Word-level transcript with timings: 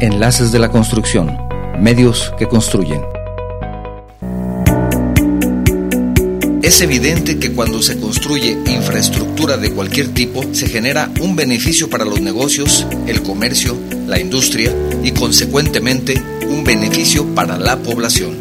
Enlaces 0.00 0.52
de 0.52 0.60
la 0.60 0.68
Construcción, 0.68 1.36
medios 1.80 2.32
que 2.38 2.46
construyen. 2.46 3.02
Es 6.62 6.80
evidente 6.82 7.40
que 7.40 7.52
cuando 7.52 7.82
se 7.82 7.98
construye 7.98 8.56
infraestructura 8.66 9.56
de 9.56 9.72
cualquier 9.72 10.14
tipo, 10.14 10.44
se 10.52 10.68
genera 10.68 11.10
un 11.20 11.34
beneficio 11.34 11.90
para 11.90 12.04
los 12.04 12.20
negocios, 12.20 12.86
el 13.08 13.22
comercio, 13.22 13.76
la 14.06 14.20
industria 14.20 14.72
y 15.02 15.10
consecuentemente 15.10 16.22
un 16.48 16.62
beneficio 16.62 17.34
para 17.34 17.58
la 17.58 17.78
población. 17.78 18.38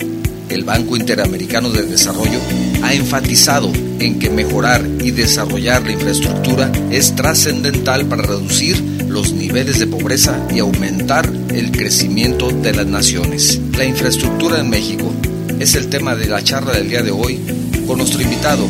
El 0.50 0.64
Banco 0.64 0.96
Interamericano 0.96 1.72
de 1.72 1.88
Desarrollo 1.88 2.40
ha 2.84 2.94
enfatizado 2.94 3.72
en 4.00 4.20
que 4.20 4.30
mejorar 4.30 4.86
y 5.04 5.12
desarrollar 5.12 5.84
la 5.84 5.92
infraestructura 5.92 6.72
es 6.92 7.16
trascendental 7.16 8.06
para 8.06 8.24
reducir 8.24 8.82
los 9.08 9.34
niveles 9.34 9.80
de 9.80 9.88
pobreza 9.88 10.40
y 10.54 10.60
aumentar 10.60 11.32
el 11.50 11.72
crecimiento 11.72 12.50
de 12.50 12.74
las 12.74 12.86
naciones. 12.86 13.60
La 13.78 13.86
infraestructura 13.86 14.60
en 14.60 14.70
México 14.70 15.12
es 15.60 15.76
el 15.76 15.88
tema 15.88 16.16
de 16.16 16.28
la 16.28 16.44
charla 16.44 16.74
del 16.74 16.90
día 16.90 17.02
de 17.02 17.12
hoy 17.12 17.40
con 17.88 17.98
nuestro 17.98 18.22
invitado, 18.22 18.68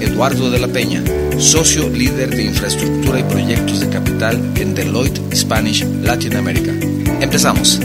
Eduardo 0.00 0.50
de 0.50 0.58
la 0.58 0.68
Peña, 0.68 1.02
socio 1.38 1.88
líder 1.88 2.34
de 2.34 2.44
infraestructura 2.44 3.20
y 3.20 3.24
proyectos 3.24 3.80
de 3.80 3.88
capital 3.88 4.52
en 4.56 4.74
Deloitte 4.74 5.20
Spanish 5.34 5.84
Latin 6.02 6.36
America. 6.36 6.72
Empezamos. 7.20 7.78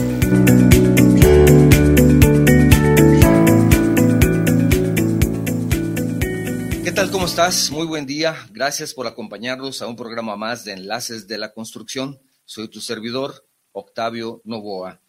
¿Qué 6.86 6.92
tal? 6.92 7.10
¿Cómo 7.10 7.26
estás? 7.26 7.72
Muy 7.72 7.84
buen 7.84 8.06
día. 8.06 8.46
Gracias 8.52 8.94
por 8.94 9.08
acompañarnos 9.08 9.82
a 9.82 9.88
un 9.88 9.96
programa 9.96 10.36
más 10.36 10.64
de 10.64 10.72
Enlaces 10.72 11.26
de 11.26 11.36
la 11.36 11.52
Construcción. 11.52 12.20
Soy 12.44 12.68
tu 12.68 12.80
servidor, 12.80 13.44
Octavio 13.72 14.40
Novoa. 14.44 15.00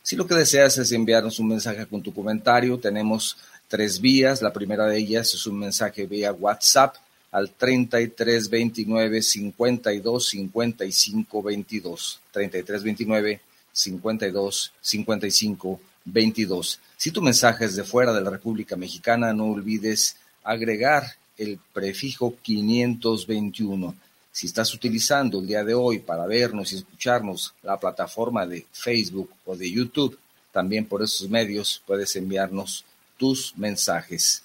Si 0.04 0.18
lo 0.18 0.28
que 0.28 0.36
deseas 0.36 0.78
es 0.78 0.92
enviarnos 0.92 1.40
un 1.40 1.48
mensaje 1.48 1.86
con 1.86 2.04
tu 2.04 2.14
comentario, 2.14 2.78
tenemos 2.78 3.38
tres 3.70 4.02
vías. 4.02 4.42
La 4.42 4.52
primera 4.52 4.86
de 4.86 4.98
ellas 4.98 5.34
es 5.34 5.48
un 5.48 5.58
mensaje 5.58 6.06
vía 6.06 6.34
WhatsApp 6.34 6.98
al 7.32 7.52
33 7.52 8.50
29 8.50 9.22
52 9.22 10.28
55 10.28 11.42
22. 11.42 12.20
33 12.34 12.84
29 12.84 13.42
52 13.72 14.74
55 14.82 15.80
22. 16.04 16.80
Si 16.98 17.12
tu 17.12 17.22
mensaje 17.22 17.64
es 17.64 17.78
de 17.78 17.86
fuera 17.86 18.12
de 18.12 18.22
la 18.22 18.30
República 18.30 18.76
Mexicana, 18.76 19.32
no 19.32 19.46
olvides 19.46 20.18
agregar 20.44 21.16
el 21.38 21.60
prefijo 21.72 22.36
521 22.42 23.96
si 24.34 24.48
estás 24.48 24.74
utilizando 24.74 25.40
el 25.40 25.48
día 25.48 25.64
de 25.64 25.76
hoy 25.76 26.00
para 26.00 26.26
vernos 26.26 26.74
y 26.74 26.78
escucharnos 26.78 27.54
la 27.62 27.80
plataforma 27.80 28.48
de 28.48 28.66
Facebook 28.72 29.30
o 29.46 29.56
de 29.56 29.72
YouTube, 29.72 30.18
también 30.52 30.86
por 30.86 31.04
esos 31.04 31.30
medios 31.30 31.82
puedes 31.86 32.16
enviarnos 32.16 32.84
tus 33.16 33.56
mensajes. 33.56 34.42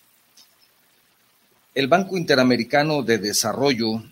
El 1.75 1.88
Banco 1.88 2.19
Interamericano 2.19 3.03
de 3.03 3.16
Desarrollo 3.16 4.03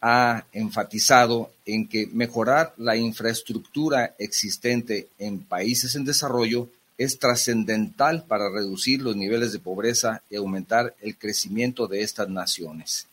ha 0.00 0.44
enfatizado 0.52 1.52
en 1.64 1.86
que 1.86 2.08
mejorar 2.08 2.74
la 2.76 2.96
infraestructura 2.96 4.16
existente 4.18 5.08
en 5.18 5.38
países 5.38 5.94
en 5.94 6.04
desarrollo 6.04 6.68
es 6.98 7.18
trascendental 7.20 8.24
para 8.24 8.50
reducir 8.50 9.00
los 9.00 9.14
niveles 9.14 9.52
de 9.52 9.60
pobreza 9.60 10.22
y 10.28 10.36
aumentar 10.36 10.94
el 11.00 11.16
crecimiento 11.16 11.86
de 11.86 12.02
estas 12.02 12.28
naciones. 12.28 13.06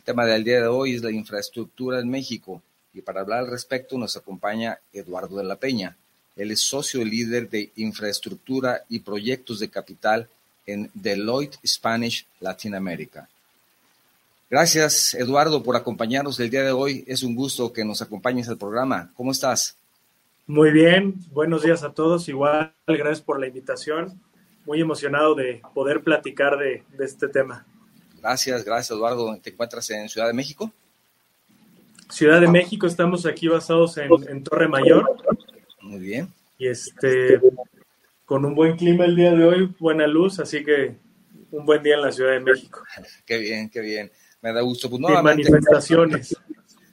El 0.00 0.04
tema 0.04 0.24
del 0.24 0.44
día 0.44 0.62
de 0.62 0.66
hoy 0.66 0.94
es 0.94 1.02
la 1.02 1.10
infraestructura 1.10 2.00
en 2.00 2.08
México 2.08 2.62
y 2.94 3.02
para 3.02 3.20
hablar 3.20 3.40
al 3.40 3.50
respecto 3.50 3.98
nos 3.98 4.16
acompaña 4.16 4.78
Eduardo 4.94 5.36
de 5.36 5.44
la 5.44 5.56
Peña. 5.56 5.94
Él 6.36 6.50
es 6.50 6.62
socio 6.62 7.04
líder 7.04 7.50
de 7.50 7.70
infraestructura 7.76 8.80
y 8.88 9.00
proyectos 9.00 9.60
de 9.60 9.68
capital 9.68 10.26
en 10.64 10.90
Deloitte 10.94 11.58
Spanish 11.66 12.26
Latinoamérica. 12.40 13.28
Gracias, 14.48 15.12
Eduardo, 15.12 15.62
por 15.62 15.76
acompañarnos 15.76 16.40
el 16.40 16.48
día 16.48 16.62
de 16.62 16.72
hoy. 16.72 17.04
Es 17.06 17.22
un 17.22 17.34
gusto 17.34 17.70
que 17.70 17.84
nos 17.84 18.00
acompañes 18.00 18.48
al 18.48 18.56
programa. 18.56 19.10
¿Cómo 19.18 19.32
estás? 19.32 19.76
Muy 20.46 20.70
bien, 20.70 21.14
buenos 21.30 21.62
días 21.62 21.82
a 21.82 21.92
todos. 21.92 22.26
Igual, 22.26 22.72
gracias 22.86 23.20
por 23.20 23.38
la 23.38 23.48
invitación. 23.48 24.18
Muy 24.64 24.80
emocionado 24.80 25.34
de 25.34 25.60
poder 25.74 26.02
platicar 26.02 26.56
de, 26.56 26.84
de 26.96 27.04
este 27.04 27.28
tema. 27.28 27.66
Gracias, 28.20 28.64
gracias 28.64 28.90
Eduardo. 28.90 29.38
¿Te 29.42 29.50
encuentras 29.50 29.88
en 29.90 30.08
Ciudad 30.08 30.26
de 30.26 30.34
México? 30.34 30.72
Ciudad 32.10 32.40
de 32.40 32.48
México, 32.48 32.86
estamos 32.86 33.24
aquí 33.24 33.48
basados 33.48 33.96
en, 33.96 34.10
en, 34.28 34.42
Torre 34.42 34.68
Mayor. 34.68 35.16
Muy 35.80 36.00
bien. 36.00 36.28
Y 36.58 36.66
este, 36.66 37.40
con 38.24 38.44
un 38.44 38.54
buen 38.54 38.76
clima 38.76 39.04
el 39.04 39.16
día 39.16 39.32
de 39.32 39.44
hoy, 39.44 39.74
buena 39.78 40.06
luz, 40.06 40.38
así 40.40 40.64
que 40.64 40.96
un 41.50 41.64
buen 41.64 41.82
día 41.82 41.94
en 41.94 42.02
la 42.02 42.12
Ciudad 42.12 42.32
de 42.32 42.40
México. 42.40 42.82
qué 43.24 43.38
bien, 43.38 43.70
qué 43.70 43.80
bien. 43.80 44.10
Me 44.42 44.52
da 44.52 44.60
gusto. 44.60 44.90
Pues, 44.90 45.00
nuevamente, 45.00 45.50
manifestaciones. 45.50 46.36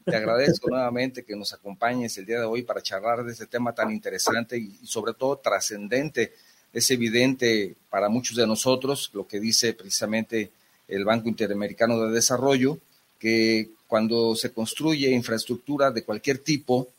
Te 0.06 0.16
agradezco 0.16 0.70
nuevamente 0.70 1.26
que 1.26 1.36
nos 1.36 1.52
acompañes 1.52 2.18
el 2.18 2.26
día 2.26 2.40
de 2.40 2.46
hoy 2.46 2.62
para 2.62 2.82
charlar 2.82 3.26
de 3.26 3.34
este 3.34 3.48
tema 3.48 3.74
tan 3.74 3.92
interesante 3.92 4.58
y, 4.58 4.80
y 4.82 4.88
sobre 4.88 5.14
todo 5.14 5.38
trascendente. 5.38 6.34
Es 6.72 6.90
evidente 6.92 7.76
para 7.90 8.08
muchos 8.08 8.38
de 8.38 8.48
nosotros 8.48 9.10
lo 9.14 9.28
que 9.28 9.40
dice 9.40 9.74
precisamente 9.74 10.52
el 10.88 11.06
Banco 11.06 11.30
Interamericano 11.30 12.02
de 12.02 12.14
Desarrollo, 12.14 12.80
que 13.20 13.70
cuando 13.88 14.36
se 14.36 14.52
construye 14.52 15.12
infraestructura 15.12 15.92
de 15.92 16.04
cualquier 16.04 16.40
tipo, 16.40 16.90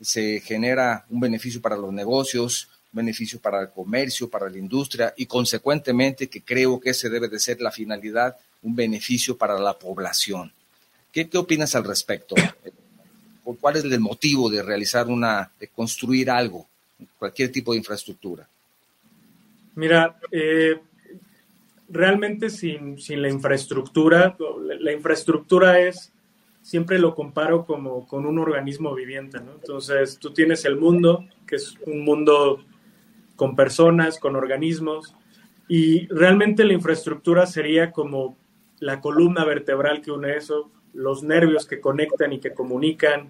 se 0.00 0.40
genera 0.40 1.04
un 1.10 1.20
beneficio 1.20 1.60
para 1.60 1.76
los 1.76 1.92
negocios, 1.92 2.68
un 2.92 2.98
beneficio 2.98 3.40
para 3.40 3.62
el 3.62 3.70
comercio, 3.70 4.28
para 4.28 4.48
la 4.48 4.58
industria 4.58 5.14
y 5.16 5.26
consecuentemente, 5.26 6.28
que 6.28 6.42
creo 6.42 6.78
que 6.80 6.90
ese 6.90 7.08
debe 7.08 7.28
de 7.28 7.38
ser 7.38 7.60
la 7.60 7.70
finalidad, 7.70 8.36
un 8.62 8.76
beneficio 8.76 9.36
para 9.36 9.58
la 9.58 9.78
población. 9.78 10.52
¿Qué, 11.12 11.28
qué 11.28 11.38
opinas 11.38 11.74
al 11.74 11.84
respecto? 11.84 12.34
¿Cuál 13.60 13.76
es 13.76 13.84
el 13.84 14.00
motivo 14.00 14.50
de 14.50 14.62
realizar 14.62 15.06
una, 15.06 15.50
de 15.58 15.68
construir 15.68 16.30
algo, 16.30 16.66
cualquier 17.18 17.52
tipo 17.52 17.72
de 17.72 17.78
infraestructura? 17.78 18.48
Mira, 19.76 20.18
eh, 20.30 20.80
realmente 21.94 22.50
sin, 22.50 22.98
sin 22.98 23.22
la 23.22 23.30
infraestructura, 23.30 24.36
la 24.80 24.92
infraestructura 24.92 25.78
es, 25.78 26.12
siempre 26.60 26.98
lo 26.98 27.14
comparo 27.14 27.64
como 27.64 28.06
con 28.06 28.26
un 28.26 28.38
organismo 28.38 28.94
viviente. 28.94 29.38
Entonces, 29.38 30.18
tú 30.18 30.32
tienes 30.32 30.64
el 30.64 30.76
mundo, 30.76 31.24
que 31.46 31.56
es 31.56 31.76
un 31.86 32.04
mundo 32.04 32.64
con 33.36 33.54
personas, 33.54 34.18
con 34.18 34.34
organismos, 34.34 35.14
y 35.68 36.06
realmente 36.08 36.64
la 36.64 36.72
infraestructura 36.72 37.46
sería 37.46 37.92
como 37.92 38.36
la 38.80 39.00
columna 39.00 39.44
vertebral 39.44 40.02
que 40.02 40.10
une 40.10 40.36
eso, 40.36 40.70
los 40.92 41.22
nervios 41.22 41.66
que 41.66 41.80
conectan 41.80 42.32
y 42.32 42.40
que 42.40 42.54
comunican, 42.54 43.28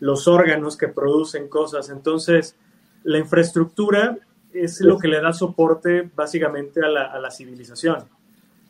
los 0.00 0.26
órganos 0.26 0.76
que 0.76 0.88
producen 0.88 1.48
cosas. 1.48 1.90
Entonces, 1.90 2.56
la 3.04 3.18
infraestructura 3.18 4.18
es 4.52 4.80
lo 4.80 4.98
que 4.98 5.08
le 5.08 5.20
da 5.20 5.32
soporte 5.32 6.10
básicamente 6.14 6.84
a 6.84 6.88
la, 6.88 7.04
a 7.04 7.18
la, 7.18 7.30
civilización. 7.30 8.04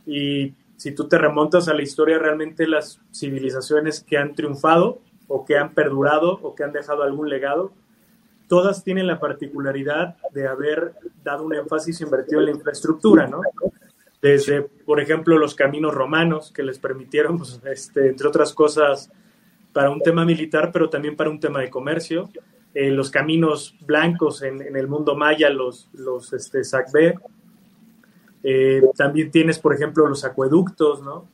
Y 0.06 0.54
si 0.76 0.92
tú 0.92 1.08
te 1.08 1.18
remontas 1.18 1.68
a 1.68 1.74
la 1.74 1.82
historia, 1.82 2.18
realmente 2.18 2.66
las 2.66 3.00
civilizaciones 3.12 4.02
que 4.02 4.18
han 4.18 4.34
triunfado 4.34 5.00
o 5.28 5.44
que 5.44 5.56
han 5.56 5.74
perdurado 5.74 6.38
o 6.42 6.54
que 6.54 6.64
han 6.64 6.72
dejado 6.72 7.02
algún 7.02 7.28
legado, 7.28 7.72
todas 8.50 8.82
tienen 8.82 9.06
la 9.06 9.20
particularidad 9.20 10.16
de 10.32 10.48
haber 10.48 10.94
dado 11.22 11.44
un 11.44 11.54
énfasis 11.54 12.00
invertido 12.00 12.40
en 12.40 12.46
la 12.46 12.50
infraestructura, 12.50 13.28
¿no? 13.28 13.42
Desde, 14.20 14.62
por 14.62 15.00
ejemplo, 15.00 15.38
los 15.38 15.54
caminos 15.54 15.94
romanos 15.94 16.52
que 16.52 16.64
les 16.64 16.80
permitieron, 16.80 17.38
pues, 17.38 17.60
este, 17.64 18.08
entre 18.08 18.26
otras 18.26 18.52
cosas, 18.52 19.08
para 19.72 19.90
un 19.90 20.00
tema 20.00 20.24
militar, 20.24 20.70
pero 20.72 20.90
también 20.90 21.14
para 21.14 21.30
un 21.30 21.38
tema 21.38 21.60
de 21.60 21.70
comercio, 21.70 22.28
eh, 22.74 22.90
los 22.90 23.10
caminos 23.10 23.76
blancos 23.84 24.42
en, 24.42 24.76
el 24.76 24.86
mundo 24.86 25.16
maya, 25.16 25.50
los, 25.50 25.88
los 25.92 26.32
este, 26.32 26.62
eh, 28.42 28.82
también 28.96 29.30
tienes, 29.30 29.58
por 29.58 29.74
ejemplo, 29.74 30.06
los 30.06 30.24
acueductos, 30.24 31.02
¿no? 31.02 31.28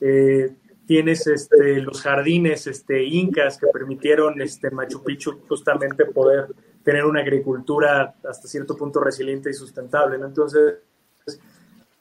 Eh, 0.00 0.52
tienes 0.86 1.26
este, 1.28 1.80
los 1.80 2.02
jardines 2.02 2.66
este, 2.66 3.04
incas 3.04 3.56
que 3.58 3.68
permitieron 3.68 4.40
este, 4.40 4.70
Machu 4.70 5.04
Picchu 5.04 5.40
justamente 5.48 6.06
poder 6.06 6.48
tener 6.82 7.04
una 7.04 7.20
agricultura 7.20 8.14
hasta 8.28 8.48
cierto 8.48 8.76
punto 8.76 8.98
resiliente 8.98 9.50
y 9.50 9.54
sustentable. 9.54 10.16
Entonces, 10.16 10.78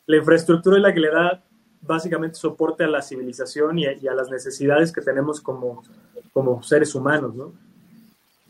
la 0.07 0.17
infraestructura 0.17 0.77
es 0.77 0.81
la 0.81 0.93
que 0.93 0.99
le 0.99 1.11
da 1.11 1.43
básicamente 1.81 2.35
soporte 2.35 2.83
a 2.83 2.87
la 2.87 3.03
civilización 3.03 3.77
y 3.77 3.85
a, 3.85 4.13
las 4.13 4.29
necesidades 4.31 4.91
que 4.91 5.01
tenemos 5.01 5.39
como, 5.39 5.83
como 6.33 6.63
seres 6.63 6.95
humanos, 6.95 7.35
¿no? 7.35 7.53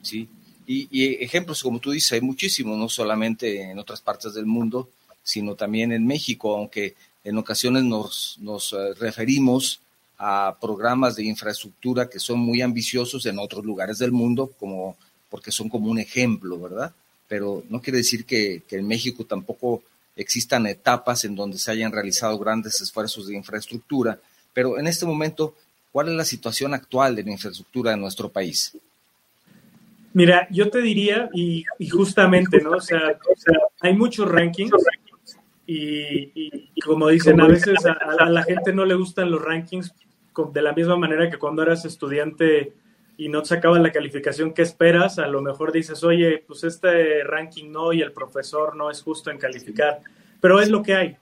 Sí, 0.02 0.28
y, 0.72 1.24
ejemplos, 1.24 1.64
como 1.64 1.80
tú 1.80 1.90
dices, 1.90 2.12
hay 2.12 2.22
muchísimos, 2.22 2.78
no 2.78 2.88
solamente 2.90 3.72
en 3.72 3.80
otras 3.80 4.02
partes 4.02 4.36
del 4.36 4.46
mundo, 4.46 4.88
sino 5.24 5.56
también 5.56 5.92
en 5.92 6.06
México, 6.06 6.56
aunque 6.56 6.94
en 7.24 7.40
ocasiones 7.40 7.84
nos, 7.84 8.38
nos 8.40 8.74
eh, 8.74 8.94
referimos 9.00 9.80
a 10.20 10.58
programas 10.62 11.16
de 11.16 11.24
infraestructura 11.24 12.08
que 12.08 12.20
son 12.20 12.38
muy 12.40 12.62
ambiciosos 12.62 13.26
en 13.26 13.40
otros 13.40 13.66
lugares 13.66 13.98
del 13.98 14.12
mundo, 14.12 14.52
como 14.60 14.96
porque 15.32 15.52
son 15.52 15.70
como 15.70 15.90
un 15.90 15.98
ejemplo, 15.98 16.60
¿verdad? 16.60 16.94
Pero 17.28 17.64
no 17.68 17.82
quiere 17.82 17.98
decir 17.98 18.26
que, 18.26 18.62
que 18.68 18.76
en 18.76 18.88
México 18.88 19.26
tampoco 19.26 19.82
existan 20.16 20.68
etapas 20.68 21.24
en 21.24 21.36
donde 21.36 21.58
se 21.58 21.72
hayan 21.72 21.92
realizado 21.92 22.38
grandes 22.38 22.80
esfuerzos 22.80 23.28
de 23.28 23.36
infraestructura, 23.36 24.20
pero 24.54 24.78
en 24.78 24.86
este 24.86 25.08
momento, 25.08 25.56
¿cuál 25.92 26.10
es 26.10 26.14
la 26.14 26.26
situación 26.26 26.76
actual 26.76 27.16
de 27.16 27.24
la 27.24 27.32
infraestructura 27.32 27.94
en 27.94 28.02
nuestro 28.02 28.30
país? 28.30 28.74
Mira, 30.14 30.48
yo 30.50 30.70
te 30.70 30.82
diría, 30.82 31.30
y, 31.34 31.66
justamente, 31.90 32.62
¿no? 32.62 32.72
O 32.72 32.82
sea, 32.82 33.18
hay 33.82 33.96
muchos 33.96 34.30
rankings 34.30 34.72
y, 35.68 36.72
como 36.84 37.10
dicen, 37.10 37.40
a 37.42 37.48
veces 37.48 37.78
a, 37.86 38.30
la 38.30 38.44
gente 38.44 38.74
no 38.74 38.86
le 38.86 38.96
gustan 38.96 39.30
los 39.30 39.42
rankings 39.42 39.94
de 40.54 40.62
la 40.62 40.74
misma 40.74 40.96
manera 40.96 41.30
que 41.30 41.38
cuando 41.38 41.62
eras 41.62 41.86
estudiante 41.86 42.74
y 43.18 43.28
no 43.28 43.42
te 43.42 43.50
sacabas 43.50 43.82
la 43.82 43.92
calificación 43.92 44.54
que 44.54 44.62
esperas, 44.62 45.20
a 45.20 45.28
lo 45.28 45.42
mejor 45.42 45.72
dices, 45.72 46.04
oye, 46.04 46.44
pues 46.48 46.64
este 46.64 47.24
ranking 47.24 47.70
no 47.70 47.92
y 47.92 48.02
el 48.02 48.14
profesor 48.14 48.76
no 48.76 48.90
es 48.90 49.02
justo 49.04 49.30
en 49.30 49.38
calificar, 49.38 50.00
pero 50.40 50.62
es 50.62 50.70
lo 50.70 50.82
que 50.82 50.96
hay. 50.96 51.18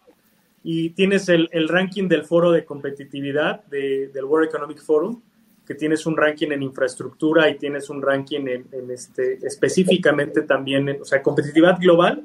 Y 0.63 0.91
tienes 0.91 1.27
el, 1.29 1.49
ranking 1.67 2.07
del 2.07 2.23
foro 2.23 2.51
de 2.51 2.65
competitividad 2.65 3.65
del 3.65 4.23
World 4.23 4.49
Economic 4.49 4.79
Forum, 4.79 5.21
que 5.67 5.75
tienes 5.75 6.05
un 6.05 6.15
ranking 6.15 6.47
en 6.51 6.63
infraestructura 6.63 7.49
y 7.49 7.57
tienes 7.57 7.89
un 7.89 8.01
ranking 8.01 8.47
en, 8.47 8.89
este, 8.89 9.33
específicamente 9.45 10.43
también, 10.43 10.87
en, 10.87 11.01
o 11.01 11.05
sea, 11.05 11.21
competitividad 11.21 11.77
global 11.77 12.23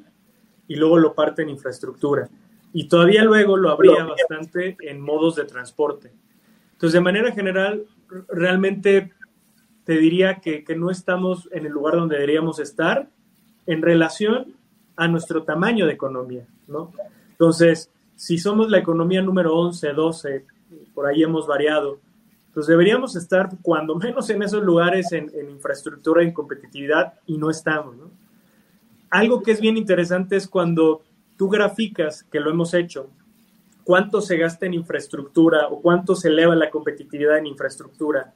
y 0.68 0.76
luego 0.76 0.96
lo 0.96 1.12
parte 1.12 1.42
en 1.42 1.48
infraestructura. 1.48 2.28
Y 2.72 2.86
todavía 2.86 3.24
luego 3.24 3.56
lo 3.56 3.70
habría 3.70 4.04
bastante 4.04 4.76
en 4.80 5.00
modos 5.00 5.34
de 5.34 5.44
transporte. 5.44 6.12
Entonces, 6.72 6.94
de 6.94 7.00
manera 7.00 7.32
general, 7.32 7.84
realmente 8.28 9.12
te 9.84 9.94
diría 9.94 10.36
que, 10.36 10.64
no 10.76 10.90
estamos 10.90 11.48
en 11.50 11.66
el 11.66 11.72
lugar 11.72 11.96
donde 11.96 12.14
deberíamos 12.14 12.60
estar 12.60 13.08
en 13.66 13.82
relación 13.82 14.54
a 14.96 15.08
nuestro 15.08 15.42
tamaño 15.42 15.86
de 15.86 15.94
economía, 15.94 16.46
¿no? 16.68 16.92
Entonces, 17.30 17.90
si 18.14 18.38
somos 18.38 18.70
la 18.70 18.78
economía 18.78 19.20
número 19.20 19.56
11, 19.56 19.92
12, 19.92 20.44
por 20.94 21.06
ahí 21.06 21.24
hemos 21.24 21.46
variado, 21.48 21.98
pues 22.54 22.66
deberíamos 22.66 23.16
estar 23.16 23.48
cuando 23.62 23.94
menos 23.96 24.28
en 24.30 24.42
esos 24.42 24.62
lugares 24.62 25.12
en, 25.12 25.30
infraestructura 25.50 26.22
y 26.22 26.32
competitividad 26.32 27.14
y 27.26 27.38
no 27.38 27.50
estamos, 27.50 27.96
¿no? 27.96 28.10
Algo 29.10 29.42
que 29.42 29.52
es 29.52 29.60
bien 29.60 29.76
interesante 29.76 30.36
es 30.36 30.48
cuando 30.48 31.02
tú 31.36 31.48
graficas, 31.48 32.22
que 32.24 32.40
lo 32.40 32.50
hemos 32.50 32.72
hecho, 32.72 33.10
cuánto 33.84 34.20
se 34.20 34.36
gasta 34.36 34.66
en 34.66 34.74
infraestructura 34.74 35.68
o 35.68 35.80
cuánto 35.80 36.14
se 36.14 36.28
eleva 36.28 36.54
la 36.54 36.70
competitividad 36.70 37.38
en 37.38 37.46
infraestructura 37.46 38.32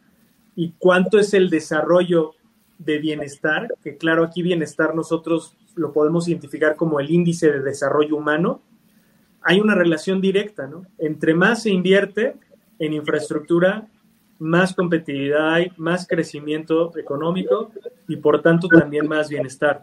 y 0.54 0.74
cuánto 0.78 1.18
es 1.18 1.32
el 1.34 1.48
desarrollo 1.48 2.34
de 2.78 2.98
bienestar, 2.98 3.68
que 3.82 3.96
claro, 3.96 4.24
aquí 4.24 4.42
bienestar 4.42 4.94
nosotros 4.94 5.56
lo 5.74 5.92
podemos 5.92 6.28
identificar 6.28 6.76
como 6.76 7.00
el 7.00 7.10
índice 7.10 7.50
de 7.50 7.60
desarrollo 7.60 8.16
humano, 8.16 8.60
hay 9.42 9.60
una 9.60 9.74
relación 9.74 10.20
directa, 10.20 10.66
¿no? 10.66 10.82
Entre 10.98 11.32
más 11.34 11.62
se 11.62 11.70
invierte 11.70 12.34
en 12.78 12.92
infraestructura, 12.92 13.86
más 14.38 14.74
competitividad 14.74 15.54
hay, 15.54 15.72
más 15.76 16.06
crecimiento 16.06 16.96
económico 16.98 17.70
y 18.08 18.16
por 18.16 18.42
tanto 18.42 18.68
también 18.68 19.08
más 19.08 19.28
bienestar. 19.28 19.82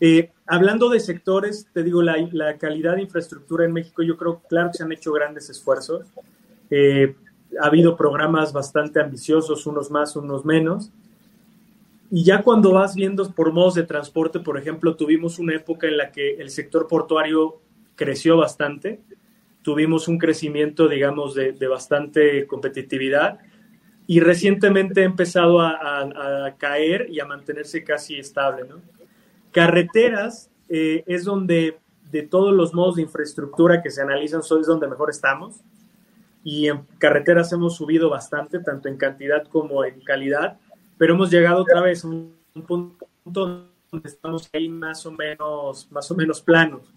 Eh, 0.00 0.30
hablando 0.46 0.88
de 0.88 1.00
sectores, 1.00 1.66
te 1.72 1.82
digo, 1.82 2.02
la, 2.02 2.56
calidad 2.58 2.96
de 2.96 3.02
infraestructura 3.02 3.64
en 3.64 3.72
México, 3.72 4.02
yo 4.02 4.16
creo, 4.16 4.40
claro 4.48 4.70
que 4.70 4.78
se 4.78 4.84
han 4.84 4.92
hecho 4.92 5.12
grandes 5.12 5.50
esfuerzos. 5.50 6.06
Eh, 6.70 7.16
ha 7.60 7.66
habido 7.66 7.96
programas 7.96 8.52
bastante 8.52 9.00
ambiciosos, 9.00 9.66
unos 9.66 9.90
más, 9.90 10.14
unos 10.16 10.44
menos. 10.44 10.90
Y 12.10 12.24
ya 12.24 12.42
cuando 12.42 12.72
vas 12.72 12.94
viendo 12.94 13.28
por 13.32 13.52
modos 13.52 13.74
de 13.74 13.82
transporte, 13.82 14.40
por 14.40 14.56
ejemplo, 14.56 14.96
tuvimos 14.96 15.38
una 15.38 15.54
época 15.54 15.88
en 15.88 15.98
la 15.98 16.10
que 16.10 16.36
el 16.36 16.50
sector 16.50 16.86
portuario 16.86 17.60
creció 17.96 18.36
bastante, 18.36 19.00
tuvimos 19.62 20.08
un 20.08 20.18
crecimiento, 20.18 20.88
digamos, 20.88 21.34
de, 21.34 21.66
bastante 21.66 22.46
competitividad 22.46 23.40
y 24.08 24.20
recientemente 24.20 25.02
ha 25.02 25.04
empezado 25.04 25.60
a, 25.60 26.54
caer 26.56 27.08
y 27.10 27.20
a 27.20 27.26
mantenerse 27.26 27.84
casi 27.84 28.18
estable. 28.18 28.64
Carreteras 29.52 30.50
eh, 30.70 31.04
es 31.06 31.24
donde 31.24 31.78
de 32.10 32.22
todos 32.22 32.54
los 32.54 32.72
modos 32.72 32.96
de 32.96 33.02
infraestructura 33.02 33.82
que 33.82 33.90
se 33.90 34.00
analizan, 34.00 34.40
es 34.40 34.66
donde 34.66 34.88
mejor 34.88 35.10
estamos 35.10 35.60
y 36.42 36.68
en 36.68 36.86
carreteras 36.96 37.52
hemos 37.52 37.76
subido 37.76 38.08
bastante, 38.08 38.60
tanto 38.60 38.88
en 38.88 38.96
cantidad 38.96 39.46
como 39.46 39.84
en 39.84 40.00
calidad, 40.00 40.58
pero 40.96 41.12
hemos 41.12 41.30
llegado 41.30 41.60
otra 41.60 41.82
vez 41.82 42.02
a 42.02 42.08
un, 42.08 42.34
punto 42.66 43.06
donde 43.90 44.08
estamos 44.08 44.48
ahí 44.54 44.70
más 44.70 45.04
o 45.04 45.12
menos, 45.12 45.86
más 45.92 46.10
o 46.10 46.14
menos 46.14 46.40
planos. 46.40 46.90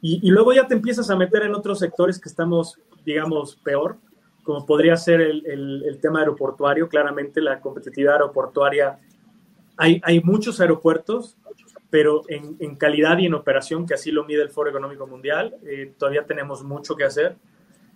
Y, 0.00 0.28
luego 0.28 0.52
ya 0.52 0.66
te 0.66 0.74
empiezas 0.74 1.08
a 1.10 1.16
meter 1.16 1.44
en 1.44 1.54
otros 1.54 1.78
sectores 1.78 2.18
que 2.18 2.28
estamos, 2.28 2.76
digamos, 3.04 3.54
peor, 3.54 3.96
como 4.42 4.66
podría 4.66 4.96
ser 4.96 5.20
el, 5.20 5.44
el, 5.46 5.98
tema 6.00 6.20
aeroportuario. 6.20 6.88
Claramente 6.88 7.40
la 7.40 7.60
competitividad 7.60 8.14
aeroportuaria, 8.14 8.98
hay, 9.76 10.00
hay 10.04 10.20
muchos 10.20 10.60
aeropuertos, 10.60 11.36
pero 11.90 12.22
en, 12.28 12.56
en, 12.58 12.76
calidad 12.76 13.18
y 13.18 13.26
en 13.26 13.34
operación, 13.34 13.86
que 13.86 13.94
así 13.94 14.10
lo 14.10 14.24
mide 14.24 14.42
el 14.42 14.50
Foro 14.50 14.70
Económico 14.70 15.06
Mundial, 15.06 15.56
eh, 15.64 15.92
todavía 15.98 16.24
tenemos 16.24 16.64
mucho 16.64 16.96
que 16.96 17.04
hacer. 17.04 17.36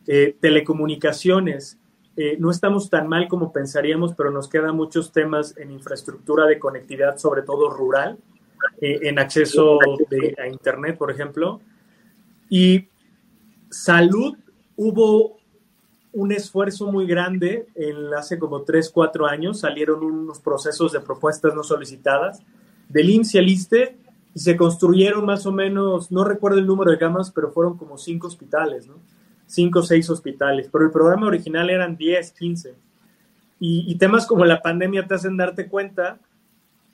Eh, 0.06 0.37
telecomunicaciones, 0.40 1.78
eh, 2.16 2.37
no 2.38 2.50
estamos 2.50 2.88
tan 2.88 3.09
mal 3.09 3.28
como 3.28 3.52
pensaríamos, 3.52 4.14
pero 4.14 4.30
nos 4.30 4.49
quedan 4.49 4.75
muchos 4.75 5.12
temas 5.12 5.54
en 5.59 5.71
infraestructura 5.71 6.47
de 6.47 6.59
conectividad, 6.59 7.18
sobre 7.18 7.42
todo 7.42 7.68
rural, 7.68 8.18
eh, 8.80 9.00
en 9.02 9.18
acceso 9.18 9.78
a 10.38 10.47
Internet, 10.47 10.97
por 10.97 11.11
ejemplo. 11.11 11.61
Y 12.49 12.88
salud, 13.68 14.35
hubo 14.76 15.36
un 16.16 16.32
esfuerzo 16.32 16.90
muy 16.90 17.06
grande 17.06 17.66
en 17.75 18.12
hace 18.14 18.38
como 18.38 18.62
3, 18.62 18.90
4 18.90 19.26
años, 19.26 19.61
salieron 19.61 20.02
unos 20.02 20.40
procesos 20.40 20.92
de 20.92 21.00
propuestas 21.00 21.54
no 21.54 21.62
solicitadas 21.62 22.42
del 22.88 23.11
IMSS 23.11 23.35
el 23.35 23.49
ISTE 23.49 23.96
y 24.35 24.38
se 24.38 24.56
construyeron 24.56 25.26
más 25.26 25.44
o 25.44 25.52
menos, 25.52 26.11
no 26.11 26.25
recuerdo 26.25 26.58
el 26.58 26.66
número 26.66 26.90
de 26.90 26.99
camas, 26.99 27.30
pero 27.30 27.50
fueron 27.50 27.76
como 27.76 27.99
cinco 27.99 28.28
hospitales, 28.28 28.87
¿no? 28.87 28.94
cinco 29.46 29.80
o 29.80 29.82
seis 29.82 30.08
hospitales, 30.08 30.68
pero 30.73 30.87
el 30.87 30.90
programa 30.90 31.26
original 31.26 31.68
eran 31.68 31.96
10, 31.96 32.32
15. 32.32 32.75
Y, 33.58 33.94
temas 33.96 34.26
como 34.26 34.44
la 34.44 34.61
pandemia 34.61 35.06
te 35.06 35.14
hacen 35.14 35.37
darte 35.37 35.68
cuenta 35.68 36.18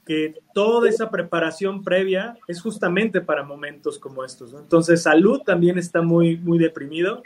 que 0.05 0.35
toda 0.52 0.88
esa 0.88 1.11
preparación 1.11 1.83
previa 1.83 2.37
es 2.47 2.61
justamente 2.61 3.21
para 3.21 3.43
momentos 3.43 3.99
como 3.99 4.25
estos. 4.25 4.52
Entonces, 4.55 5.02
salud 5.02 5.43
también 5.45 5.79
está 5.79 6.02
muy, 6.02 6.37
muy 6.37 6.59
deprimido. 6.59 7.23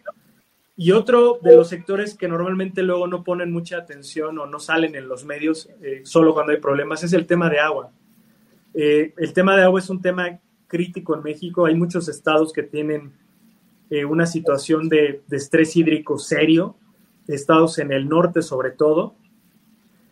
Y 0.78 0.92
otro 0.92 1.38
de 1.42 1.56
los 1.56 1.68
sectores 1.70 2.14
que 2.14 2.28
normalmente 2.28 2.82
luego 2.82 3.06
no 3.06 3.24
ponen 3.24 3.50
mucha 3.50 3.78
atención 3.78 4.38
o 4.38 4.46
no 4.46 4.58
salen 4.58 4.94
en 4.94 5.08
los 5.08 5.24
medios 5.24 5.70
eh, 5.80 6.02
solo 6.04 6.34
cuando 6.34 6.52
hay 6.52 6.58
problemas 6.60 7.02
es 7.02 7.14
el 7.14 7.26
tema 7.26 7.48
de 7.48 7.60
agua. 7.60 7.90
Eh, 8.74 9.14
el 9.16 9.32
tema 9.32 9.56
de 9.56 9.62
agua 9.62 9.80
es 9.80 9.88
un 9.88 10.02
tema 10.02 10.38
crítico 10.66 11.16
en 11.16 11.22
México. 11.22 11.64
Hay 11.64 11.74
muchos 11.74 12.08
estados 12.08 12.52
que 12.52 12.62
tienen 12.62 13.12
eh, 13.88 14.04
una 14.04 14.26
situación 14.26 14.90
de, 14.90 15.22
estrés 15.30 15.74
hídrico 15.76 16.18
serio, 16.18 16.76
estados 17.26 17.78
en 17.78 17.90
el 17.90 18.06
norte 18.06 18.42
sobre 18.42 18.70
todo. 18.70 19.14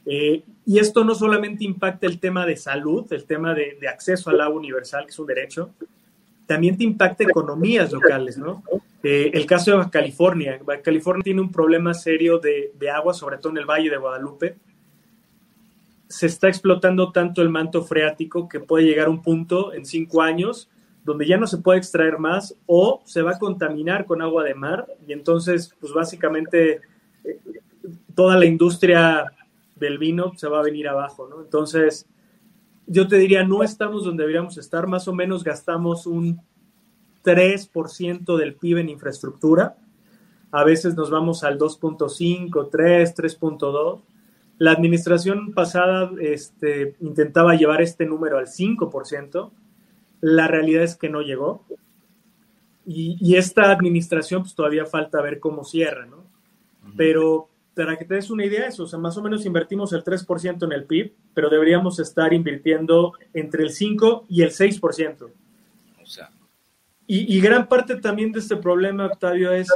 Y 0.06 0.78
esto 0.78 1.02
no 1.02 1.14
solamente 1.14 1.64
impacta 1.64 2.06
el 2.06 2.20
tema 2.20 2.44
de 2.44 2.56
salud, 2.56 3.10
el 3.10 3.24
tema 3.24 3.54
de, 3.54 3.78
acceso 3.88 4.28
al 4.28 4.40
agua 4.40 4.58
universal, 4.58 5.04
que 5.04 5.10
es 5.10 5.18
un 5.18 5.26
derecho, 5.26 5.70
también 6.46 6.76
te 6.76 6.84
impacta 6.84 7.24
economías 7.24 7.90
locales, 7.90 8.36
¿no? 8.36 8.62
Eh, 9.06 9.30
el 9.34 9.44
caso 9.44 9.78
de 9.78 9.90
California. 9.90 10.58
California 10.82 11.22
tiene 11.22 11.42
un 11.42 11.52
problema 11.52 11.92
serio 11.92 12.38
de, 12.38 12.72
de, 12.74 12.90
agua, 12.90 13.12
sobre 13.12 13.36
todo 13.36 13.52
en 13.52 13.58
el 13.58 13.66
Valle 13.66 13.90
de 13.90 13.98
Guadalupe. 13.98 14.56
se 16.08 16.26
está 16.26 16.48
explotando 16.48 17.12
tanto 17.12 17.42
el 17.42 17.50
manto 17.50 17.82
freático 17.82 18.48
que 18.48 18.60
puede 18.60 18.86
llegar 18.86 19.08
a 19.08 19.10
un 19.10 19.20
punto 19.20 19.74
en 19.74 19.84
cinco 19.84 20.22
años 20.22 20.70
donde 21.04 21.26
ya 21.26 21.36
no 21.36 21.46
se 21.46 21.58
puede 21.58 21.78
extraer 21.78 22.18
más 22.18 22.56
o 22.66 23.02
se 23.04 23.20
va 23.20 23.32
a 23.32 23.38
contaminar 23.38 24.06
con 24.06 24.22
agua 24.22 24.42
de 24.42 24.54
mar 24.54 24.86
y 25.06 25.12
entonces, 25.12 25.74
pues 25.78 25.92
básicamente 25.92 26.80
eh, 27.24 27.40
toda 28.14 28.38
la 28.38 28.46
industria 28.46 29.26
del 29.76 29.98
vino 29.98 30.32
se 30.36 30.48
va 30.48 30.60
a 30.60 30.62
venir 30.62 30.88
abajo, 30.88 31.28
¿no? 31.28 31.42
Entonces, 31.42 32.06
yo 32.86 33.06
te 33.06 33.16
diría, 33.16 33.44
no 33.44 33.62
estamos 33.62 34.04
donde 34.04 34.22
deberíamos 34.22 34.56
estar, 34.56 34.86
más 34.86 35.06
o 35.08 35.12
menos 35.12 35.44
gastamos 35.44 36.06
un 36.06 36.40
3% 37.24 38.36
del 38.36 38.54
PIB 38.54 38.78
en 38.78 38.90
infraestructura, 38.90 39.76
a 40.52 40.62
veces 40.62 40.94
nos 40.94 41.10
vamos 41.10 41.42
al 41.42 41.58
2.5, 41.58 42.68
3, 42.70 43.14
3.2. 43.16 44.02
La 44.58 44.70
administración 44.70 45.52
pasada 45.52 46.12
este, 46.20 46.94
intentaba 47.00 47.56
llevar 47.56 47.82
este 47.82 48.06
número 48.06 48.38
al 48.38 48.46
5%, 48.46 49.50
la 50.20 50.46
realidad 50.46 50.84
es 50.84 50.94
que 50.94 51.08
no 51.08 51.22
llegó. 51.22 51.64
Y, 52.86 53.34
esta 53.34 53.72
administración, 53.72 54.42
pues 54.42 54.54
todavía 54.54 54.84
falta 54.84 55.20
ver 55.22 55.40
cómo 55.40 55.64
cierra, 55.64 56.06
¿no? 56.06 56.24
Pero 56.96 57.48
para 57.74 57.96
que 57.96 58.04
te 58.04 58.14
des 58.14 58.30
una 58.30 58.44
idea, 58.44 58.66
eso, 58.66 58.84
o 58.84 58.86
sea, 58.86 58.98
más 58.98 59.16
o 59.16 59.22
menos 59.22 59.44
invertimos 59.46 59.92
el 59.92 60.04
3% 60.04 60.64
en 60.64 60.72
el 60.72 60.84
PIB, 60.84 61.14
pero 61.34 61.50
deberíamos 61.50 61.98
estar 61.98 62.32
invirtiendo 62.32 63.14
entre 63.32 63.64
el 63.64 63.70
5 63.70 64.26
y 64.28 64.42
el 64.42 64.50
6%. 64.50 65.30
O 66.00 66.06
sea. 66.06 66.30
Y, 67.06 67.36
y 67.36 67.40
gran 67.40 67.68
parte 67.68 67.96
también 67.96 68.32
de 68.32 68.40
este 68.40 68.56
problema, 68.56 69.06
Octavio, 69.06 69.52
es 69.52 69.68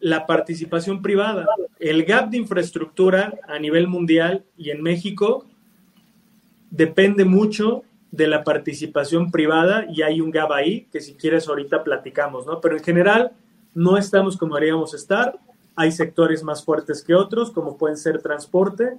la 0.00 0.26
participación 0.26 1.00
privada. 1.00 1.46
El 1.78 2.04
gap 2.04 2.30
de 2.30 2.36
infraestructura 2.36 3.34
a 3.48 3.58
nivel 3.58 3.88
mundial 3.88 4.44
y 4.56 4.70
en 4.70 4.82
México 4.82 5.46
depende 6.70 7.24
mucho 7.24 7.84
de 8.10 8.28
la 8.28 8.44
participación 8.44 9.30
privada 9.30 9.86
y 9.90 10.02
hay 10.02 10.20
un 10.20 10.30
gap 10.30 10.52
ahí 10.52 10.86
que 10.92 11.00
si 11.00 11.14
quieres 11.14 11.48
ahorita 11.48 11.82
platicamos, 11.82 12.46
¿no? 12.46 12.60
Pero 12.60 12.76
en 12.76 12.84
general 12.84 13.32
no 13.74 13.96
estamos 13.96 14.36
como 14.36 14.54
deberíamos 14.54 14.94
estar. 14.94 15.38
Hay 15.74 15.90
sectores 15.90 16.44
más 16.44 16.64
fuertes 16.64 17.02
que 17.02 17.14
otros, 17.14 17.50
como 17.50 17.76
pueden 17.76 17.96
ser 17.96 18.22
transporte. 18.22 18.98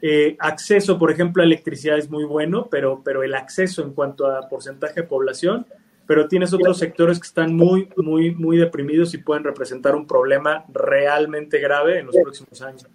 Eh, 0.00 0.36
acceso, 0.38 0.98
por 0.98 1.10
ejemplo, 1.10 1.42
a 1.42 1.46
electricidad 1.46 1.98
es 1.98 2.10
muy 2.10 2.24
bueno, 2.24 2.68
pero, 2.70 3.02
pero 3.04 3.22
el 3.22 3.34
acceso 3.34 3.82
en 3.82 3.92
cuanto 3.92 4.26
a 4.26 4.48
porcentaje 4.48 5.02
de 5.02 5.06
población, 5.06 5.66
pero 6.06 6.28
tienes 6.28 6.52
otros 6.52 6.78
sectores 6.78 7.18
que 7.18 7.26
están 7.26 7.54
muy, 7.54 7.88
muy, 7.96 8.32
muy 8.32 8.58
deprimidos 8.58 9.14
y 9.14 9.18
pueden 9.18 9.44
representar 9.44 9.94
un 9.94 10.06
problema 10.06 10.64
realmente 10.72 11.58
grave 11.58 12.00
en 12.00 12.06
los 12.06 12.16
próximos 12.16 12.60
años. 12.62 12.86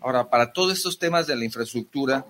Ahora, 0.00 0.28
para 0.30 0.52
todos 0.52 0.72
estos 0.72 0.98
temas 0.98 1.26
de 1.26 1.36
la 1.36 1.44
infraestructura, 1.44 2.24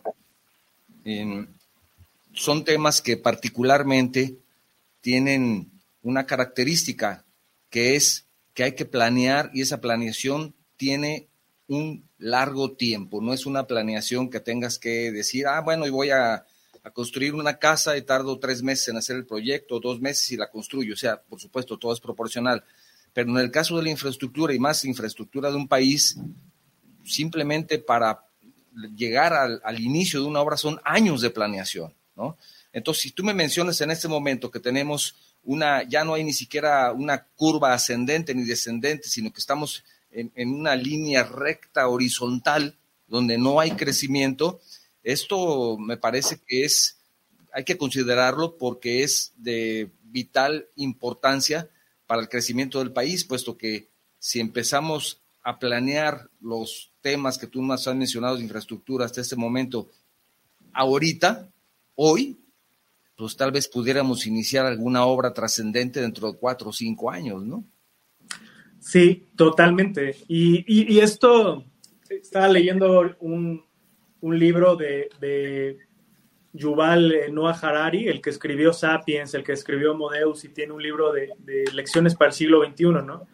son 2.32 2.64
temas 2.64 3.00
que 3.00 3.16
particularmente 3.16 4.36
tienen 5.00 5.70
una 6.02 6.26
característica 6.26 7.24
que 7.70 7.96
es 7.96 8.26
que 8.54 8.64
hay 8.64 8.72
que 8.72 8.86
planear 8.86 9.50
y 9.54 9.62
esa 9.62 9.80
planeación 9.80 10.54
tiene 10.76 11.28
un 11.68 12.04
largo 12.18 12.72
tiempo, 12.72 13.20
no 13.20 13.32
es 13.32 13.46
una 13.46 13.66
planeación 13.66 14.30
que 14.30 14.40
tengas 14.40 14.78
que 14.78 15.12
decir, 15.12 15.46
ah, 15.46 15.60
bueno, 15.60 15.86
y 15.86 15.90
voy 15.90 16.10
a, 16.10 16.44
construir 16.90 17.34
una 17.34 17.58
casa 17.58 17.96
y 17.96 18.02
tardo 18.02 18.38
tres 18.38 18.62
meses 18.62 18.88
en 18.88 18.96
hacer 18.96 19.16
el 19.16 19.26
proyecto, 19.26 19.80
dos 19.80 20.00
meses 20.00 20.30
y 20.32 20.36
la 20.36 20.50
construyo. 20.50 20.94
O 20.94 20.96
sea, 20.96 21.20
por 21.20 21.40
supuesto, 21.40 21.78
todo 21.78 21.92
es 21.92 22.00
proporcional. 22.00 22.64
Pero 23.12 23.30
en 23.30 23.38
el 23.38 23.50
caso 23.50 23.76
de 23.76 23.82
la 23.82 23.90
infraestructura 23.90 24.54
y 24.54 24.58
más 24.58 24.84
infraestructura 24.84 25.50
de 25.50 25.56
un 25.56 25.68
país, 25.68 26.18
simplemente 27.04 27.78
para 27.78 28.24
llegar 28.94 29.32
al, 29.32 29.80
inicio 29.80 30.20
de 30.20 30.26
una 30.26 30.40
obra 30.40 30.56
son 30.56 30.80
años 30.84 31.20
de 31.20 31.30
planeación. 31.30 31.94
Entonces, 32.72 33.02
si 33.02 33.10
tú 33.12 33.24
me 33.24 33.34
mencionas 33.34 33.80
en 33.80 33.90
este 33.90 34.08
momento 34.08 34.50
que 34.50 34.60
tenemos 34.60 35.16
una, 35.44 35.82
ya 35.84 36.04
no 36.04 36.14
hay 36.14 36.24
ni 36.24 36.32
siquiera 36.32 36.92
una 36.92 37.24
curva 37.24 37.72
ascendente 37.72 38.34
ni 38.34 38.44
descendente, 38.44 39.08
sino 39.08 39.32
que 39.32 39.40
estamos 39.40 39.84
en 40.10 40.52
una 40.52 40.74
línea 40.74 41.22
recta 41.22 41.88
horizontal 41.88 42.76
donde 43.08 43.38
no 43.38 43.58
hay 43.58 43.72
crecimiento, 43.72 44.60
esto 45.02 45.78
me 45.78 45.96
parece 45.96 46.40
que 46.46 46.64
es, 46.64 46.98
hay 47.52 47.64
que 47.64 47.78
considerarlo 47.78 48.56
porque 48.56 49.02
es 49.02 49.32
de 49.36 49.90
vital 50.02 50.68
importancia 50.76 51.68
para 52.06 52.22
el 52.22 52.28
crecimiento 52.28 52.78
del 52.78 52.92
país, 52.92 53.24
puesto 53.24 53.56
que 53.56 53.88
si 54.18 54.40
empezamos 54.40 55.20
a 55.42 55.58
planear 55.58 56.28
los 56.40 56.90
temas 57.00 57.38
que 57.38 57.46
tú 57.46 57.62
más 57.62 57.86
has 57.86 57.94
mencionado 57.94 58.36
de 58.36 58.42
infraestructura 58.42 59.04
hasta 59.04 59.20
este 59.20 59.36
momento, 59.36 59.88
ahorita, 60.72 61.48
hoy, 61.94 62.38
pues 63.16 63.36
tal 63.36 63.52
vez 63.52 63.68
pudiéramos 63.68 64.26
iniciar 64.26 64.66
alguna 64.66 65.04
obra 65.04 65.32
trascendente 65.32 66.00
dentro 66.00 66.32
de 66.32 66.38
cuatro 66.38 66.70
o 66.70 66.72
cinco 66.72 67.10
años, 67.10 67.44
¿no? 67.44 67.64
Sí, 68.80 69.26
totalmente. 69.36 70.16
Y, 70.28 70.98
esto, 70.98 71.64
estaba 72.08 72.48
leyendo 72.48 73.16
un, 73.20 73.64
libro 74.22 74.76
de, 74.76 75.08
de, 75.20 75.78
Yuval 76.52 77.32
Noah 77.32 77.58
Harari, 77.60 78.08
el 78.08 78.20
que 78.20 78.30
escribió 78.30 78.72
Sapiens, 78.72 79.34
el 79.34 79.44
que 79.44 79.52
escribió 79.52 79.94
Modeus 79.94 80.44
y 80.44 80.48
tiene 80.48 80.72
un 80.72 80.82
libro 80.82 81.12
de, 81.12 81.30
de 81.38 81.64
lecciones 81.72 82.14
para 82.14 82.30
el 82.30 82.34
siglo 82.34 82.64
XXI, 82.64 82.84
¿no? 83.04 83.26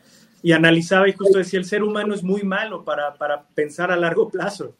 Y 0.42 0.52
analizaba 0.52 1.08
y 1.08 1.12
justo 1.12 1.38
decía, 1.38 1.58
el 1.58 1.64
ser 1.64 1.82
humano 1.82 2.12
es 2.12 2.22
muy 2.22 2.42
malo 2.42 2.84
para, 2.84 3.14
para 3.14 3.46
pensar 3.54 3.90
a 3.90 3.96
largo 3.96 4.28
plazo. 4.28 4.76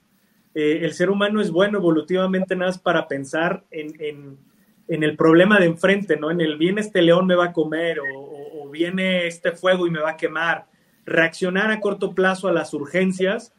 Eh, 0.55 0.81
el 0.83 0.93
ser 0.95 1.11
humano 1.11 1.41
es 1.41 1.51
bueno 1.51 1.79
evolutivamente 1.79 2.55
nada 2.55 2.71
más 2.71 2.79
para 2.79 3.09
pensar 3.09 3.65
en, 3.71 4.39
el 4.87 5.17
problema 5.17 5.59
de 5.59 5.67
enfrente, 5.67 6.17
¿no? 6.17 6.31
En 6.31 6.41
el 6.41 6.57
viene 6.57 6.81
este 6.81 7.03
león 7.03 7.27
me 7.27 7.35
va 7.35 7.47
a 7.47 7.53
comer 7.53 7.99
o, 8.01 8.69
viene 8.71 9.29
este 9.29 9.53
fuego 9.53 9.87
y 9.87 9.91
me 9.91 10.01
va 10.01 10.11
a 10.11 10.17
quemar. 10.17 10.67
Reaccionar 11.07 11.71
a 11.71 11.79
corto 11.79 12.13
plazo 12.13 12.49
a 12.49 12.53
las 12.53 12.75
urgencias 12.75 13.53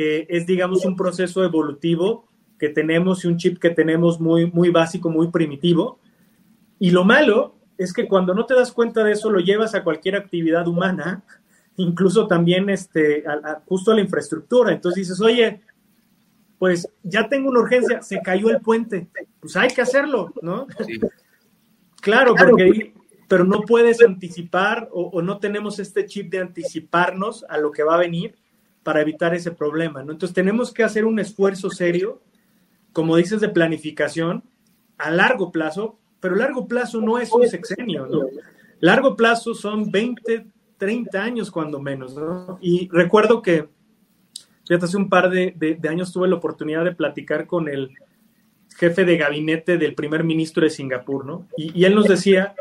eh, 0.00 0.28
es, 0.28 0.46
digamos, 0.46 0.84
un 0.84 0.94
proceso 0.94 1.42
evolutivo 1.42 2.28
que 2.56 2.68
tenemos 2.68 3.24
y 3.24 3.26
un 3.26 3.36
chip 3.36 3.58
que 3.58 3.70
tenemos 3.70 4.20
muy, 4.20 4.48
muy 4.48 4.70
básico, 4.70 5.10
muy 5.10 5.26
primitivo. 5.32 5.98
Y 6.78 6.92
lo 6.92 7.04
malo 7.04 7.56
es 7.76 7.92
que 7.92 8.06
cuando 8.06 8.32
no 8.32 8.46
te 8.46 8.54
das 8.54 8.70
cuenta 8.70 9.02
de 9.02 9.10
eso, 9.10 9.28
lo 9.28 9.40
llevas 9.40 9.74
a 9.74 9.82
cualquier 9.82 10.14
actividad 10.14 10.68
humana, 10.68 11.24
incluso 11.76 12.28
también 12.28 12.70
este, 12.70 13.24
justo 13.66 13.90
a 13.90 13.96
la 13.96 14.00
infraestructura. 14.00 14.70
Entonces 14.70 15.08
dices, 15.08 15.20
oye, 15.20 15.62
pues 16.60 16.88
ya 17.02 17.28
tengo 17.28 17.50
una 17.50 17.58
urgencia, 17.58 18.00
se 18.00 18.20
cayó 18.22 18.50
el 18.50 18.60
puente, 18.60 19.08
pues 19.40 19.56
hay 19.56 19.70
que 19.70 19.82
hacerlo, 19.82 20.32
¿no? 20.40 20.68
Claro, 22.00 22.36
porque, 22.36 22.94
pero 23.26 23.42
no 23.42 23.62
puedes 23.62 24.00
anticipar 24.00 24.88
o, 24.92 25.20
no 25.22 25.38
tenemos 25.38 25.80
este 25.80 26.06
chip 26.06 26.30
de 26.30 26.38
anticiparnos 26.38 27.44
a 27.48 27.58
lo 27.58 27.72
que 27.72 27.82
va 27.82 27.96
a 27.96 27.98
venir 27.98 28.36
para 28.88 29.02
evitar 29.02 29.34
ese 29.34 29.50
problema, 29.50 30.02
¿no? 30.02 30.12
Entonces 30.12 30.34
tenemos 30.34 30.72
que 30.72 30.82
hacer 30.82 31.04
un 31.04 31.18
esfuerzo 31.18 31.68
serio, 31.68 32.22
como 32.94 33.16
dices, 33.16 33.38
de 33.42 33.50
planificación 33.50 34.42
a 34.96 35.10
largo 35.10 35.52
plazo, 35.52 35.98
pero 36.20 36.36
largo 36.36 36.66
plazo 36.66 37.02
no 37.02 37.18
es 37.18 37.30
un 37.30 37.46
sexenio, 37.46 38.06
¿no? 38.06 38.22
Largo 38.80 39.14
plazo 39.14 39.52
son 39.52 39.90
20, 39.90 40.46
30 40.78 41.22
años 41.22 41.50
cuando 41.50 41.82
menos, 41.82 42.14
¿no? 42.14 42.58
Y 42.62 42.88
recuerdo 42.90 43.42
que 43.42 43.68
Fíjate, 44.66 44.86
hace 44.86 44.96
un 44.96 45.10
par 45.10 45.28
de, 45.28 45.78
años 45.86 46.14
tuve 46.14 46.28
la 46.28 46.36
oportunidad 46.36 46.82
de 46.82 46.94
platicar 46.94 47.46
con 47.46 47.68
el 47.68 47.90
jefe 48.74 49.04
de 49.04 49.18
gabinete 49.18 49.76
del 49.76 49.94
primer 49.94 50.24
ministro 50.24 50.64
de 50.64 50.70
Singapur, 50.70 51.26
¿no? 51.26 51.46
Y, 51.58 51.84
él 51.84 51.94
nos 51.94 52.06
decía 52.06 52.54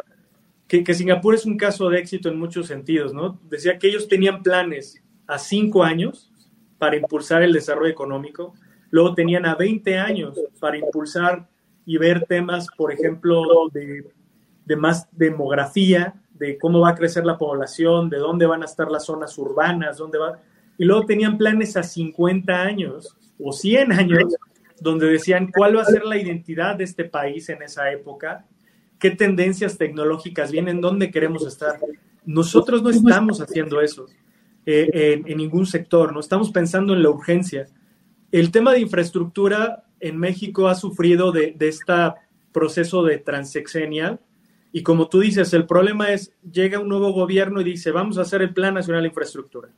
que, 0.68 0.94
Singapur 0.94 1.36
es 1.36 1.46
un 1.46 1.56
caso 1.56 1.90
de 1.90 2.00
éxito 2.00 2.28
en 2.28 2.38
muchos 2.38 2.68
sentidos, 2.68 3.14
¿no? 3.14 3.40
Decía 3.50 3.80
que 3.80 3.88
ellos 3.88 4.10
tenían 4.10 4.44
planes 4.44 5.02
a 5.28 5.38
cinco 5.38 5.84
años 5.84 6.32
para 6.78 6.96
impulsar 6.96 7.44
el 7.44 7.54
desarrollo 7.54 7.92
económico, 7.92 8.54
luego 8.90 9.14
tenían 9.14 9.46
a 9.46 9.56
20 9.56 9.98
años 9.98 10.40
para 10.60 10.78
impulsar 10.78 11.48
y 11.86 11.98
ver 11.98 12.26
temas, 12.26 12.68
por 12.78 12.92
ejemplo, 12.92 13.70
de, 13.72 14.06
de 14.66 14.76
más 14.76 15.08
demografía, 15.12 16.14
de 16.34 16.58
cómo 16.58 16.82
va 16.82 16.90
a 16.90 16.96
crecer 16.96 17.26
la 17.26 17.38
población, 17.38 18.10
de 18.10 18.18
dónde 18.18 18.46
van 18.46 18.62
a 18.62 18.66
estar 18.66 18.92
las 18.92 19.06
zonas 19.06 19.38
urbanas, 19.38 19.98
dónde 19.98 20.18
va. 20.18 20.40
Y 20.78 20.86
luego 20.86 21.06
tenían 21.06 21.38
planes 21.38 21.76
a 21.78 21.84
50 21.84 22.62
años 22.62 23.16
o 23.40 23.52
100 23.52 23.92
años, 23.92 24.36
donde 24.80 25.08
decían 25.08 25.52
cuál 25.52 25.78
va 25.78 25.82
a 25.82 25.86
ser 25.86 26.06
la 26.06 26.18
identidad 26.18 26.76
de 26.76 26.84
este 26.84 27.06
país 27.06 27.50
en 27.50 27.64
esa 27.64 27.92
época, 27.92 28.46
qué 29.00 29.12
tendencias 29.12 29.78
tecnológicas 29.78 30.52
vienen, 30.52 30.82
dónde 30.82 31.10
queremos 31.10 31.46
estar. 31.48 31.80
Nosotros 32.26 32.84
no 32.84 32.90
estamos 32.90 33.42
haciendo 33.42 33.82
eso 33.82 34.08
eh, 34.70 35.24
en, 35.26 35.38
ningún 35.38 35.66
sector, 35.66 36.12
no 36.12 36.20
estamos 36.20 36.52
pensando 36.52 36.94
en 36.94 37.02
la 37.02 37.10
urgencia. 37.10 37.68
El 38.34 38.52
tema 38.52 38.74
de 38.74 38.82
infraestructura 38.82 39.86
en 40.02 40.18
México 40.18 40.68
ha 40.68 40.76
sufrido 40.76 41.32
de, 41.32 41.54
de 41.58 41.70
este 41.70 41.94
proceso 42.52 43.02
de 43.04 43.18
transexenial. 43.18 44.20
Y 44.74 44.84
como 44.84 45.08
tú 45.08 45.22
dices, 45.22 45.54
el 45.54 45.66
problema 45.66 46.12
es, 46.12 46.34
llega 46.52 46.80
un 46.80 46.90
nuevo 46.90 47.14
gobierno 47.14 47.62
y 47.62 47.64
dice, 47.64 47.92
vamos 47.92 48.18
a 48.18 48.24
hacer 48.24 48.42
el 48.42 48.54
Plan 48.54 48.74
Nacional 48.74 49.04
de 49.04 49.08
Infraestructura 49.08 49.70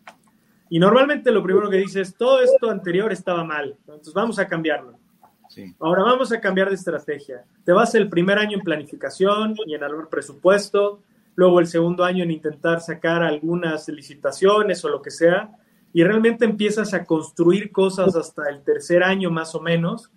Y 0.72 0.80
normalmente 0.80 1.32
lo 1.32 1.44
primero 1.44 1.70
que 1.70 1.78
dices, 1.78 2.16
todo 2.18 2.42
esto 2.42 2.72
anterior 2.72 3.12
estaba 3.12 3.44
mal, 3.44 3.78
entonces 3.82 4.14
vamos 4.16 4.40
a 4.40 4.48
cambiarlo. 4.48 4.98
Ahora 5.80 6.04
vamos 6.04 6.32
a 6.32 6.40
cambiar 6.40 6.70
de 6.70 6.76
estrategia. 6.76 7.44
Te 7.64 7.72
vas 7.74 7.94
el 7.94 8.10
primer 8.10 8.40
año 8.40 8.58
en 8.58 8.64
planificación 8.64 9.56
y 9.68 9.76
en 9.76 9.84
el 9.84 10.08
presupuesto, 10.10 11.02
luego 11.40 11.62
el 11.62 11.68
segundo 11.68 12.04
año 12.04 12.26
en 12.26 12.32
intentar 12.32 12.82
sacar 12.82 13.24
algunas 13.24 13.88
licitaciones 13.88 14.84
o 14.84 14.90
lo 14.90 15.02
que 15.02 15.10
sea, 15.10 15.52
y 15.94 16.04
realmente 16.04 16.44
empiezas 16.44 16.94
a 16.94 17.06
construir 17.06 17.72
cosas 17.72 18.18
hasta 18.18 18.50
el 18.50 18.62
tercer 18.62 19.04
año 19.04 19.32
más 19.32 19.56
o 19.56 19.62
menos, 19.62 20.12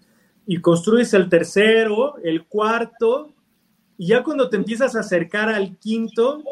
y 0.49 0.61
construyes 0.61 1.15
el 1.15 1.29
tercero, 1.29 2.17
el 2.25 2.47
cuarto, 2.47 3.33
y 3.97 4.09
ya 4.09 4.25
cuando 4.25 4.49
te 4.49 4.57
empiezas 4.57 4.97
a 4.97 5.01
acercar 5.01 5.49
al 5.49 5.79
quinto, 5.79 6.43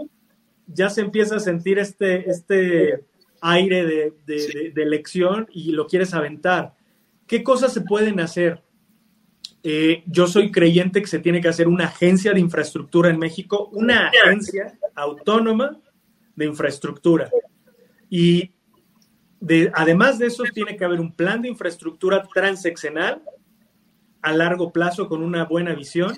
ya 0.69 0.89
se 0.89 1.01
empieza 1.01 1.35
a 1.35 1.41
sentir 1.41 1.81
este, 1.81 2.31
este 2.31 3.05
aire 3.41 3.85
de, 3.85 4.15
de, 4.25 4.83
elección 4.85 5.49
y 5.53 5.73
lo 5.73 5.89
quieres 5.89 6.15
aventar. 6.15 6.75
¿Qué 7.27 7.43
cosas 7.43 7.73
se 7.73 7.81
pueden 7.81 8.21
hacer? 8.21 8.63
Eh, 9.63 10.03
yo 10.07 10.27
soy 10.27 10.51
creyente 10.51 11.03
que 11.03 11.07
se 11.07 11.19
tiene 11.19 11.41
que 11.41 11.49
hacer 11.49 11.69
una 11.69 11.85
agencia 11.85 12.33
de 12.33 12.41
infraestructura 12.41 13.11
en 13.11 13.19
México, 13.19 13.69
una 13.73 14.09
agencia 14.09 14.79
autónoma 14.95 15.79
de 16.35 16.47
infraestructura. 16.47 17.31
Y 18.09 18.53
de, 19.41 19.71
además 19.75 20.19
de 20.19 20.27
eso, 20.27 20.45
tiene 20.55 20.77
que 20.77 20.85
haber 20.85 21.01
un 21.01 21.13
plan 21.13 21.43
de 21.43 21.49
infraestructura 21.49 22.23
transeccional 22.33 23.23
a 24.23 24.33
largo 24.33 24.73
plazo 24.73 25.09
con 25.09 25.23
una 25.23 25.45
buena 25.45 25.75
visión, 25.75 26.17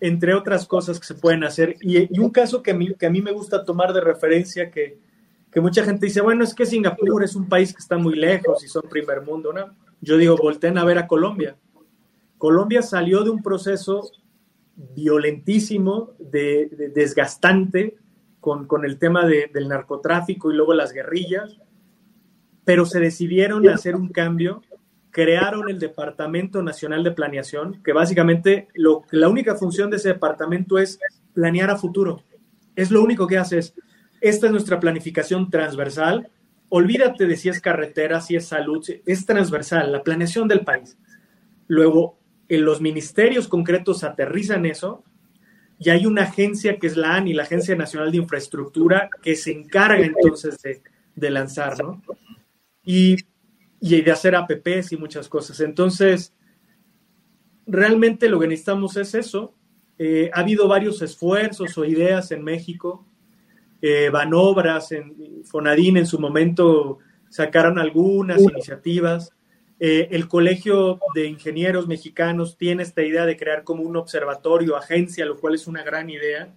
entre 0.00 0.34
otras 0.34 0.66
cosas 0.66 0.98
que 0.98 1.06
se 1.06 1.14
pueden 1.14 1.44
hacer. 1.44 1.76
Y, 1.80 2.18
un 2.20 2.30
caso 2.30 2.62
que 2.62 2.72
a, 2.72 2.74
mí, 2.74 2.94
que 2.94 3.06
a 3.06 3.10
mí 3.10 3.22
me 3.22 3.32
gusta 3.32 3.64
tomar 3.64 3.92
de 3.92 4.00
referencia, 4.00 4.70
que, 4.70 4.98
que 5.50 5.60
mucha 5.60 5.84
gente 5.84 6.06
dice, 6.06 6.20
bueno, 6.20 6.44
es 6.44 6.54
que 6.54 6.66
Singapur 6.66 7.22
es 7.22 7.34
un 7.34 7.48
país 7.48 7.72
que 7.72 7.80
está 7.80 7.98
muy 7.98 8.16
lejos 8.16 8.62
y 8.64 8.68
son 8.68 8.82
primer 8.88 9.22
mundo, 9.22 9.52
¿no? 9.52 9.74
Yo 10.00 10.16
digo, 10.16 10.36
volteen 10.36 10.78
a 10.78 10.84
ver 10.84 10.98
a 10.98 11.08
Colombia. 11.08 11.56
Colombia 12.38 12.82
salió 12.82 13.24
de 13.24 13.30
un 13.30 13.42
proceso 13.42 14.10
violentísimo, 14.94 16.12
de, 16.18 16.90
desgastante, 16.94 17.96
con, 18.40 18.66
con, 18.66 18.84
el 18.84 18.98
tema 18.98 19.26
del 19.26 19.68
narcotráfico 19.68 20.50
y 20.50 20.56
luego 20.56 20.72
las 20.72 20.92
guerrillas, 20.92 21.58
pero 22.64 22.86
se 22.86 23.00
decidieron 23.00 23.68
hacer 23.68 23.96
un 23.96 24.08
cambio, 24.08 24.62
crearon 25.10 25.68
el 25.68 25.80
Departamento 25.80 26.62
Nacional 26.62 27.02
de 27.02 27.10
Planeación, 27.10 27.82
que 27.82 27.92
básicamente 27.92 28.68
lo, 28.74 29.02
la 29.10 29.28
única 29.28 29.56
función 29.56 29.90
de 29.90 29.96
ese 29.96 30.10
departamento 30.10 30.78
es 30.78 31.00
planear 31.34 31.70
a 31.70 31.76
futuro. 31.76 32.22
Es 32.76 32.92
lo 32.92 33.02
único 33.02 33.26
que 33.26 33.38
hace 33.38 33.58
es, 33.58 33.74
esta 34.20 34.46
es 34.46 34.52
nuestra 34.52 34.78
planificación 34.78 35.50
transversal, 35.50 36.28
olvídate 36.68 37.26
de 37.26 37.36
si 37.36 37.48
es 37.48 37.60
carretera, 37.60 38.20
si 38.20 38.36
es 38.36 38.46
salud, 38.46 38.84
es 39.04 39.26
transversal, 39.26 39.90
la 39.90 40.02
planeación 40.02 40.46
del 40.46 40.60
país. 40.60 40.96
Luego, 41.66 42.17
en 42.48 42.64
los 42.64 42.80
ministerios 42.80 43.48
concretos 43.48 44.04
aterrizan 44.04 44.66
eso 44.66 45.04
y 45.78 45.90
hay 45.90 46.06
una 46.06 46.22
agencia 46.22 46.78
que 46.78 46.88
es 46.88 46.96
la 46.96 47.14
ANI, 47.14 47.34
la 47.34 47.44
Agencia 47.44 47.76
Nacional 47.76 48.10
de 48.10 48.18
Infraestructura, 48.18 49.08
que 49.22 49.36
se 49.36 49.52
encarga 49.52 50.04
entonces 50.04 50.58
de, 50.60 50.82
de 51.14 51.30
lanzar, 51.30 51.78
¿no? 51.82 52.02
Y, 52.82 53.16
y, 53.80 54.00
de 54.00 54.10
hacer 54.10 54.34
APPs 54.34 54.92
y 54.92 54.96
muchas 54.96 55.28
cosas. 55.28 55.60
Entonces, 55.60 56.34
realmente 57.66 58.28
lo 58.28 58.40
que 58.40 58.48
necesitamos 58.48 58.96
es 58.96 59.14
eso. 59.14 59.54
Eh, 59.98 60.30
ha 60.32 60.40
habido 60.40 60.66
varios 60.66 61.00
esfuerzos 61.02 61.76
o 61.78 61.84
ideas 61.84 62.32
en 62.32 62.42
México. 62.42 63.06
Eh, 63.80 64.10
Banobras, 64.10 64.90
en 64.90 65.44
Fonadín 65.44 65.96
en 65.96 66.06
su 66.06 66.18
momento 66.18 66.98
sacaron 67.28 67.78
algunas 67.78 68.40
iniciativas. 68.40 69.32
Eh, 69.80 70.08
el 70.10 70.26
Colegio 70.26 70.98
de 71.14 71.26
Ingenieros 71.26 71.86
Mexicanos 71.86 72.56
tiene 72.56 72.82
esta 72.82 73.02
idea 73.02 73.26
de 73.26 73.36
crear 73.36 73.62
como 73.62 73.84
un 73.84 73.96
observatorio, 73.96 74.76
agencia, 74.76 75.24
lo 75.24 75.38
cual 75.38 75.54
es 75.54 75.68
una 75.68 75.84
gran 75.84 76.10
idea, 76.10 76.52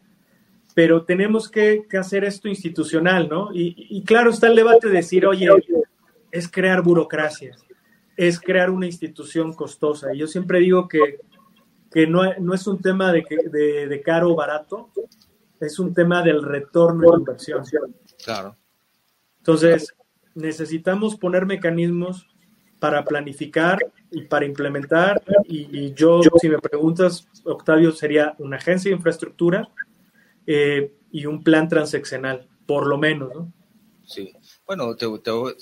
pero 0.74 1.04
tenemos 1.04 1.50
que, 1.50 1.86
hacer 2.00 2.24
esto 2.24 2.48
institucional, 2.48 3.30
¿no? 3.30 3.50
Y, 3.54 4.04
claro, 4.06 4.32
está 4.32 4.48
el 4.48 4.56
debate 4.56 4.88
de 4.88 4.96
decir, 4.96 5.28
oye, 5.28 5.48
es 6.32 6.50
crear 6.50 6.82
burocracia, 6.82 7.56
es 8.18 8.40
crear 8.40 8.72
una 8.72 8.88
institución 8.88 9.54
costosa. 9.54 10.14
Y 10.14 10.20
yo 10.20 10.28
siempre 10.28 10.60
digo 10.60 10.88
que, 10.88 11.20
no, 12.08 12.24
no, 12.40 12.54
es 12.56 12.66
un 12.66 12.82
tema 12.82 13.12
de, 13.12 13.24
de, 13.52 13.88
de 13.88 14.02
caro 14.02 14.32
o 14.32 14.36
barato, 14.36 14.90
es 15.60 15.78
un 15.78 15.94
tema 15.94 16.24
del 16.24 16.42
retorno 16.42 17.12
de 17.12 17.18
inversión. 17.18 17.64
Claro. 18.24 18.58
Entonces, 19.40 19.94
necesitamos 20.34 21.18
poner 21.18 21.46
mecanismos 21.46 22.31
para 22.82 23.06
planificar 23.06 23.78
y 24.10 24.22
para 24.24 24.44
implementar. 24.44 25.22
Y, 25.48 25.94
yo, 25.94 26.20
si 26.42 26.50
me 26.50 26.58
preguntas, 26.58 27.28
Octavio, 27.44 27.92
sería 27.92 28.34
una 28.40 28.58
agencia 28.58 28.90
de 28.90 28.96
infraestructura 28.96 29.70
eh, 30.48 30.92
y 31.12 31.28
un 31.28 31.44
plan 31.44 31.70
transeccional, 31.70 32.50
por 32.66 32.88
lo 32.88 32.98
menos, 32.98 33.36
¿no? 33.36 33.54
Sí. 34.04 34.34
Bueno, 34.66 34.96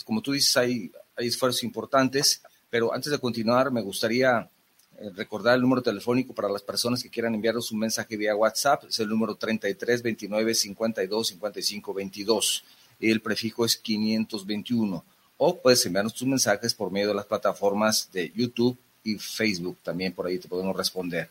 como 0.05 0.21
tú 0.21 0.31
dices, 0.31 0.55
hay, 0.55 0.89
hay 1.17 1.27
esfuerzos 1.27 1.65
importantes, 1.65 2.41
pero 2.69 2.93
antes 2.93 3.11
de 3.11 3.19
continuar, 3.19 3.69
me 3.69 3.81
gustaría 3.81 4.49
eh, 4.97 5.09
recordar 5.13 5.55
el 5.55 5.61
número 5.61 5.81
telefónico 5.81 6.33
para 6.33 6.47
las 6.47 6.61
personas 6.61 7.03
que 7.03 7.09
quieran 7.09 7.35
enviarnos 7.35 7.69
un 7.73 7.79
mensaje 7.79 8.15
vía 8.15 8.33
WhatsApp. 8.33 8.85
Es 8.85 8.97
el 8.97 9.09
número 9.09 9.35
33 9.35 10.01
29 10.01 10.53
52 10.53 11.27
55 11.27 11.93
22. 11.93 12.63
El 13.01 13.21
prefijo 13.21 13.65
es 13.65 13.75
521 13.75 15.03
o 15.41 15.57
puedes 15.57 15.85
enviarnos 15.85 16.13
tus 16.13 16.27
mensajes 16.27 16.73
por 16.73 16.91
medio 16.91 17.07
de 17.07 17.13
las 17.13 17.25
plataformas 17.25 18.09
de 18.11 18.29
YouTube 18.35 18.77
y 19.05 19.17
Facebook. 19.17 19.77
También 19.81 20.11
por 20.11 20.27
ahí 20.27 20.37
te 20.37 20.49
podemos 20.49 20.75
responder. 20.75 21.29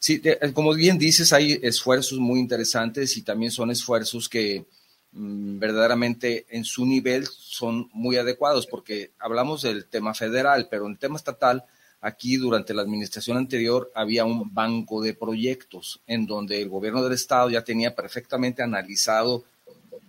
Sí, 0.00 0.20
eh, 0.24 0.52
como 0.52 0.74
bien 0.74 0.98
dices, 0.98 1.32
hay 1.32 1.60
esfuerzos 1.62 2.18
muy 2.18 2.40
interesantes 2.40 3.16
y 3.16 3.22
también 3.22 3.52
son 3.52 3.70
esfuerzos 3.70 4.28
que 4.28 4.64
mm, 5.12 5.58
verdaderamente 5.60 6.46
en 6.50 6.64
su 6.64 6.84
nivel 6.84 7.26
son 7.28 7.88
muy 7.92 8.16
adecuados 8.16 8.66
porque 8.66 9.12
hablamos 9.20 9.62
del 9.62 9.86
tema 9.86 10.14
federal, 10.14 10.66
pero 10.68 10.86
en 10.86 10.92
el 10.92 10.98
tema 10.98 11.16
estatal, 11.16 11.64
aquí 12.00 12.36
durante 12.36 12.74
la 12.74 12.82
administración 12.82 13.36
anterior 13.36 13.92
había 13.94 14.24
un 14.24 14.52
banco 14.52 15.00
de 15.00 15.14
proyectos 15.14 16.00
en 16.08 16.26
donde 16.26 16.60
el 16.60 16.68
gobierno 16.68 17.04
del 17.04 17.12
estado 17.12 17.50
ya 17.50 17.62
tenía 17.62 17.94
perfectamente 17.94 18.64
analizado 18.64 19.44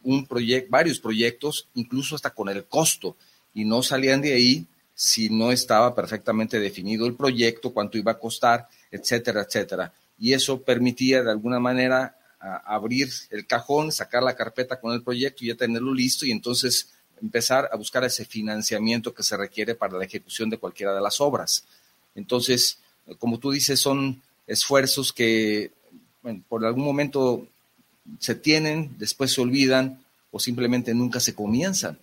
un 0.01 0.25
proyecto, 0.25 0.71
varios 0.71 0.99
proyectos, 0.99 1.67
incluso 1.75 2.15
hasta 2.15 2.31
con 2.31 2.49
el 2.49 2.65
costo 2.65 3.15
y 3.55 3.65
no 3.65 3.81
salían 3.81 4.21
de 4.21 4.33
ahí 4.33 4.67
si 4.93 5.29
no 5.29 5.51
estaba 5.51 5.95
perfectamente 5.95 6.59
definido 6.59 7.07
el 7.07 7.15
proyecto, 7.15 7.73
cuánto 7.73 7.97
iba 7.97 8.11
a 8.11 8.19
costar, 8.19 8.67
etcétera, 8.91 9.41
etcétera. 9.41 9.91
Y 10.19 10.33
eso 10.33 10.61
permitía 10.61 11.23
de 11.23 11.31
alguna 11.31 11.59
manera 11.59 12.17
abrir 12.39 13.09
el 13.31 13.47
cajón, 13.47 13.91
sacar 13.91 14.21
la 14.21 14.35
carpeta 14.35 14.79
con 14.79 14.93
el 14.93 15.01
proyecto 15.01 15.43
y 15.43 15.47
ya 15.47 15.55
tenerlo 15.55 15.93
listo 15.93 16.25
y 16.25 16.31
entonces 16.31 16.89
empezar 17.21 17.69
a 17.71 17.77
buscar 17.77 18.03
ese 18.03 18.25
financiamiento 18.25 19.13
que 19.13 19.23
se 19.23 19.35
requiere 19.35 19.73
para 19.73 19.97
la 19.97 20.05
ejecución 20.05 20.49
de 20.49 20.57
cualquiera 20.57 20.93
de 20.93 21.01
las 21.01 21.19
obras. 21.19 21.65
Entonces, 22.13 22.77
como 23.17 23.39
tú 23.39 23.51
dices, 23.51 23.79
son 23.79 24.21
esfuerzos 24.47 25.11
que 25.11 25.71
por 26.47 26.65
algún 26.65 26.85
momento 26.85 27.47
se 28.19 28.35
tienen, 28.35 28.95
después 28.97 29.33
se 29.33 29.41
olvidan 29.41 30.03
o 30.31 30.39
simplemente 30.39 30.93
nunca 30.93 31.19
se 31.19 31.33
comienzan 31.33 31.97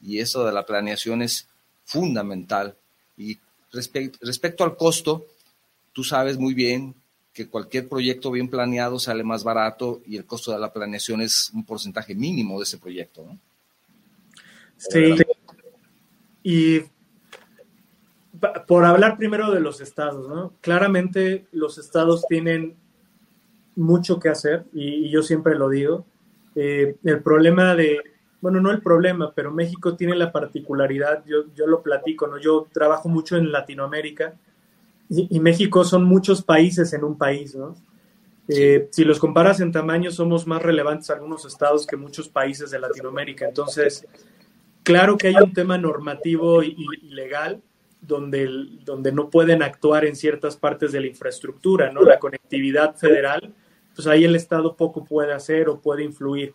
y 0.00 0.20
eso 0.20 0.44
de 0.44 0.52
la 0.52 0.66
planeación 0.66 1.22
es 1.22 1.48
fundamental. 1.84 2.76
Y 3.16 3.38
respecto 3.72 4.64
al 4.64 4.76
costo, 4.76 5.26
tú 5.92 6.04
sabes 6.04 6.38
muy 6.38 6.54
bien 6.54 6.94
que 7.32 7.48
cualquier 7.48 7.88
proyecto 7.88 8.30
bien 8.30 8.48
planeado 8.48 8.98
sale 8.98 9.22
más 9.22 9.44
barato 9.44 10.00
y 10.06 10.16
el 10.16 10.24
costo 10.24 10.52
de 10.52 10.58
la 10.58 10.72
planeación 10.72 11.20
es 11.20 11.50
un 11.52 11.64
porcentaje 11.64 12.14
mínimo 12.14 12.58
de 12.58 12.64
ese 12.64 12.78
proyecto. 12.78 13.26
¿no? 13.26 13.38
Sí. 14.78 15.16
Y 16.42 16.80
por 18.66 18.84
hablar 18.84 19.16
primero 19.16 19.50
de 19.50 19.60
los 19.60 19.80
estados, 19.80 20.28
¿no? 20.28 20.54
Claramente 20.60 21.46
los 21.52 21.78
estados 21.78 22.24
tienen 22.28 22.76
mucho 23.74 24.18
que 24.18 24.28
hacer 24.28 24.64
y, 24.72 25.10
yo 25.10 25.22
siempre 25.22 25.56
lo 25.56 25.68
digo. 25.68 26.06
Eh, 26.54 26.96
el 27.04 27.22
problema 27.22 27.74
de, 27.74 28.02
bueno, 28.40 28.60
no 28.60 28.70
el 28.70 28.82
problema, 28.82 29.32
pero 29.34 29.50
México 29.50 29.96
tiene 29.96 30.14
la 30.14 30.30
particularidad, 30.30 31.24
yo, 31.24 31.44
yo 31.54 31.66
lo 31.66 31.82
platico, 31.82 32.26
¿no? 32.26 32.38
Yo 32.38 32.68
trabajo 32.72 33.08
mucho 33.08 33.36
en 33.36 33.50
Latinoamérica 33.50 34.34
y, 35.08 35.38
México 35.40 35.84
son 35.84 36.04
muchos 36.04 36.42
países 36.42 36.92
en 36.92 37.04
un 37.04 37.16
país, 37.16 37.54
¿no? 37.54 37.76
Eh, 38.48 38.88
si 38.90 39.04
los 39.04 39.18
comparas 39.18 39.60
en 39.60 39.72
tamaño, 39.72 40.10
somos 40.10 40.46
más 40.46 40.62
relevantes 40.62 41.10
algunos 41.10 41.44
estados 41.44 41.86
que 41.86 41.96
muchos 41.96 42.28
países 42.28 42.70
de 42.70 42.78
Latinoamérica. 42.78 43.46
Entonces, 43.46 44.06
claro 44.82 45.16
que 45.16 45.28
hay 45.28 45.36
un 45.36 45.52
tema 45.52 45.78
normativo 45.78 46.62
y, 46.62 46.76
legal 47.08 47.62
donde, 48.00 48.48
donde 48.84 49.12
no 49.12 49.30
pueden 49.30 49.62
actuar 49.62 50.04
en 50.04 50.16
ciertas 50.16 50.56
partes 50.56 50.92
de 50.92 51.00
la 51.00 51.06
infraestructura, 51.06 51.92
¿no? 51.92 52.02
La 52.02 52.18
conectividad 52.18 52.96
federal, 52.96 53.54
pues 53.94 54.06
ahí 54.06 54.24
el 54.24 54.36
Estado 54.36 54.76
poco 54.76 55.04
puede 55.04 55.32
hacer 55.32 55.68
o 55.68 55.80
puede 55.80 56.04
influir 56.04 56.54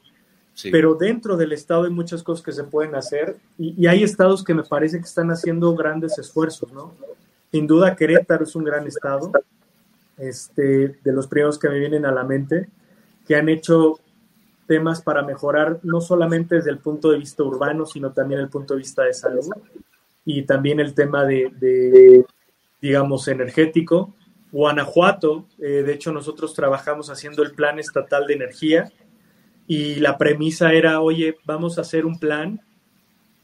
Pero 0.71 0.95
dentro 0.95 1.37
del 1.37 1.53
Estado 1.53 1.85
hay 1.85 1.91
muchas 1.91 2.23
cosas 2.23 2.43
que 2.43 2.51
se 2.51 2.63
pueden 2.63 2.95
hacer 2.95 3.37
y, 3.57 3.87
hay 3.87 4.03
estados 4.03 4.43
que 4.43 4.53
me 4.53 4.63
parece 4.63 4.97
que 4.97 5.05
están 5.05 5.31
haciendo 5.31 5.73
grandes 5.75 6.17
esfuerzos, 6.17 6.71
¿no? 6.71 6.93
Sin 7.51 7.67
duda 7.67 7.95
Querétaro 7.95 8.43
es 8.43 8.55
un 8.55 8.63
gran 8.63 8.85
estado, 8.85 9.31
este, 10.17 10.99
de 11.03 11.13
los 11.13 11.27
primeros 11.27 11.57
que 11.57 11.69
me 11.69 11.79
vienen 11.79 12.05
a 12.05 12.11
la 12.11 12.23
mente, 12.23 12.69
que 13.27 13.35
han 13.35 13.49
hecho 13.49 13.99
temas 14.67 15.01
para 15.01 15.23
mejorar 15.23 15.79
no 15.83 15.99
solamente 15.99 16.55
desde 16.55 16.69
el 16.69 16.77
punto 16.77 17.11
de 17.11 17.17
vista 17.17 17.43
urbano, 17.43 17.85
sino 17.85 18.11
también 18.11 18.39
el 18.39 18.49
punto 18.49 18.73
de 18.73 18.79
vista 18.79 19.03
de 19.03 19.13
salud 19.13 19.49
y 20.23 20.43
también 20.43 20.79
el 20.79 20.93
tema 20.93 21.25
de, 21.25 22.25
digamos, 22.81 23.27
energético. 23.27 24.13
Guanajuato, 24.51 25.45
eh, 25.59 25.83
de 25.83 25.93
hecho 25.93 26.11
nosotros 26.11 26.53
trabajamos 26.53 27.09
haciendo 27.09 27.41
el 27.41 27.51
plan 27.53 27.79
estatal 27.79 28.27
de 28.27 28.33
energía 28.33 28.91
y 29.71 29.95
la 30.01 30.17
premisa 30.17 30.73
era, 30.73 30.99
oye, 30.99 31.37
vamos 31.45 31.77
a 31.77 31.81
hacer 31.81 32.05
un 32.05 32.19
plan 32.19 32.59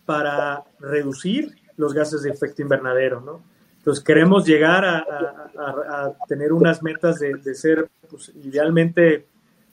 para 0.06 0.66
reducir 0.78 1.56
los 1.78 1.94
gases 1.94 2.22
de 2.22 2.32
efecto 2.32 2.62
invernadero, 2.62 3.22
¿no? 3.22 3.42
Entonces 3.78 4.04
queremos 4.04 4.46
llegar 4.46 4.84
a, 4.84 6.14
tener 6.28 6.52
unas 6.52 6.84
metas 6.84 7.20
de, 7.20 7.56
ser 7.56 7.90
pues, 8.10 8.34
idealmente 8.44 9.26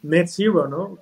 net 0.02 0.28
zero, 0.28 0.68
¿no? 0.68 0.96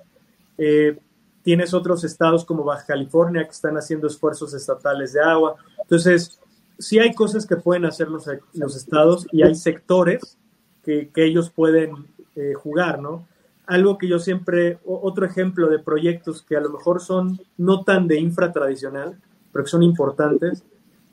Eh, 0.57 0.97
tienes 1.43 1.75
otros 1.75 2.03
estados 2.03 2.45
como 2.45 2.63
Baja 2.63 2.87
California 2.87 3.43
que 3.43 3.51
están 3.51 3.77
haciendo 3.77 4.07
esfuerzos 4.07 4.55
estatales 4.55 5.13
de 5.13 5.21
agua. 5.21 5.57
Entonces, 5.83 6.39
sí 6.79 6.97
hay 6.97 7.13
cosas 7.13 7.45
que 7.45 7.57
pueden 7.57 7.85
hacer 7.85 8.07
los, 8.07 8.27
los 8.53 8.75
estados 8.75 9.27
y 9.31 9.43
hay 9.43 9.53
sectores 9.53 10.35
que, 10.83 11.09
que 11.09 11.23
ellos 11.23 11.51
pueden 11.51 12.07
eh, 12.35 12.55
jugar, 12.55 12.99
¿no? 12.99 13.27
Algo 13.73 13.97
que 13.97 14.07
yo 14.07 14.19
siempre, 14.19 14.77
otro 14.85 15.25
ejemplo 15.25 15.67
de 15.67 15.79
proyectos 15.79 16.43
que 16.43 16.55
a 16.55 16.59
lo 16.59 16.69
mejor 16.69 17.01
son 17.01 17.39
no 17.57 17.83
tan 17.83 18.07
de 18.07 18.19
infra 18.19 18.51
tradicional, 18.51 19.19
pero 19.51 19.65
que 19.65 19.71
son 19.71 19.81
importantes, 19.81 20.63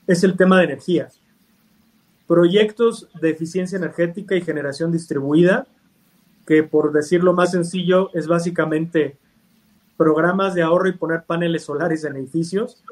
es 0.07 0.25
el 0.25 0.37
tema 0.37 0.59
de 0.59 0.65
energía. 0.65 1.09
Proyectos 2.27 3.09
de 3.19 3.31
eficiencia 3.31 3.79
energética 3.79 4.37
y 4.37 4.43
generación 4.43 4.93
distribuida, 4.93 5.69
que 6.47 6.63
por 6.63 6.93
decirlo 6.93 7.33
más 7.33 7.53
sencillo, 7.53 8.11
es 8.13 8.27
básicamente 8.27 9.17
programas 9.97 10.53
de 10.53 10.61
ahorro 10.61 10.89
y 10.89 10.99
poner 10.99 11.23
paneles 11.23 11.65
solares 11.65 12.05
en 12.05 12.17
edificios. 12.17 12.83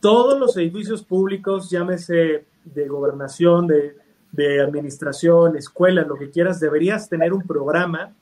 Todos 0.00 0.38
los 0.38 0.58
edificios 0.58 1.02
públicos, 1.02 1.70
llámese 1.70 2.44
de 2.66 2.88
gobernación, 2.88 3.66
de, 3.66 3.96
de 4.30 4.60
administración, 4.60 5.56
escuelas, 5.56 6.06
lo 6.06 6.16
que 6.16 6.28
quieras, 6.28 6.60
deberías 6.60 7.08
tener 7.08 7.32
un 7.32 7.46
programa 7.46 8.12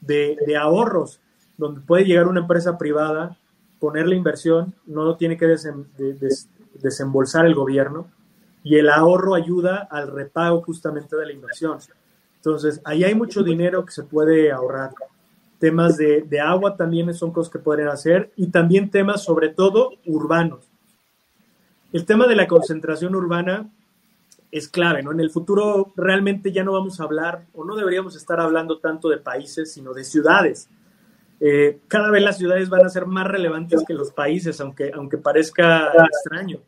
de, 0.00 0.36
de, 0.46 0.56
ahorros 0.56 1.20
donde 1.56 1.80
puede 1.80 2.04
llegar 2.04 2.26
una 2.26 2.40
empresa 2.40 2.78
privada, 2.78 3.36
poner 3.78 4.06
la 4.06 4.14
inversión, 4.14 4.74
no 4.86 5.04
lo 5.04 5.16
tiene 5.16 5.36
que 5.36 5.46
desembolsar 6.74 7.46
el 7.46 7.54
gobierno 7.54 8.08
y 8.62 8.76
el 8.76 8.88
ahorro 8.88 9.34
ayuda 9.34 9.88
al 9.90 10.10
repago 10.10 10.62
justamente 10.62 11.16
de 11.16 11.26
la 11.26 11.32
inversión. 11.32 11.78
Entonces, 12.36 12.80
ahí 12.84 13.04
hay 13.04 13.14
mucho 13.14 13.42
dinero 13.42 13.84
que 13.84 13.92
se 13.92 14.02
puede 14.02 14.50
ahorrar 14.50 14.92
temas 15.60 15.98
de, 15.98 16.40
agua 16.40 16.74
también 16.76 17.12
son 17.14 17.32
cosas 17.32 17.52
que 17.52 17.58
podrían 17.58 17.88
hacer 17.88 18.32
y 18.34 18.48
también 18.48 18.90
temas 18.90 19.22
sobre 19.22 19.50
todo 19.50 19.90
urbanos. 20.06 20.66
El 21.92 22.06
tema 22.06 22.26
de 22.26 22.34
la 22.34 22.48
concentración 22.48 23.14
urbana 23.14 23.68
es 24.50 24.68
clave, 24.68 25.02
¿no? 25.02 25.12
En 25.12 25.20
el 25.20 25.30
futuro 25.30 25.92
realmente 25.96 26.52
ya 26.52 26.64
no 26.64 26.72
vamos 26.72 27.00
a 27.00 27.04
hablar 27.04 27.46
o 27.54 27.64
no 27.64 27.76
deberíamos 27.76 28.16
estar 28.16 28.40
hablando 28.40 28.78
tanto 28.78 29.08
de 29.08 29.18
países, 29.18 29.72
sino 29.72 29.94
de 29.94 30.04
ciudades. 30.04 30.68
Eh, 31.40 31.80
cada 31.88 32.10
vez 32.10 32.22
las 32.22 32.38
ciudades 32.38 32.68
van 32.68 32.84
a 32.84 32.90
ser 32.90 33.06
más 33.06 33.26
relevantes 33.26 33.84
que 33.86 33.94
los 33.94 34.12
países, 34.12 34.60
aunque, 34.60 34.90
aunque 34.94 35.18
parezca 35.18 35.92
extraño. 36.04 36.60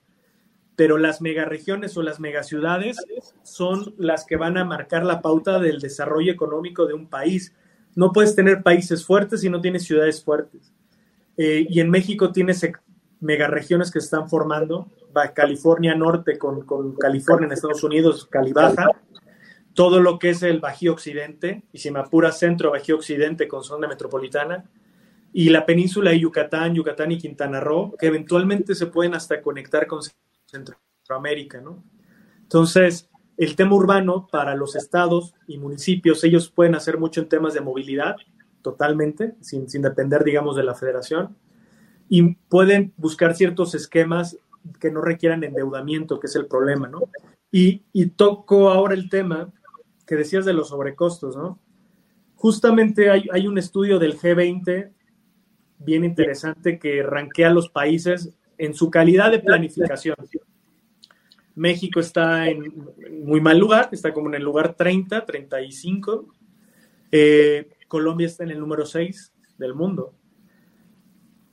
Pero 0.77 0.97
las 0.97 1.21
megaregiones 1.21 1.97
o 1.97 2.03
las 2.03 2.21
megaciudades 2.21 2.97
son 3.43 3.95
las 3.99 4.25
que 4.25 4.37
van 4.37 4.57
a 4.57 4.65
marcar 4.65 5.05
la 5.05 5.21
pauta 5.21 5.59
del 5.59 5.81
desarrollo 5.81 6.33
económico 6.33 6.87
de 6.87 6.95
un 6.95 7.09
país 7.09 7.53
no 7.95 8.13
puedes 8.13 8.35
tener 8.35 8.63
países 8.63 9.05
fuertes 9.05 9.41
si 9.41 9.51
no 9.51 9.61
tienes 9.61 9.85
ciudades 9.85 10.23
fuertes. 10.23 10.73
Eh, 11.37 11.67
y 11.69 11.81
en 11.81 11.91
México 11.91 12.33
tienes 12.33 12.67
megaregiones 13.23 13.91
que 13.91 14.01
se 14.01 14.07
están 14.07 14.29
formando, 14.29 14.91
California 15.35 15.95
Norte 15.95 16.39
con, 16.39 16.67
California 16.97 17.47
en 17.47 17.53
Estados 17.53 17.83
Unidos, 17.85 18.27
Cali 18.27 18.53
Baja, 18.53 18.89
todo 19.75 20.01
lo 20.01 20.19
que 20.19 20.31
es 20.31 20.43
el 20.43 20.61
Bajío 20.61 20.93
Occidente, 20.93 21.63
y 21.73 21.79
si 21.79 21.91
centro, 22.33 22.71
Bajío 22.73 22.97
Occidente 22.97 23.49
con 23.49 23.63
zona 23.65 23.89
metropolitana, 23.89 24.65
y 25.33 25.49
la 25.49 25.65
península 25.65 26.11
de 26.11 26.21
Yucatán, 26.21 26.75
Yucatán 26.75 27.13
y 27.13 27.19
Quintana 27.19 27.61
Roo, 27.61 27.95
que 27.99 28.07
eventualmente 28.07 28.75
se 28.75 28.87
pueden 28.87 29.15
hasta 29.15 29.41
conectar 29.41 29.87
con 29.87 30.01
Centroamérica, 30.45 31.61
¿no? 31.61 31.83
Entonces, 32.43 33.09
el 33.39 33.57
tema 33.57 33.75
urbano 33.75 34.29
para 34.31 34.55
los 34.55 34.77
estados 34.77 35.35
y 35.47 35.57
municipios, 35.57 36.23
ellos 36.25 36.51
pueden 36.51 36.75
hacer 36.75 36.99
mucho 36.99 37.21
en 37.21 37.29
temas 37.29 37.55
de 37.55 37.63
movilidad, 37.63 38.17
totalmente, 38.61 39.35
sin, 39.41 39.67
depender, 39.67 40.23
digamos, 40.23 40.55
de 40.57 40.65
la 40.65 40.75
federación, 40.75 41.37
y 42.09 42.35
pueden 42.35 42.93
buscar 42.97 43.35
ciertos 43.35 43.75
esquemas 43.75 44.39
que 44.81 44.91
no 44.91 45.01
requieran 45.01 45.45
endeudamiento, 45.45 46.21
que 46.21 46.27
es 46.27 46.37
el 46.37 46.47
problema, 46.47 46.89
¿no? 46.89 47.09
Y, 47.51 47.83
y 47.93 48.07
toco 48.07 48.71
ahora 48.71 48.95
el 48.95 49.09
tema 49.09 49.53
que 50.07 50.17
decías 50.17 50.45
de 50.45 50.53
los 50.53 50.69
sobrecostos, 50.69 51.37
¿no? 51.37 51.59
Justamente 52.35 53.11
hay, 53.11 53.29
hay 53.33 53.47
un 53.47 53.59
estudio 53.59 53.99
del 53.99 54.19
G20 54.19 54.91
bien 55.79 56.05
interesante 56.05 56.79
que 56.79 57.03
ranquea 57.03 57.51
los 57.51 57.69
países 57.69 58.31
en 58.59 58.75
su 58.75 58.91
calidad 58.91 59.31
de 59.31 59.41
planificación. 59.41 60.17
México 61.55 62.01
está 62.01 62.49
en 62.49 62.73
muy 63.25 63.41
mal 63.41 63.59
lugar, 63.59 63.89
está 63.93 64.13
como 64.13 64.29
en 64.29 64.37
el 64.37 64.43
lugar 64.43 64.75
30, 64.75 65.25
35. 65.25 66.27
Eh, 67.11 67.69
Colombia 67.89 68.27
está 68.27 68.45
en 68.45 68.53
el 68.53 68.61
número 68.61 68.87
6 68.87 69.33
del 69.59 69.75
mundo. 69.75 70.15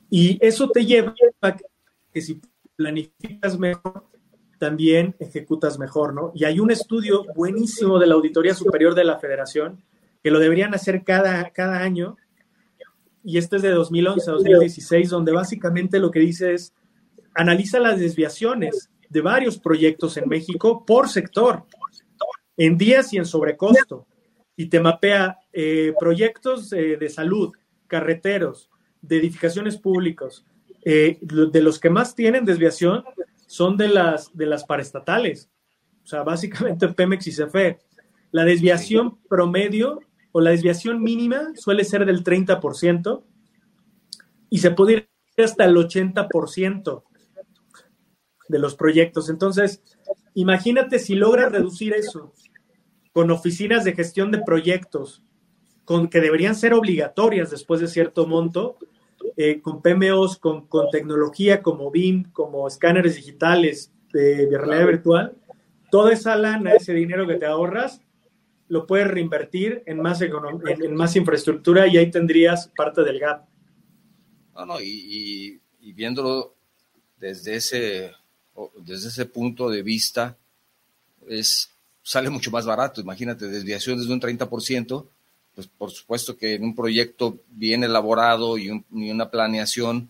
Y 0.09 0.37
eso 0.41 0.69
te 0.69 0.85
lleva 0.85 1.13
a 1.41 1.55
que 2.13 2.21
si 2.21 2.41
planificas 2.75 3.59
mejor, 3.59 4.05
también 4.59 5.15
ejecutas 5.19 5.79
mejor, 5.79 6.13
¿no? 6.13 6.31
Y 6.35 6.43
hay 6.43 6.59
un 6.59 6.69
estudio 6.69 7.25
buenísimo 7.35 7.97
de 7.97 8.07
la 8.07 8.15
Auditoría 8.15 8.53
Superior 8.53 8.93
de 8.93 9.05
la 9.05 9.17
Federación 9.17 9.81
que 10.21 10.31
lo 10.31 10.39
deberían 10.39 10.73
hacer 10.73 11.03
cada, 11.03 11.49
cada 11.51 11.79
año. 11.79 12.17
Y 13.23 13.37
este 13.37 13.55
es 13.55 13.61
de 13.61 13.71
2011 13.71 14.29
a 14.29 14.33
2016, 14.33 15.09
donde 15.09 15.31
básicamente 15.31 15.99
lo 15.99 16.11
que 16.11 16.19
dice 16.19 16.53
es, 16.53 16.73
analiza 17.33 17.79
las 17.79 17.99
desviaciones 17.99 18.89
de 19.09 19.21
varios 19.21 19.57
proyectos 19.57 20.17
en 20.17 20.27
México 20.27 20.85
por 20.85 21.09
sector, 21.09 21.63
en 22.57 22.77
días 22.77 23.13
y 23.13 23.17
en 23.17 23.25
sobrecosto. 23.25 24.05
Y 24.55 24.67
te 24.67 24.81
mapea 24.81 25.39
eh, 25.53 25.93
proyectos 25.97 26.73
eh, 26.73 26.97
de 26.97 27.09
salud, 27.09 27.53
carreteros, 27.87 28.69
de 29.01 29.17
edificaciones 29.17 29.77
públicas. 29.77 30.45
Eh, 30.85 31.19
de 31.21 31.61
los 31.61 31.79
que 31.79 31.89
más 31.89 32.15
tienen 32.15 32.45
desviación 32.45 33.03
son 33.47 33.77
de 33.77 33.89
las, 33.89 34.35
de 34.35 34.45
las 34.45 34.63
paraestatales. 34.63 35.49
O 36.03 36.07
sea, 36.07 36.23
básicamente 36.23 36.87
Pemex 36.93 37.27
y 37.27 37.31
CFE. 37.31 37.79
La 38.31 38.45
desviación 38.45 39.17
promedio 39.27 39.99
o 40.31 40.41
la 40.41 40.51
desviación 40.51 41.01
mínima 41.01 41.53
suele 41.55 41.83
ser 41.83 42.05
del 42.05 42.23
30% 42.23 43.23
y 44.49 44.59
se 44.59 44.71
puede 44.71 44.93
ir 44.93 45.09
hasta 45.43 45.65
el 45.65 45.75
80% 45.75 47.03
de 48.49 48.59
los 48.59 48.75
proyectos. 48.75 49.29
Entonces, 49.29 49.81
imagínate 50.33 50.99
si 50.99 51.15
logras 51.15 51.51
reducir 51.51 51.93
eso 51.93 52.33
con 53.13 53.31
oficinas 53.31 53.83
de 53.83 53.93
gestión 53.93 54.31
de 54.31 54.41
proyectos, 54.43 55.23
con 55.89 56.07
que 56.07 56.21
deberían 56.21 56.53
ser 56.53 56.75
obligatorias 56.75 57.49
después 57.49 57.81
de 57.81 57.87
cierto 57.87 58.27
monto, 58.27 58.77
eh, 59.35 59.59
con 59.59 59.81
PMOs, 59.81 60.37
con, 60.37 60.67
tecnología 60.91 61.63
como 61.63 61.89
BIM, 61.89 62.31
como 62.31 62.67
escáneres 62.67 63.15
digitales 63.15 63.91
de, 64.13 64.47
realidad 64.55 64.85
virtual, 64.85 65.37
toda 65.89 66.13
esa 66.13 66.35
lana, 66.35 66.73
ese 66.73 66.93
dinero 66.93 67.25
que 67.25 67.37
te 67.37 67.47
ahorras, 67.47 68.01
lo 68.67 68.85
puedes 68.85 69.07
reinvertir 69.07 69.81
en 69.87 69.99
más, 69.99 70.21
en, 70.21 70.31
en 70.67 70.95
más 70.95 71.15
infraestructura 71.15 71.87
y 71.87 71.97
ahí 71.97 72.11
tendrías 72.11 72.71
parte 72.77 73.03
del 73.03 73.19
gap. 73.19 73.47
No, 74.53 74.67
no, 74.67 74.79
y 74.79 75.59
viéndolo 75.81 76.53
desde 77.17 77.55
ese 77.55 78.11
desde 78.77 79.07
ese 79.07 79.25
punto 79.25 79.69
de 79.69 79.81
vista, 79.81 80.37
es, 81.27 81.71
sale 82.03 82.29
mucho 82.29 82.51
más 82.51 82.65
barato. 82.65 83.01
Imagínate, 83.01 83.47
desviaciones 83.47 84.07
de 84.07 84.13
un 84.13 84.21
30%, 84.21 85.07
pues 85.59 85.69
por 85.77 85.91
supuesto 85.91 86.37
que 86.37 86.53
en 86.53 86.63
un 86.63 86.73
proyecto 86.73 87.37
bien 87.49 87.83
elaborado 87.83 88.57
y, 88.57 88.69
una 88.69 89.29
planeación, 89.29 90.07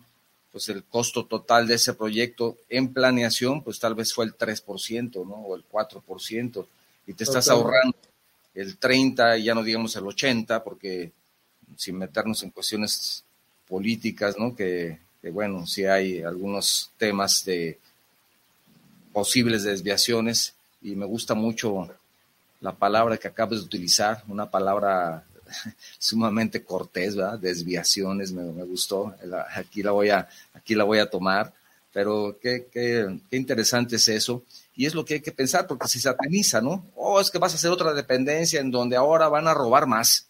pues 0.52 0.68
el 0.68 0.84
costo 0.84 1.24
total 1.24 1.66
de 1.66 1.74
ese 1.74 1.92
proyecto 1.94 2.56
en 2.68 2.92
planeación, 2.92 3.60
pues 3.64 3.80
tal 3.80 3.96
vez 3.96 4.14
fue 4.14 4.26
el 4.26 4.38
3%, 4.38 5.26
¿no? 5.26 5.34
O 5.34 5.56
el 5.56 5.64
4%. 5.68 6.66
Y 7.08 7.14
te 7.14 7.24
estás 7.24 7.48
ahorrando 7.48 7.96
el 8.54 8.76
30, 8.76 9.38
ya 9.38 9.52
no 9.52 9.64
digamos 9.64 9.96
el 9.96 10.06
80, 10.06 10.62
porque 10.62 11.10
sin 11.76 11.98
meternos 11.98 12.44
en 12.44 12.50
cuestiones 12.50 13.24
políticas, 13.66 14.38
¿no? 14.38 14.54
Que, 14.54 15.00
bueno, 15.32 15.66
si 15.66 15.84
hay 15.84 16.22
algunos 16.22 16.92
temas 16.96 17.44
de 17.44 17.76
posibles 19.12 19.64
desviaciones 19.64 20.54
y 20.80 20.94
me 20.94 21.06
gusta 21.06 21.34
mucho 21.34 21.88
la 22.60 22.70
palabra 22.70 23.16
que 23.16 23.26
acabas 23.26 23.58
de 23.58 23.64
utilizar, 23.64 24.22
una 24.28 24.48
palabra 24.48 25.24
sumamente 25.98 26.64
cortés, 26.64 27.16
¿verdad? 27.16 27.38
Desviaciones, 27.38 28.32
me, 28.32 28.42
gustó. 28.64 29.14
Aquí 29.54 29.82
la 29.82 29.92
voy 29.92 30.10
a, 30.10 30.28
aquí 30.54 30.74
la 30.74 30.84
voy 30.84 30.98
a 30.98 31.10
tomar, 31.10 31.52
pero 31.92 32.38
qué, 32.40 32.68
qué, 32.72 33.18
qué, 33.30 33.36
interesante 33.36 33.96
es 33.96 34.08
eso. 34.08 34.44
Y 34.74 34.86
es 34.86 34.94
lo 34.94 35.04
que 35.04 35.14
hay 35.14 35.20
que 35.20 35.32
pensar, 35.32 35.66
porque 35.66 35.88
se 35.88 36.00
sataniza, 36.00 36.60
¿no? 36.60 36.86
Oh, 36.94 37.20
es 37.20 37.30
que 37.30 37.38
vas 37.38 37.52
a 37.52 37.56
hacer 37.56 37.70
otra 37.70 37.92
dependencia 37.92 38.60
en 38.60 38.70
donde 38.70 38.96
ahora 38.96 39.28
van 39.28 39.46
a 39.48 39.54
robar 39.54 39.86
más. 39.86 40.28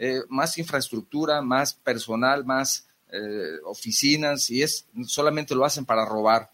Eh, 0.00 0.22
más 0.28 0.56
infraestructura, 0.58 1.42
más 1.42 1.74
personal, 1.74 2.44
más 2.44 2.86
eh, 3.10 3.58
oficinas, 3.64 4.48
y 4.48 4.62
es 4.62 4.86
solamente 5.06 5.56
lo 5.56 5.64
hacen 5.64 5.84
para 5.84 6.04
robar. 6.04 6.52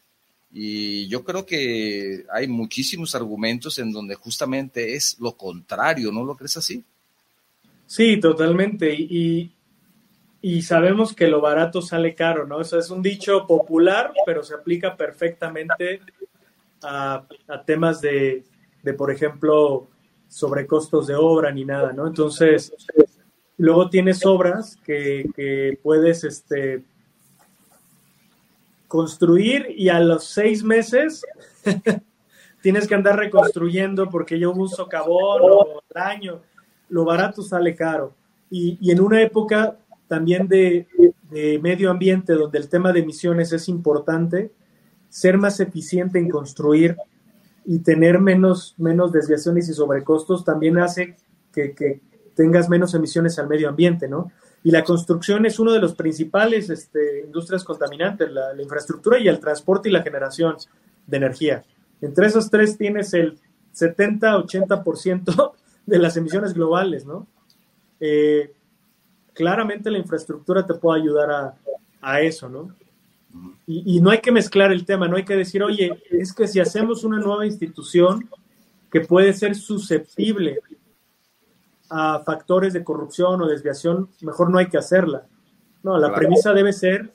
Y 0.50 1.08
yo 1.08 1.24
creo 1.24 1.44
que 1.44 2.24
hay 2.32 2.46
muchísimos 2.46 3.14
argumentos 3.14 3.78
en 3.78 3.92
donde 3.92 4.14
justamente 4.14 4.94
es 4.94 5.18
lo 5.18 5.36
contrario, 5.36 6.10
¿no 6.10 6.24
lo 6.24 6.36
crees 6.36 6.56
así? 6.56 6.82
Sí, 7.86 8.18
totalmente. 8.18 8.94
Y, 8.94 9.54
y 10.40 10.62
sabemos 10.62 11.14
que 11.14 11.28
lo 11.28 11.40
barato 11.40 11.82
sale 11.82 12.14
caro, 12.14 12.46
¿no? 12.46 12.60
Eso 12.60 12.78
es 12.78 12.90
un 12.90 13.02
dicho 13.02 13.46
popular, 13.46 14.12
pero 14.26 14.42
se 14.42 14.54
aplica 14.54 14.96
perfectamente 14.96 16.00
a, 16.82 17.24
a 17.48 17.64
temas 17.64 18.00
de, 18.00 18.44
de, 18.82 18.92
por 18.94 19.10
ejemplo, 19.10 19.88
sobrecostos 20.28 21.06
de 21.06 21.14
obra 21.14 21.52
ni 21.52 21.64
nada, 21.64 21.92
¿no? 21.92 22.06
Entonces, 22.06 22.72
Luego 23.56 23.88
tienes 23.88 24.26
obras 24.26 24.76
que, 24.84 25.78
puedes 25.82 26.24
este, 26.24 26.82
construir 28.88 29.66
y 29.76 29.88
a 29.88 30.00
los 30.00 30.24
seis 30.24 30.64
meses 30.64 31.24
tienes 32.62 32.88
que 32.88 32.94
andar 32.94 33.16
reconstruyendo 33.16 34.10
porque 34.10 34.38
yo 34.38 34.52
uso 34.52 34.88
carbón 34.88 35.42
o 35.42 35.82
daño. 35.94 36.42
Lo 36.94 37.04
barato 37.04 37.42
sale 37.42 37.74
caro. 37.74 38.14
Y, 38.48 38.88
en 38.88 39.00
una 39.00 39.20
época 39.20 39.76
también 40.06 40.46
de, 40.46 40.86
medio 41.60 41.90
ambiente 41.90 42.34
donde 42.34 42.56
el 42.56 42.68
tema 42.68 42.92
de 42.92 43.00
emisiones 43.00 43.52
es 43.52 43.68
importante, 43.68 44.52
ser 45.08 45.36
más 45.36 45.58
eficiente 45.58 46.20
en 46.20 46.28
construir 46.28 46.96
y 47.64 47.80
tener 47.80 48.20
menos, 48.20 48.76
menos 48.78 49.10
desviaciones 49.10 49.68
y 49.68 49.72
sobrecostos 49.74 50.44
también 50.44 50.78
hace 50.78 51.16
que, 51.52 52.00
tengas 52.36 52.68
menos 52.68 52.94
emisiones 52.94 53.40
al 53.40 53.48
medio 53.48 53.68
ambiente, 53.68 54.06
¿no? 54.06 54.30
Y 54.62 54.70
la 54.70 54.84
construcción 54.84 55.46
es 55.46 55.58
uno 55.58 55.72
de 55.72 55.80
los 55.80 55.96
principales 55.96 56.70
este, 56.70 57.22
industrias 57.24 57.64
contaminantes, 57.64 58.30
la, 58.30 58.60
infraestructura 58.62 59.18
y 59.18 59.26
el 59.26 59.40
transporte 59.40 59.88
y 59.88 59.92
la 59.92 60.02
generación 60.02 60.56
de 61.08 61.16
energía. 61.16 61.64
Entre 62.00 62.26
esos 62.26 62.50
tres 62.50 62.78
tienes 62.78 63.14
el 63.14 63.36
70-80% 63.74 65.54
de 65.86 65.98
las 65.98 66.16
emisiones 66.16 66.54
globales, 66.54 67.04
¿no? 67.04 67.26
Eh, 68.00 68.52
claramente 69.32 69.90
la 69.90 69.98
infraestructura 69.98 70.66
te 70.66 70.74
puede 70.74 71.00
ayudar 71.00 71.30
a, 71.30 71.54
a 72.00 72.20
eso, 72.20 72.48
¿no? 72.48 72.74
Y, 73.66 73.96
y, 73.96 74.00
no 74.00 74.10
hay 74.10 74.18
que 74.18 74.30
mezclar 74.30 74.70
el 74.70 74.84
tema, 74.84 75.08
no 75.08 75.16
hay 75.16 75.24
que 75.24 75.34
decir, 75.34 75.62
oye, 75.62 76.02
es 76.10 76.32
que 76.32 76.46
si 76.46 76.60
hacemos 76.60 77.02
una 77.02 77.18
nueva 77.18 77.44
institución 77.44 78.28
que 78.92 79.00
puede 79.00 79.32
ser 79.32 79.56
susceptible 79.56 80.60
a 81.90 82.20
factores 82.20 82.72
de 82.72 82.84
corrupción 82.84 83.42
o 83.42 83.46
desviación, 83.46 84.08
mejor 84.20 84.50
no 84.50 84.58
hay 84.58 84.68
que 84.68 84.78
hacerla. 84.78 85.26
No, 85.82 85.98
la 85.98 86.14
premisa 86.14 86.52
debe 86.52 86.72
ser, 86.72 87.12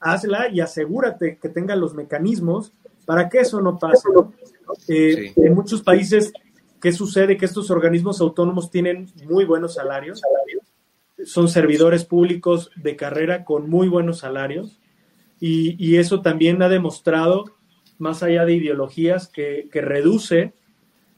hazla 0.00 0.48
y 0.48 0.60
asegúrate 0.60 1.38
que 1.38 1.48
tenga 1.48 1.74
los 1.74 1.94
mecanismos 1.94 2.72
para 3.04 3.28
que 3.28 3.40
eso 3.40 3.60
no 3.60 3.78
pase. 3.78 4.08
Eh, 4.86 5.32
en 5.34 5.54
muchos 5.54 5.82
países, 5.82 6.32
¿qué 6.80 6.92
sucede? 6.92 7.36
Que 7.36 7.44
estos 7.44 7.70
organismos 7.70 8.20
autónomos 8.20 8.70
tienen 8.70 9.10
muy 9.24 9.44
buenos 9.44 9.74
salarios, 9.74 10.22
son 11.24 11.48
servidores 11.48 12.04
públicos 12.04 12.70
de 12.76 12.96
carrera 12.96 13.44
con 13.44 13.68
muy 13.68 13.88
buenos 13.88 14.20
salarios 14.20 14.78
y, 15.40 15.96
eso 15.96 16.20
también 16.20 16.62
ha 16.62 16.68
demostrado, 16.68 17.44
más 17.98 18.22
allá 18.22 18.44
de 18.44 18.54
ideologías, 18.54 19.28
que, 19.28 19.68
reduce 19.72 20.52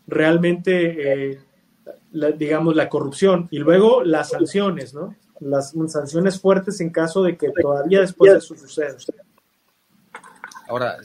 realmente... 0.06 1.32
Eh, 1.32 1.40
digamos, 2.12 2.74
la 2.74 2.88
corrupción 2.88 3.48
y 3.50 3.58
luego 3.58 4.02
las 4.02 4.30
sanciones, 4.30 4.94
¿no? 4.94 5.14
Las 5.38 5.74
sanciones 5.88 6.40
fuertes 6.40 6.80
en 6.80 6.90
caso 6.90 7.22
de 7.22 7.36
que 7.36 7.50
todavía 7.50 8.00
después 8.00 8.32
de 8.32 8.38
eso 8.38 8.56
suceda. 8.56 8.96
Ahora, 10.68 10.98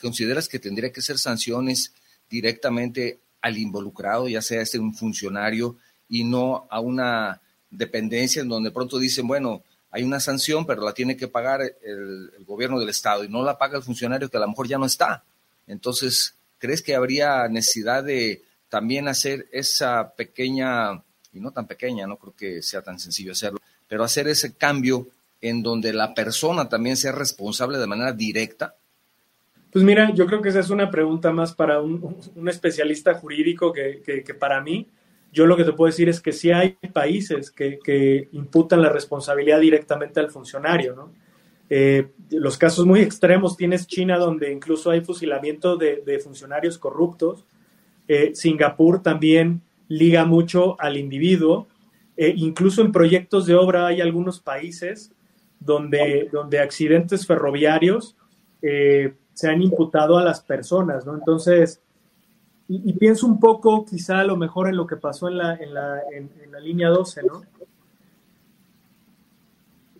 ¿consideras 0.00 0.48
que 0.48 0.58
tendría 0.58 0.92
que 0.92 1.02
ser 1.02 1.18
sanciones 1.18 1.92
directamente 2.28 3.20
al 3.46 3.58
involucrado, 3.58 4.28
ya 4.28 4.42
sea 4.42 4.60
este 4.60 4.78
un 4.78 4.94
funcionario, 4.94 5.76
y 6.08 6.24
no 6.24 6.66
a 6.70 6.80
una 6.80 7.40
dependencia 7.70 8.42
en 8.42 8.48
donde 8.48 8.70
pronto 8.70 8.98
dicen, 8.98 9.26
bueno, 9.26 9.62
hay 9.90 10.02
una 10.02 10.20
sanción, 10.20 10.66
pero 10.66 10.82
la 10.82 10.92
tiene 10.92 11.16
que 11.16 11.28
pagar 11.28 11.62
el, 11.62 12.30
el, 12.36 12.44
gobierno 12.44 12.78
del 12.78 12.88
Estado 12.88 13.24
y 13.24 13.28
no 13.28 13.42
la 13.44 13.56
paga 13.56 13.76
el 13.76 13.84
funcionario 13.84 14.28
que 14.28 14.36
a 14.36 14.40
lo 14.40 14.48
mejor 14.48 14.68
ya 14.68 14.78
no 14.78 14.86
está. 14.86 15.24
Entonces, 15.66 16.34
¿crees 16.58 16.82
que 16.82 16.94
habría 16.94 17.48
necesidad 17.48 18.04
de 18.04 18.42
también 18.68 19.08
hacer 19.08 19.46
esa 19.52 20.12
pequeña, 20.14 21.02
y 21.32 21.40
no 21.40 21.52
tan 21.52 21.66
pequeña, 21.66 22.06
no 22.06 22.16
creo 22.16 22.34
que 22.36 22.62
sea 22.62 22.82
tan 22.82 22.98
sencillo 22.98 23.32
hacerlo, 23.32 23.60
pero 23.88 24.04
hacer 24.04 24.28
ese 24.28 24.54
cambio 24.54 25.06
en 25.40 25.62
donde 25.62 25.92
la 25.92 26.14
persona 26.14 26.68
también 26.68 26.96
sea 26.96 27.12
responsable 27.12 27.78
de 27.78 27.86
manera 27.86 28.12
directa? 28.12 28.74
Pues 29.76 29.84
mira, 29.84 30.10
yo 30.14 30.24
creo 30.24 30.40
que 30.40 30.48
esa 30.48 30.60
es 30.60 30.70
una 30.70 30.90
pregunta 30.90 31.30
más 31.32 31.54
para 31.54 31.82
un, 31.82 32.16
especialista 32.48 33.12
jurídico 33.12 33.74
que, 33.74 34.24
para 34.40 34.62
mí. 34.62 34.88
Yo 35.34 35.44
lo 35.44 35.54
que 35.54 35.64
te 35.64 35.74
puedo 35.74 35.90
decir 35.90 36.08
es 36.08 36.22
que 36.22 36.32
sí 36.32 36.50
hay 36.50 36.78
países 36.94 37.50
que, 37.50 38.30
imputan 38.32 38.80
la 38.80 38.88
responsabilidad 38.88 39.60
directamente 39.60 40.18
al 40.18 40.30
funcionario, 40.30 40.96
¿no? 40.96 41.12
Eh, 41.68 42.08
los 42.30 42.56
casos 42.56 42.86
muy 42.86 43.00
extremos 43.00 43.58
tienes 43.58 43.86
China 43.86 44.16
donde 44.16 44.50
incluso 44.50 44.90
hay 44.90 45.02
fusilamiento 45.02 45.76
de 45.76 46.20
funcionarios 46.24 46.78
corruptos 46.78 47.44
eh, 48.08 48.30
Singapur 48.34 49.02
también 49.02 49.60
liga 49.88 50.24
mucho 50.24 50.80
al 50.80 50.96
individuo. 50.96 51.68
Eh, 52.16 52.32
incluso 52.34 52.80
en 52.80 52.92
proyectos 52.92 53.44
de 53.44 53.56
obra 53.56 53.88
hay 53.88 54.00
algunos 54.00 54.40
países 54.40 55.12
donde, 55.60 56.30
donde 56.32 56.60
accidentes 56.60 57.26
ferroviarios 57.26 58.16
se 59.36 59.50
han 59.50 59.60
imputado 59.60 60.16
a 60.16 60.24
las 60.24 60.40
personas, 60.40 61.04
¿no? 61.04 61.14
Entonces, 61.14 61.82
y, 62.68 62.94
pienso 62.94 63.26
un 63.26 63.38
poco 63.38 63.84
quizá 63.84 64.20
a 64.20 64.24
lo 64.24 64.34
mejor 64.34 64.66
en 64.66 64.76
lo 64.76 64.86
que 64.86 64.96
pasó 64.96 65.28
en 65.28 65.36
la, 65.36 65.54
en 65.56 65.74
la, 65.74 66.00
en, 66.10 66.30
la 66.50 66.58
línea 66.58 66.88
12, 66.88 67.22
¿no? 67.22 67.42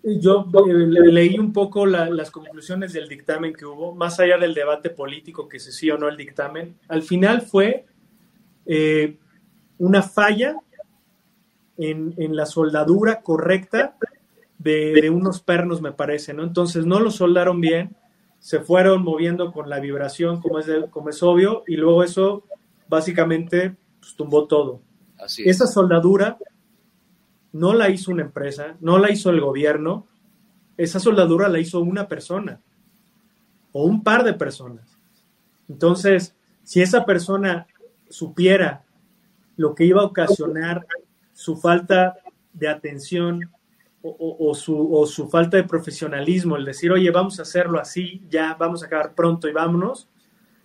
Yo 0.02 0.46
leí 0.54 1.38
un 1.38 1.52
poco 1.52 1.84
las 1.84 2.30
conclusiones 2.30 2.94
del 2.94 3.08
dictamen 3.08 3.52
que 3.52 3.66
hubo, 3.66 3.94
más 3.94 4.18
allá 4.20 4.38
del 4.38 4.54
debate 4.54 4.88
político 4.88 5.48
que 5.48 5.60
se 5.60 5.70
sí 5.70 5.90
o 5.90 5.98
no 5.98 6.08
el 6.08 6.16
dictamen. 6.16 6.78
Al 6.88 7.02
final 7.02 7.42
fue 7.42 7.84
eh, 8.64 9.18
una 9.76 10.02
falla 10.02 10.56
en, 11.76 12.14
la 12.34 12.46
soldadura 12.46 13.20
correcta 13.20 13.96
de, 14.58 15.10
unos 15.10 15.42
pernos, 15.42 15.82
me 15.82 15.92
parece, 15.92 16.32
¿no? 16.32 16.42
Entonces 16.42 16.86
no 16.86 17.00
lo 17.00 17.10
soldaron 17.10 17.60
bien, 17.60 17.94
se 18.46 18.60
fueron 18.60 19.02
moviendo 19.02 19.50
con 19.50 19.68
la 19.68 19.80
vibración, 19.80 20.40
como 20.40 20.60
es, 20.60 20.68
como 20.90 21.10
es 21.10 21.20
obvio, 21.20 21.64
y 21.66 21.74
luego 21.74 22.04
eso 22.04 22.44
básicamente 22.86 23.74
pues, 23.98 24.14
tumbó 24.14 24.46
todo. 24.46 24.82
Esa 25.38 25.66
soldadura 25.66 26.38
no 27.50 27.74
la 27.74 27.90
hizo 27.90 28.12
una 28.12 28.22
empresa, 28.22 28.76
no 28.78 29.00
la 29.00 29.10
hizo 29.10 29.30
el 29.30 29.40
gobierno, 29.40 30.06
esa 30.76 31.00
soldadura 31.00 31.48
la 31.48 31.58
hizo 31.58 31.80
una 31.80 32.06
persona 32.06 32.60
o 33.72 33.84
un 33.84 34.04
par 34.04 34.22
de 34.22 34.34
personas. 34.34 34.96
Entonces, 35.68 36.36
si 36.62 36.80
esa 36.80 37.04
persona 37.04 37.66
supiera 38.08 38.84
lo 39.56 39.74
que 39.74 39.86
iba 39.86 40.02
a 40.02 40.06
ocasionar 40.06 40.86
su 41.32 41.56
falta 41.56 42.14
de 42.52 42.68
atención 42.68 43.50
o, 44.18 44.54
su, 44.54 45.28
falta 45.28 45.56
de 45.56 45.64
profesionalismo, 45.64 46.56
el 46.56 46.64
decir, 46.64 46.92
oye, 46.92 47.10
vamos 47.10 47.38
a 47.38 47.42
hacerlo 47.42 47.80
así, 47.80 48.22
ya 48.28 48.54
vamos 48.54 48.82
a 48.82 48.86
acabar 48.86 49.14
pronto 49.14 49.48
y 49.48 49.52
vámonos, 49.52 50.08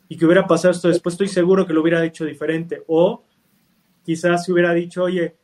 y 0.08 0.18
que 0.18 0.26
hubiera 0.26 0.46
pasado 0.46 0.72
esto 0.72 0.88
después, 0.88 1.14
estoy 1.14 1.30
seguro 1.30 1.66
que 1.66 1.74
lo 1.74 1.82
hubiera 1.82 2.04
hecho 2.04 2.26
diferente. 2.26 2.84
O 2.88 3.24
quizás 4.04 4.46
se 4.46 4.52
hubiera 4.52 4.74
dicho, 4.74 5.04
oye, 5.04 5.38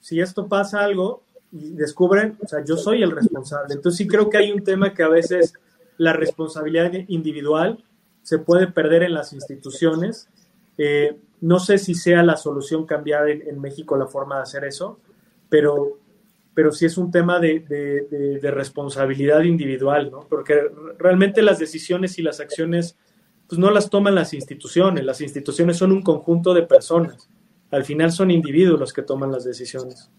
si 0.00 0.20
esto 0.20 0.48
pasa 0.48 0.82
algo 0.82 1.22
y 1.52 1.70
descubren, 1.70 2.36
o 2.42 2.48
sea, 2.48 2.64
yo 2.64 2.76
soy 2.76 3.02
el 3.02 3.12
responsable. 3.12 3.74
Entonces 3.74 3.98
sí 3.98 4.08
creo 4.08 4.28
que 4.28 4.38
hay 4.38 4.52
un 4.52 4.64
tema 4.64 4.92
que 4.92 5.02
a 5.02 5.08
veces 5.08 5.54
la 5.98 6.12
responsabilidad 6.12 6.92
individual 7.08 7.84
se 8.22 8.38
puede 8.38 8.66
perder 8.66 9.04
en 9.04 9.14
las 9.14 9.32
instituciones. 9.32 10.28
Eh, 10.76 11.18
no 11.40 11.60
sé 11.60 11.78
si 11.78 11.94
sea 11.94 12.22
la 12.22 12.36
solución 12.36 12.86
cambiar 12.86 13.28
en, 13.28 13.60
México 13.60 13.96
la 13.96 14.06
forma 14.06 14.36
de 14.36 14.42
hacer 14.42 14.64
eso, 14.64 14.98
pero, 15.48 15.98
pero 16.58 16.72
sí 16.72 16.86
es 16.86 16.98
un 16.98 17.12
tema 17.12 17.38
de, 17.38 17.60
de, 17.60 18.50
responsabilidad 18.50 19.44
individual, 19.44 20.10
¿no? 20.10 20.26
Porque 20.28 20.60
realmente 20.98 21.40
las 21.40 21.60
decisiones 21.60 22.18
y 22.18 22.22
las 22.22 22.40
acciones, 22.40 22.96
pues 23.46 23.60
no 23.60 23.70
las 23.70 23.88
toman 23.88 24.16
las 24.16 24.34
instituciones, 24.34 25.04
las 25.04 25.20
instituciones 25.20 25.76
son 25.76 25.92
un 25.92 26.02
conjunto 26.02 26.52
de 26.52 26.64
personas, 26.64 27.30
al 27.70 27.84
final 27.84 28.10
son 28.10 28.32
individuos 28.32 28.80
los 28.80 28.92
que 28.92 29.02
toman 29.02 29.30
las 29.30 29.44
decisiones. 29.44 30.10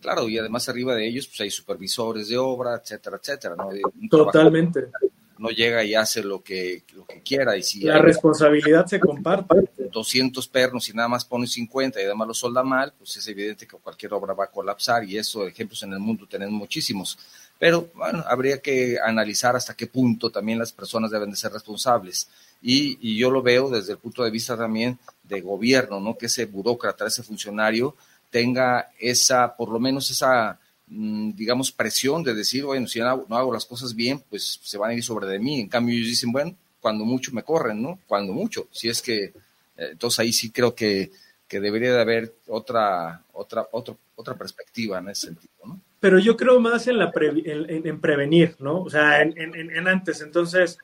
Claro, 0.00 0.28
y 0.28 0.36
además 0.36 0.68
arriba 0.68 0.96
de 0.96 1.06
ellos 1.06 1.28
pues 1.28 1.42
hay 1.42 1.50
supervisores 1.50 2.28
de 2.28 2.38
obra, 2.38 2.80
etcétera, 2.82 3.20
etcétera, 3.22 3.54
¿no? 3.54 3.68
Totalmente 4.10 4.90
no 5.38 5.50
llega 5.50 5.84
y 5.84 5.94
hace 5.94 6.22
lo 6.22 6.42
que, 6.42 6.82
lo 6.94 7.04
que 7.06 7.22
quiera. 7.22 7.56
Y 7.56 7.62
si 7.62 7.80
la 7.80 7.98
responsabilidad 7.98 8.86
se 8.86 9.00
comparte. 9.00 9.68
200 9.92 10.46
pernos 10.48 10.88
y 10.88 10.92
nada 10.92 11.08
más 11.08 11.24
pone 11.24 11.46
50 11.46 12.00
y 12.00 12.04
además 12.04 12.28
lo 12.28 12.34
solda 12.34 12.62
mal, 12.62 12.92
pues 12.98 13.16
es 13.16 13.26
evidente 13.28 13.66
que 13.66 13.76
cualquier 13.78 14.12
obra 14.12 14.34
va 14.34 14.44
a 14.44 14.50
colapsar 14.50 15.04
y 15.04 15.16
eso, 15.16 15.46
ejemplos 15.46 15.82
en 15.84 15.92
el 15.94 15.98
mundo 15.98 16.26
tenemos 16.28 16.54
muchísimos. 16.54 17.18
Pero 17.58 17.88
bueno, 17.94 18.22
habría 18.26 18.60
que 18.60 18.98
analizar 19.02 19.56
hasta 19.56 19.74
qué 19.74 19.86
punto 19.86 20.30
también 20.30 20.58
las 20.58 20.72
personas 20.72 21.10
deben 21.10 21.30
de 21.30 21.36
ser 21.36 21.52
responsables. 21.52 22.28
Y, 22.60 22.98
y 23.00 23.16
yo 23.16 23.30
lo 23.30 23.42
veo 23.42 23.70
desde 23.70 23.92
el 23.92 23.98
punto 23.98 24.22
de 24.22 24.30
vista 24.30 24.56
también 24.56 24.98
de 25.22 25.40
gobierno, 25.40 26.00
¿no? 26.00 26.18
Que 26.18 26.26
ese 26.26 26.44
burócrata, 26.44 27.06
ese 27.06 27.22
funcionario 27.22 27.94
tenga 28.30 28.90
esa, 28.98 29.56
por 29.56 29.70
lo 29.70 29.78
menos 29.78 30.10
esa 30.10 30.58
digamos, 30.86 31.72
presión 31.72 32.22
de 32.22 32.34
decir, 32.34 32.64
bueno, 32.64 32.86
si 32.86 33.00
no 33.00 33.26
hago, 33.36 33.52
las 33.52 33.66
cosas 33.66 33.94
bien, 33.94 34.22
pues 34.30 34.60
se 34.62 34.78
van 34.78 34.90
a 34.90 34.94
ir 34.94 35.02
sobre 35.02 35.26
de 35.26 35.38
mí. 35.38 35.60
En 35.60 35.68
cambio, 35.68 35.94
ellos 35.94 36.08
dicen, 36.08 36.30
bueno, 36.30 36.54
cuando 36.80 37.04
mucho 37.04 37.32
me 37.32 37.42
corren, 37.42 37.82
¿no? 37.82 37.98
Cuando 38.06 38.32
mucho. 38.32 38.68
Si 38.70 38.88
es 38.88 39.02
que, 39.02 39.24
eh, 39.24 39.32
entonces 39.76 40.20
ahí 40.20 40.32
sí 40.32 40.50
creo 40.50 40.74
que, 40.74 41.10
que 41.48 41.60
debería 41.60 41.92
de 41.92 42.00
haber 42.00 42.34
otra, 42.46 43.22
otra, 43.32 43.66
otra, 43.72 43.94
otra 44.14 44.34
perspectiva 44.34 44.98
en 44.98 45.08
ese 45.08 45.28
sentido, 45.28 45.54
¿no? 45.64 45.80
Pero 45.98 46.18
yo 46.18 46.36
creo 46.36 46.60
más 46.60 46.86
en, 46.86 46.98
la 46.98 47.12
en, 47.16 48.00
prevenir, 48.00 48.54
¿no? 48.60 48.82
O 48.82 48.90
sea, 48.90 49.22
en, 49.22 49.88
antes. 49.88 50.20
Entonces, 50.20 50.78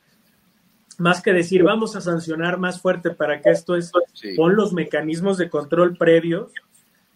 más 0.99 1.23
que 1.23 1.33
decir, 1.33 1.63
vamos 1.63 1.95
a 1.95 2.01
sancionar 2.01 2.59
más 2.59 2.81
fuerte 2.81 3.11
para 3.11 3.41
que 3.41 3.51
esto 3.51 3.77
es, 3.77 3.93
pon 4.37 4.57
los 4.57 4.73
mecanismos 4.73 5.39
de 5.39 5.49
control 5.51 5.97
previos 5.97 6.51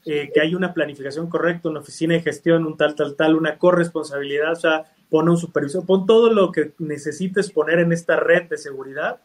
eh, 0.08 0.30
que 0.32 0.40
hay 0.40 0.54
una 0.54 0.72
planificación 0.72 1.28
correcta, 1.28 1.68
una 1.68 1.80
oficina 1.80 2.14
de 2.14 2.22
gestión, 2.22 2.64
un 2.64 2.76
tal, 2.76 2.94
tal, 2.94 3.16
tal, 3.16 3.34
una 3.34 3.58
corresponsabilidad, 3.58 4.52
o 4.52 4.56
sea, 4.56 4.84
pon 5.10 5.28
un 5.28 5.36
supervisor, 5.36 5.84
pon 5.84 6.06
todo 6.06 6.32
lo 6.32 6.52
que 6.52 6.74
necesites 6.78 7.50
poner 7.50 7.80
en 7.80 7.92
esta 7.92 8.14
red 8.14 8.48
de 8.48 8.56
seguridad 8.56 9.20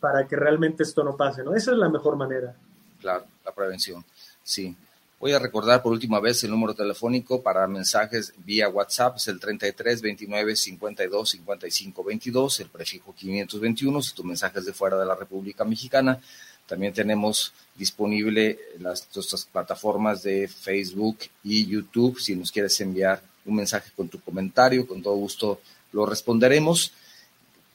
para 0.00 0.26
que 0.26 0.36
realmente 0.36 0.84
esto 0.84 1.04
no 1.04 1.18
pase, 1.18 1.44
¿no? 1.44 1.54
Esa 1.54 1.72
es 1.72 1.76
la 1.76 1.90
mejor 1.90 2.16
manera. 2.16 2.54
Claro, 2.98 3.26
la 3.44 3.52
prevención, 3.52 4.02
sí. 4.42 4.74
Voy 5.20 5.32
a 5.32 5.38
recordar 5.38 5.82
por 5.82 5.92
última 5.92 6.18
vez 6.18 6.42
el 6.44 6.50
número 6.50 6.74
telefónico 6.74 7.42
para 7.42 7.66
mensajes 7.68 8.34
vía 8.38 8.68
WhatsApp, 8.68 9.18
es 9.18 9.28
el 9.28 9.38
33 9.38 10.00
29 10.02 10.56
52 10.56 11.30
55 11.30 12.04
22, 12.04 12.60
el 12.60 12.68
prefijo 12.68 13.14
521, 13.14 14.02
si 14.02 14.14
tu 14.14 14.24
mensaje 14.24 14.58
es 14.58 14.64
de 14.64 14.72
fuera 14.72 14.98
de 14.98 15.06
la 15.06 15.14
República 15.14 15.64
Mexicana, 15.64 16.18
también 16.72 16.94
tenemos 16.94 17.52
disponible 17.76 18.58
las 18.80 19.06
nuestras 19.14 19.44
plataformas 19.44 20.22
de 20.22 20.48
Facebook 20.48 21.18
y 21.44 21.66
YouTube. 21.66 22.18
Si 22.18 22.34
nos 22.34 22.50
quieres 22.50 22.80
enviar 22.80 23.22
un 23.44 23.56
mensaje 23.56 23.90
con 23.94 24.08
tu 24.08 24.18
comentario, 24.18 24.86
con 24.86 25.02
todo 25.02 25.14
gusto 25.16 25.60
lo 25.92 26.06
responderemos. 26.06 26.94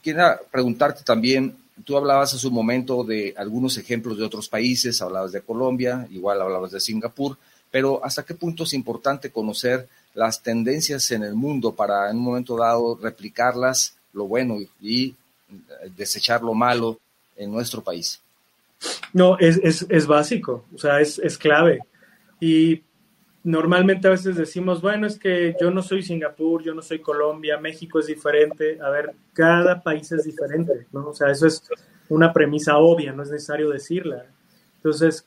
Quiero 0.01 0.39
preguntarte 0.49 1.03
también, 1.03 1.55
tú 1.85 1.95
hablabas 1.95 2.33
hace 2.33 2.47
un 2.47 2.55
momento 2.55 3.03
de 3.03 3.35
algunos 3.37 3.77
ejemplos 3.77 4.17
de 4.17 4.25
otros 4.25 4.49
países, 4.49 4.99
hablabas 4.99 5.31
de 5.31 5.41
Colombia, 5.41 6.07
igual 6.09 6.41
hablabas 6.41 6.71
de 6.71 6.79
Singapur, 6.79 7.37
pero 7.69 8.03
¿hasta 8.03 8.25
qué 8.25 8.33
punto 8.33 8.63
es 8.63 8.73
importante 8.73 9.29
conocer 9.29 9.87
las 10.15 10.41
tendencias 10.41 11.11
en 11.11 11.21
el 11.21 11.35
mundo 11.35 11.75
para 11.75 12.09
en 12.09 12.17
un 12.17 12.23
momento 12.23 12.57
dado 12.57 12.97
replicarlas, 12.99 13.95
lo 14.13 14.25
bueno 14.25 14.57
y 14.81 15.13
desechar 15.95 16.41
lo 16.41 16.55
malo 16.55 16.97
en 17.35 17.51
nuestro 17.51 17.83
país? 17.83 18.21
No, 19.13 19.37
es, 19.39 19.59
es, 19.63 19.85
es 19.89 20.07
básico, 20.07 20.65
o 20.73 20.77
sea, 20.77 21.01
es, 21.01 21.19
es, 21.19 21.37
clave. 21.37 21.79
Y 22.39 22.83
normalmente 23.43 24.07
a 24.07 24.11
veces 24.11 24.35
decimos, 24.35 24.81
bueno, 24.81 25.07
es 25.07 25.17
que 25.17 25.55
yo 25.59 25.71
no 25.71 25.81
soy 25.81 26.03
Singapur, 26.03 26.63
yo 26.63 26.73
no 26.73 26.81
soy 26.81 26.99
Colombia, 26.99 27.57
México 27.57 27.99
es 27.99 28.07
diferente. 28.07 28.79
A 28.81 28.89
ver, 28.89 29.13
cada 29.33 29.81
país 29.81 30.11
es 30.11 30.23
diferente, 30.23 30.87
¿no? 30.91 31.09
O 31.09 31.13
sea, 31.13 31.31
eso 31.31 31.47
es 31.47 31.63
una 32.09 32.31
premisa 32.33 32.77
obvia, 32.77 33.13
no 33.13 33.23
es 33.23 33.31
necesario 33.31 33.69
decirla. 33.69 34.25
Entonces, 34.75 35.25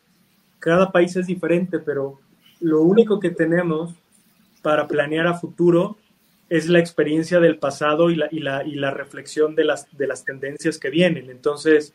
cada 0.58 0.92
país 0.92 1.16
es 1.16 1.26
diferente, 1.26 1.78
pero 1.78 2.20
lo 2.60 2.82
único 2.82 3.18
que 3.18 3.30
tenemos 3.30 3.94
para 4.62 4.86
planear 4.86 5.26
a 5.26 5.34
futuro 5.34 5.96
es 6.48 6.68
la 6.68 6.80
experiencia 6.80 7.40
del 7.40 7.58
pasado 7.58 8.10
y 8.10 8.16
la, 8.16 8.28
y 8.30 8.40
la, 8.40 8.64
y 8.64 8.74
la 8.74 8.90
reflexión 8.90 9.54
de 9.54 9.64
las, 9.64 9.86
de 9.96 10.06
las 10.06 10.24
tendencias 10.24 10.78
que 10.78 10.90
vienen. 10.90 11.30
Entonces, 11.30 11.94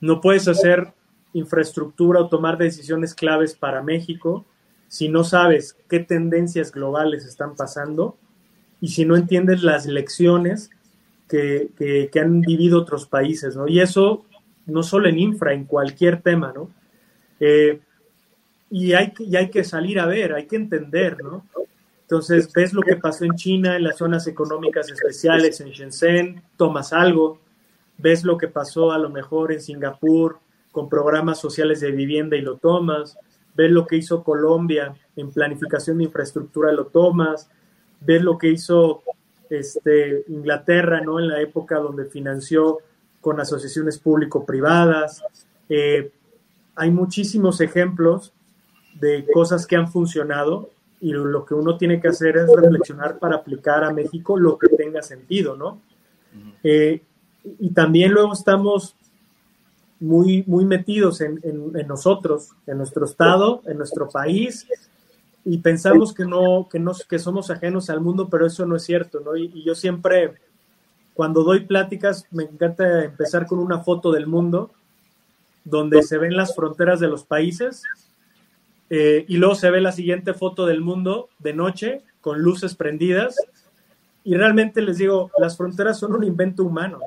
no 0.00 0.20
puedes 0.20 0.48
hacer 0.48 0.92
infraestructura 1.32 2.20
o 2.20 2.28
tomar 2.28 2.58
decisiones 2.58 3.14
claves 3.14 3.54
para 3.54 3.82
México 3.82 4.46
si 4.88 5.08
no 5.08 5.22
sabes 5.22 5.76
qué 5.88 6.00
tendencias 6.00 6.72
globales 6.72 7.26
están 7.26 7.54
pasando 7.54 8.16
y 8.80 8.88
si 8.88 9.04
no 9.04 9.16
entiendes 9.16 9.62
las 9.62 9.86
lecciones 9.86 10.70
que, 11.28 12.10
han 12.20 12.40
vivido 12.40 12.80
otros 12.80 13.06
países, 13.06 13.54
¿no? 13.54 13.68
Y 13.68 13.80
eso 13.80 14.24
no 14.66 14.82
solo 14.82 15.08
en 15.08 15.18
infra, 15.18 15.52
en 15.52 15.64
cualquier 15.64 16.22
tema, 16.22 16.52
¿no? 16.54 16.70
Eh, 17.38 17.80
y, 18.70 18.94
hay, 18.94 19.12
y 19.18 19.36
hay 19.36 19.50
que 19.50 19.64
salir 19.64 20.00
a 20.00 20.06
ver, 20.06 20.32
hay 20.32 20.46
que 20.46 20.56
entender, 20.56 21.22
¿no? 21.22 21.44
Entonces, 22.02 22.50
ves 22.54 22.72
lo 22.72 22.80
que 22.80 22.96
pasó 22.96 23.26
en 23.26 23.34
China, 23.34 23.76
en 23.76 23.84
las 23.84 23.98
zonas 23.98 24.26
económicas 24.26 24.90
especiales, 24.90 25.60
en 25.60 25.68
Shenzhen, 25.68 26.42
tomas 26.56 26.94
algo, 26.94 27.38
ves 27.98 28.24
lo 28.24 28.38
que 28.38 28.48
pasó 28.48 28.92
a 28.92 28.98
lo 28.98 29.10
mejor 29.10 29.52
en 29.52 29.60
Singapur 29.60 30.38
con 30.72 30.88
programas 30.88 31.40
sociales 31.40 31.80
de 31.80 31.90
vivienda 31.90 32.36
y 32.36 32.40
lo 32.40 32.56
tomas, 32.56 33.18
ves 33.54 33.70
lo 33.70 33.86
que 33.86 33.96
hizo 33.96 34.22
Colombia 34.22 34.94
en 35.16 35.32
planificación 35.32 35.98
de 35.98 36.04
infraestructura, 36.04 36.72
lo 36.72 36.86
tomas, 36.86 37.50
ves 38.00 38.22
lo 38.22 38.38
que 38.38 38.48
hizo 38.48 39.02
este, 39.50 40.24
Inglaterra 40.28 41.00
¿no? 41.00 41.18
en 41.18 41.28
la 41.28 41.40
época 41.40 41.78
donde 41.78 42.04
financió 42.04 42.78
con 43.20 43.40
asociaciones 43.40 43.98
público-privadas. 43.98 45.22
Eh, 45.68 46.12
hay 46.76 46.90
muchísimos 46.90 47.60
ejemplos 47.60 48.32
de 49.00 49.26
cosas 49.32 49.66
que 49.66 49.76
han 49.76 49.90
funcionado 49.90 50.70
y 51.00 51.12
lo 51.12 51.44
que 51.44 51.54
uno 51.54 51.76
tiene 51.76 52.00
que 52.00 52.08
hacer 52.08 52.36
es 52.36 52.48
reflexionar 52.54 53.18
para 53.18 53.36
aplicar 53.36 53.84
a 53.84 53.92
México 53.92 54.38
lo 54.38 54.58
que 54.58 54.68
tenga 54.68 55.02
sentido, 55.02 55.56
¿no? 55.56 55.80
Y 57.58 57.70
también 57.70 58.12
luego 58.12 58.32
estamos 58.32 58.96
muy, 60.00 60.44
muy 60.46 60.64
metidos 60.64 61.20
en, 61.20 61.40
nosotros, 61.86 62.50
en 62.66 62.78
nuestro 62.78 63.04
estado, 63.04 63.62
en 63.66 63.78
nuestro 63.78 64.08
país, 64.08 64.66
y 65.44 65.58
pensamos 65.58 66.12
que 66.12 66.24
no, 66.24 66.68
que 66.70 66.78
no, 66.78 66.92
que 67.08 67.18
somos 67.18 67.50
ajenos 67.50 67.90
al 67.90 68.00
mundo, 68.00 68.28
pero 68.28 68.46
eso 68.46 68.66
no 68.66 68.76
es 68.76 68.84
cierto, 68.84 69.20
¿no? 69.20 69.36
Y, 69.36 69.62
yo 69.64 69.74
siempre, 69.74 70.34
cuando 71.14 71.42
doy 71.42 71.60
pláticas, 71.60 72.26
me 72.30 72.44
encanta 72.44 73.04
empezar 73.04 73.46
con 73.46 73.58
una 73.58 73.80
foto 73.80 74.12
del 74.12 74.26
mundo, 74.26 74.70
donde 75.64 76.02
se 76.02 76.18
ven 76.18 76.36
las 76.36 76.54
fronteras 76.54 77.00
de 77.00 77.08
los 77.08 77.24
países, 77.24 77.82
eh, 78.90 79.24
y 79.28 79.36
luego 79.36 79.54
se 79.54 79.70
ve 79.70 79.80
la 79.80 79.92
siguiente 79.92 80.32
foto 80.32 80.64
del 80.64 80.80
mundo 80.80 81.28
de 81.38 81.54
noche, 81.54 82.02
con 82.20 82.40
luces 82.40 82.74
prendidas, 82.74 83.36
y 84.22 84.34
realmente 84.34 84.82
les 84.82 84.98
digo, 84.98 85.30
las 85.38 85.56
fronteras 85.56 85.98
son 85.98 86.14
un 86.14 86.24
invento 86.24 86.62
humano. 86.62 87.00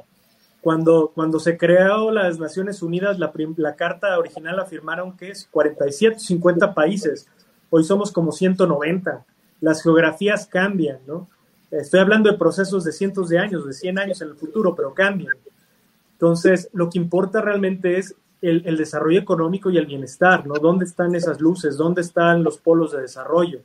Cuando, 0.62 1.12
cuando 1.14 1.40
se 1.40 1.58
creó 1.58 2.12
las 2.12 2.40
Naciones 2.40 2.84
Unidas, 2.84 3.18
la, 3.18 3.32
la 3.58 3.76
carta 3.76 4.18
original 4.18 4.60
afirmaron 4.60 5.18
que 5.18 5.32
es 5.32 5.48
47, 5.52 6.20
50 6.20 6.74
países. 6.74 7.28
Hoy 7.72 7.84
somos 7.84 8.12
como 8.12 8.32
190. 8.32 9.26
Las 9.60 9.82
geografías 9.82 10.46
cambian, 10.46 11.00
¿no? 11.08 11.28
Estoy 11.72 12.02
hablando 12.02 12.30
de 12.30 12.38
procesos 12.38 12.84
de 12.84 12.92
cientos 12.92 13.30
de 13.30 13.40
años, 13.40 13.66
de 13.66 13.74
100 13.74 13.98
años 13.98 14.22
en 14.22 14.30
el 14.30 14.36
futuro, 14.36 14.76
pero 14.76 14.94
cambian. 14.94 15.36
Entonces, 16.14 16.70
lo 16.74 16.90
que 16.90 17.00
importa 17.00 17.42
realmente 17.42 17.98
es 17.98 18.14
el, 18.42 18.64
el, 18.66 18.78
desarrollo 18.78 19.20
económico 19.20 19.70
y 19.70 19.78
el 19.78 19.86
bienestar, 19.86 20.46
¿no? 20.46 20.56
¿Dónde 20.56 20.86
están 20.86 21.16
esas 21.16 21.40
luces? 21.40 21.78
¿Dónde 21.78 22.02
están 22.02 22.44
los 22.44 22.58
polos 22.58 22.92
de 22.92 23.02
desarrollo? 23.02 23.62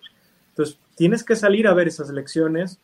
Entonces, 0.50 0.78
tienes 0.94 1.24
que 1.24 1.36
salir 1.36 1.66
a 1.66 1.74
ver 1.74 1.88
esas 1.88 2.10
lecciones 2.10 2.78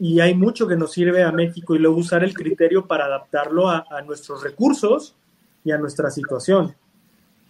y 0.00 0.18
hay 0.20 0.34
mucho 0.34 0.66
que 0.66 0.76
nos 0.76 0.92
sirve 0.92 1.22
a 1.22 1.30
México 1.30 1.74
y 1.74 1.78
luego 1.78 1.98
usar 1.98 2.24
el 2.24 2.32
criterio 2.32 2.86
para 2.86 3.04
adaptarlo 3.04 3.68
a, 3.68 3.84
nuestros 4.06 4.42
recursos 4.42 5.14
y 5.62 5.72
a 5.72 5.78
nuestra 5.78 6.10
situación. 6.10 6.74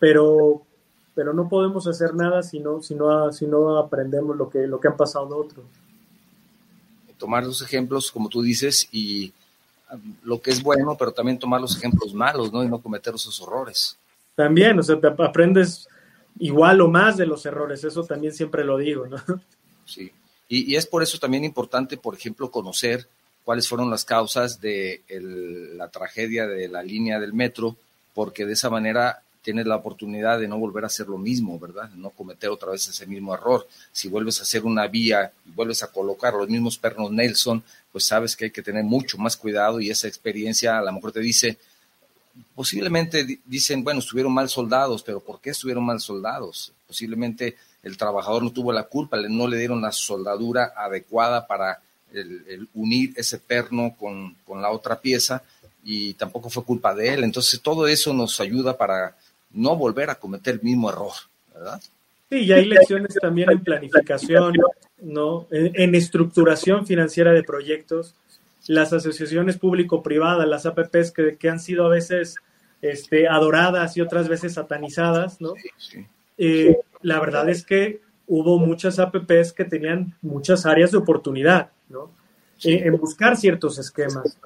Pero, 0.01 0.61
pero 1.15 1.33
no 1.33 1.49
podemos 1.49 1.87
hacer 1.87 2.13
nada 2.13 2.43
si 2.43 2.59
no, 2.59 2.83
si 2.83 2.97
no, 2.97 3.31
si 3.33 3.47
no 3.47 3.79
aprendemos 3.79 4.37
lo 4.37 4.51
que, 4.51 4.67
lo 4.67 4.81
que 4.81 4.89
han 4.89 4.97
pasado 4.97 5.37
otros. 5.37 5.65
Tomar 7.19 7.45
los 7.45 7.63
ejemplos, 7.63 8.11
como 8.11 8.29
tú 8.29 8.43
dices, 8.43 8.89
y 8.91 9.33
lo 10.25 10.43
que 10.43 10.51
es 10.51 10.61
bueno, 10.61 10.97
pero 10.99 11.13
también 11.13 11.39
tomar 11.39 11.61
los 11.61 11.77
ejemplos 11.77 12.13
malos, 12.13 12.53
¿no? 12.53 12.65
Y 12.65 12.69
no 12.69 12.83
cometer 12.83 13.15
esos 13.15 13.41
errores. 13.41 13.97
También, 14.35 14.77
o 14.77 14.83
sea, 14.83 14.99
te 14.99 15.07
aprendes 15.07 15.89
igual 16.41 16.81
o 16.81 16.89
más 16.89 17.17
de 17.17 17.27
los 17.27 17.47
errores, 17.47 17.85
eso 17.85 18.03
también 18.03 18.33
siempre 18.33 18.65
lo 18.65 18.77
digo, 18.77 19.07
¿no? 19.07 19.19
Sí. 19.85 20.11
Y, 20.53 20.75
es 20.75 20.85
por 20.85 21.03
eso 21.05 21.19
también 21.19 21.45
importante, 21.45 21.97
por 21.97 22.15
ejemplo, 22.15 22.51
conocer 22.51 23.07
cuáles 23.45 23.69
fueron 23.69 23.89
las 23.89 24.05
causas 24.05 24.61
de 24.61 25.01
la 25.77 25.89
tragedia 25.89 26.47
de 26.49 26.69
la 26.69 26.83
línea 26.83 27.21
del 27.21 27.33
metro, 27.33 27.77
porque 28.15 28.45
de 28.45 28.55
esa 28.55 28.69
manera 28.69 29.23
tienes 29.43 29.67
la 29.67 29.77
oportunidad 29.77 30.41
de 30.41 30.49
no 30.49 30.59
volver 30.59 30.83
a 30.83 30.89
hacer 30.89 31.07
lo 31.07 31.19
mismo, 31.19 31.59
¿verdad? 31.59 31.89
No 31.91 32.11
cometer 32.11 32.51
otra 32.51 32.73
vez 32.73 32.87
ese 32.89 33.07
mismo 33.07 33.33
error. 33.33 33.67
Si 33.93 34.09
vuelves 34.09 34.41
a 34.41 34.43
hacer 34.43 34.65
una 34.65 34.89
vía 34.89 35.33
y 35.47 35.53
vuelves 35.53 35.85
a 35.85 35.93
colocar 35.93 36.35
los 36.35 36.49
mismos 36.49 36.77
pernos 36.77 37.13
Nelson, 37.13 37.63
pues 37.93 38.05
sabes 38.05 38.37
que 38.37 38.47
hay 38.47 38.51
que 38.51 38.63
tener 38.63 38.83
mucho 38.83 39.19
más 39.19 39.37
cuidado 39.37 39.81
y 39.81 39.89
esa 39.89 40.09
experiencia 40.09 40.79
a 40.79 40.83
lo 40.83 40.93
mejor 40.93 41.13
te 41.13 41.21
dice, 41.21 41.59
posiblemente 42.57 43.41
dicen, 43.47 43.85
bueno, 43.85 44.01
estuvieron 44.01 44.33
mal 44.33 44.49
soldados, 44.49 45.05
pero 45.05 45.21
¿por 45.21 45.41
qué 45.41 45.51
estuvieron 45.51 45.85
mal 45.85 46.01
soldados? 46.01 46.73
Posiblemente 46.89 47.57
el 47.83 47.97
trabajador 47.97 48.43
no 48.43 48.53
tuvo 48.53 48.73
la 48.73 48.85
culpa, 48.85 49.17
no 49.29 49.49
le 49.49 49.59
dieron 49.59 49.81
la 49.81 49.93
soldadura 49.93 50.73
adecuada 50.77 51.47
para 51.47 51.81
el, 52.13 52.69
unir 52.75 53.13
ese 53.17 53.39
perno 53.39 53.95
con, 53.99 54.35
con 54.45 54.61
la 54.61 54.71
otra 54.71 55.01
pieza 55.01 55.43
y 55.85 56.15
tampoco 56.15 56.51
fue 56.51 56.65
culpa 56.65 56.95
de 56.95 57.15
él. 57.15 57.25
Entonces 57.25 57.61
todo 57.61 57.87
eso 57.87 58.13
nos 58.13 58.41
ayuda 58.41 58.77
para 58.77 59.17
no 59.53 59.77
volver 59.77 60.11
a 60.11 60.17
cometer 60.17 60.55
el 60.55 60.63
mismo 60.63 60.91
error, 60.91 61.13
¿verdad? 61.55 61.81
Sí, 62.31 62.37
y 62.39 62.53
hay 62.53 62.67
lecciones 62.67 63.15
también 63.21 63.51
en 63.51 63.63
planificación, 63.65 64.55
¿no? 65.01 65.47
En, 65.51 65.95
estructuración 65.95 66.87
financiera 66.87 67.33
de 67.33 67.43
proyectos, 67.43 68.15
las 68.69 68.93
asociaciones 68.93 69.59
público-privadas, 69.59 70.47
las 70.47 70.65
APPs 70.65 71.13
que, 71.13 71.49
han 71.49 71.59
sido 71.59 71.87
a 71.87 71.89
veces 71.89 72.37
este, 72.83 73.27
adoradas 73.27 73.97
y 73.97 74.01
otras 74.01 74.29
veces 74.29 74.55
satanizadas, 74.55 75.41
¿no? 75.41 75.55
Eh, 76.39 76.79
la 77.03 77.21
verdad 77.21 77.49
es 77.49 77.65
que 77.65 78.01
hubo 78.27 78.59
muchas 78.59 78.99
APPs 78.99 79.53
que 79.53 79.65
tenían 79.65 80.15
muchas 80.23 80.67
áreas 80.67 80.93
de 80.93 80.99
oportunidad, 80.99 81.71
¿no? 81.89 82.11
Eh, 82.63 82.83
en 82.85 82.97
buscar 82.97 83.37
ciertos 83.37 83.79
esquemas. 83.79 84.39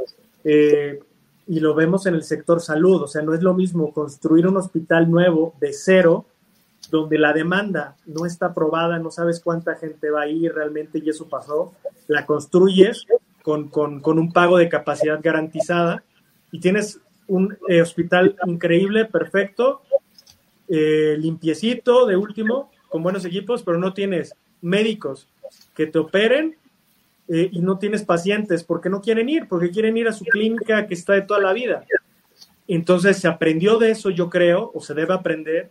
Eh, 0.45 1.01
y 1.47 1.61
lo 1.61 1.75
vemos 1.75 2.07
en 2.07 2.15
el 2.15 2.23
sector 2.23 2.61
salud, 2.61 3.03
o 3.03 3.07
sea, 3.07 3.23
no 3.23 3.35
es 3.35 3.43
lo 3.43 3.55
mismo 3.55 3.93
construir 3.93 4.47
un 4.47 4.57
hospital 4.57 5.11
nuevo 5.11 5.55
de 5.61 5.73
cero, 5.73 6.25
donde 6.91 7.19
la 7.19 7.33
demanda 7.33 7.97
no 8.07 8.25
está 8.25 8.47
aprobada, 8.47 8.99
no 8.99 9.11
sabes 9.11 9.41
cuánta 9.41 9.75
gente 9.77 10.11
va 10.11 10.23
a 10.23 10.29
ir 10.29 10.55
realmente 10.55 11.01
y 11.05 11.09
eso 11.09 11.29
pasó, 11.29 11.75
la 12.07 12.25
construyes 12.25 13.05
con, 13.43 13.71
un 14.05 14.33
pago 14.33 14.59
de 14.59 14.69
capacidad 14.69 15.21
garantizada 15.23 16.03
y 16.51 16.61
tienes 16.61 17.01
un 17.27 17.57
eh, 17.69 17.83
hospital 17.83 18.37
increíble, 18.47 19.05
perfecto, 19.07 19.83
eh, 20.69 21.17
limpiecito, 21.19 22.07
de 22.07 22.17
último, 22.17 22.71
con 22.89 23.03
buenos 23.03 23.25
equipos, 23.25 23.63
pero 23.63 23.79
no 23.79 23.93
tienes 23.93 24.35
médicos 24.63 25.29
que 25.75 25.87
te 25.87 25.99
operen 25.99 26.57
eh, 27.29 27.49
y 27.53 27.61
no 27.61 27.79
tienes 27.79 28.05
pacientes 28.05 28.65
porque 28.65 28.89
no 28.89 29.01
quieren 29.01 29.29
ir, 29.29 29.49
porque 29.49 29.71
quieren 29.71 29.97
ir 29.97 30.09
a 30.09 30.13
su 30.13 30.25
clínica 30.25 30.87
que 30.87 30.95
está 30.95 31.15
de 31.15 31.23
toda 31.23 31.41
la 31.41 31.53
vida. 31.53 31.85
Entonces 32.67 33.19
se 33.19 33.29
aprendió 33.29 33.79
de 33.79 33.91
eso, 33.91 34.11
yo 34.11 34.31
creo, 34.31 34.71
o 34.75 34.81
se 34.81 34.95
debe 34.95 35.15
aprender, 35.15 35.71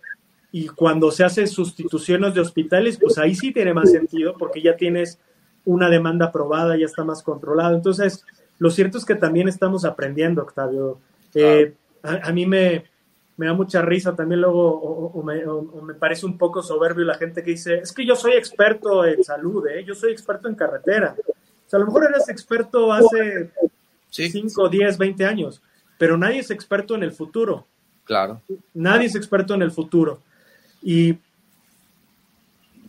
y 0.56 0.68
cuando 0.68 1.10
se 1.10 1.24
hacen 1.24 1.48
sustituciones 1.48 2.36
de 2.36 2.42
hospitales, 2.42 3.00
pues 3.02 3.18
ahí 3.18 3.34
sí 3.34 3.52
tiene 3.52 3.74
más 3.74 3.90
sentido 3.90 4.36
porque 4.38 4.62
ya 4.62 4.78
tienes 4.78 5.18
una 5.66 5.90
demanda 5.90 6.28
aprobada, 6.28 6.78
ya 6.78 6.86
está 6.86 7.04
más 7.04 7.24
controlado. 7.24 7.76
Entonces, 7.76 8.24
lo 8.60 8.70
cierto 8.70 9.00
es 9.00 9.06
que 9.06 9.16
también 9.16 9.48
estamos 9.48 9.84
aprendiendo, 9.84 10.44
Octavio. 10.44 11.00
Eh, 11.34 11.74
a, 12.04 12.32
mí 12.32 12.46
me, 12.46 12.84
me, 13.38 13.48
da 13.48 13.54
mucha 13.54 13.82
risa 13.82 14.16
también 14.16 14.42
luego, 14.42 14.80
o, 14.80 15.24
me, 15.24 15.94
parece 15.96 16.26
un 16.26 16.38
poco 16.38 16.62
soberbio 16.62 17.06
la 17.06 17.16
gente 17.16 17.44
que 17.44 17.52
dice, 17.52 17.76
es 17.80 17.92
que 17.92 18.06
yo 18.06 18.16
soy 18.16 18.34
experto 18.34 19.06
en 19.06 19.24
salud, 19.24 19.68
¿eh? 19.68 19.84
yo 19.84 19.96
soy 19.96 20.12
experto 20.12 20.48
en 20.48 20.56
carretera 20.56 21.16
a 21.76 21.80
lo 21.80 21.86
mejor 21.86 22.06
eres 22.06 22.30
experto 22.30 22.92
hace 22.92 23.52
5, 24.10 24.70
10, 24.70 24.98
20 24.98 25.26
años, 25.26 25.62
pero 25.98 26.18
nadie 26.18 26.40
es 26.40 26.52
experto 26.52 26.96
en 26.96 27.04
el 27.04 27.12
futuro. 27.12 27.68
Claro. 28.04 28.42
Nadie 28.74 29.08
es 29.08 29.16
experto 29.16 29.54
en 29.54 29.62
el 29.62 29.72
futuro. 29.72 30.22
Y, 30.82 31.18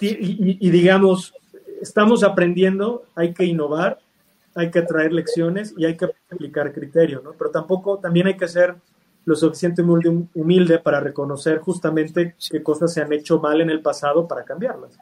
y, 0.01 0.71
digamos, 0.71 1.35
estamos 1.81 2.25
aprendiendo, 2.25 3.05
hay 3.15 3.33
que 3.33 3.45
innovar, 3.45 4.01
hay 4.55 4.71
que 4.71 4.83
traer 4.83 5.13
lecciones 5.13 5.75
y 5.77 5.85
hay 5.85 5.97
que 5.97 6.11
aplicar 6.31 6.73
criterio, 6.73 7.23
¿no? 7.23 7.33
Pero 7.33 7.51
tampoco, 7.51 7.99
también 7.99 8.27
hay 8.27 8.37
que 8.37 8.49
ser 8.49 8.77
lo 9.25 9.35
suficientemente 9.37 10.09
humilde 10.35 10.79
para 10.79 11.01
reconocer 11.01 11.59
justamente 11.59 12.37
qué 12.51 12.63
cosas 12.63 12.93
se 12.93 13.01
han 13.01 13.13
hecho 13.13 13.41
mal 13.41 13.61
en 13.61 13.71
el 13.71 13.81
pasado 13.81 14.29
para 14.29 14.45
cambiarlas 14.45 14.99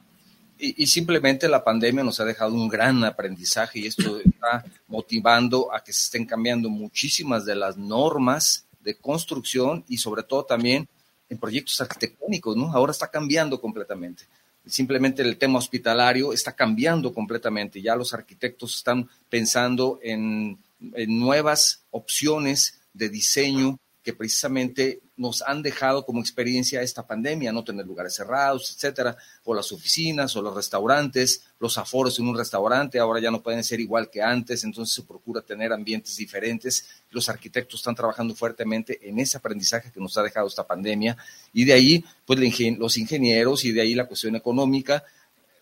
y, 0.63 0.87
simplemente 0.87 1.49
la 1.49 1.65
pandemia 1.65 2.05
nos 2.05 2.21
ha 2.21 2.25
dejado 2.25 2.55
un 2.55 2.69
gran 2.69 3.03
aprendizaje 3.05 3.81
y 3.81 3.87
esto 3.87 4.21
está 4.21 4.65
motivando 4.87 5.75
a 5.75 5.83
que 5.83 5.93
se 5.93 6.05
estén 6.05 6.25
cambiando 6.25 6.71
muchísimas 6.71 7.45
de 7.45 7.57
las 7.57 7.77
normas 7.77 8.65
de 8.81 8.95
construcción 8.95 9.85
y 9.89 9.99
sobre 9.99 10.23
todo 10.23 10.45
también 10.45 10.89
en 11.29 11.39
proyectos 11.39 11.81
arquitectónicos, 11.81 12.57
¿no? 12.57 12.73
Ahora 12.73 12.93
está 12.93 13.09
cambiando 13.09 13.61
completamente. 13.61 14.25
Simplemente 14.65 15.23
el 15.23 15.37
tema 15.37 15.59
hospitalario 15.59 16.33
está 16.33 16.53
cambiando 16.53 17.13
completamente. 17.13 17.83
Ya 17.83 17.97
los 17.97 18.15
arquitectos 18.15 18.77
están 18.77 19.09
pensando 19.29 19.99
en, 20.01 20.59
en 20.95 21.19
nuevas 21.19 21.83
opciones 21.91 22.81
de 22.93 23.09
diseño 23.09 23.81
que 24.03 24.13
precisamente 24.13 25.01
nos 25.17 25.43
han 25.43 25.63
dejado 25.63 26.05
como 26.05 26.21
experiencia 26.21 26.83
esta 26.83 27.07
pandemia, 27.07 27.53
no 27.53 27.63
tener 27.63 27.87
lugares 27.87 28.17
cerrados, 28.17 28.75
etcétera, 28.75 29.17
o 29.45 29.55
las 29.55 29.71
oficinas 29.71 30.35
o 30.35 30.43
los 30.43 30.55
restaurantes, 30.55 31.45
los 31.61 31.79
aforos 31.79 32.19
en 32.19 32.27
un 32.27 32.37
restaurante 32.37 32.99
ahora 32.99 33.21
ya 33.21 33.31
no 33.31 33.43
pueden 33.43 33.63
ser 33.63 33.79
igual 33.79 34.11
que 34.11 34.21
antes, 34.21 34.65
entonces 34.65 34.95
se 34.95 35.03
procura 35.03 35.41
tener 35.43 35.73
ambientes 35.73 36.17
diferentes. 36.17 36.89
Los 37.11 37.29
arquitectos 37.29 37.81
están 37.81 37.95
trabajando 37.95 38.35
fuertemente 38.35 38.99
en 39.09 39.21
ese 39.21 39.37
aprendizaje 39.37 39.93
que 39.93 40.01
nos 40.01 40.19
ha 40.19 40.23
dejado 40.23 40.49
esta 40.49 40.67
pandemia 40.67 41.17
y 41.53 41.65
de 41.65 41.73
ahí, 41.73 42.05
pues 42.27 42.41
los 42.79 42.97
ingenieros 42.97 43.65
y 43.65 43.73
de 43.73 43.83
ahí 43.83 43.95
la 43.95 44.07
cuestión 44.07 44.35
económica, 44.35 45.05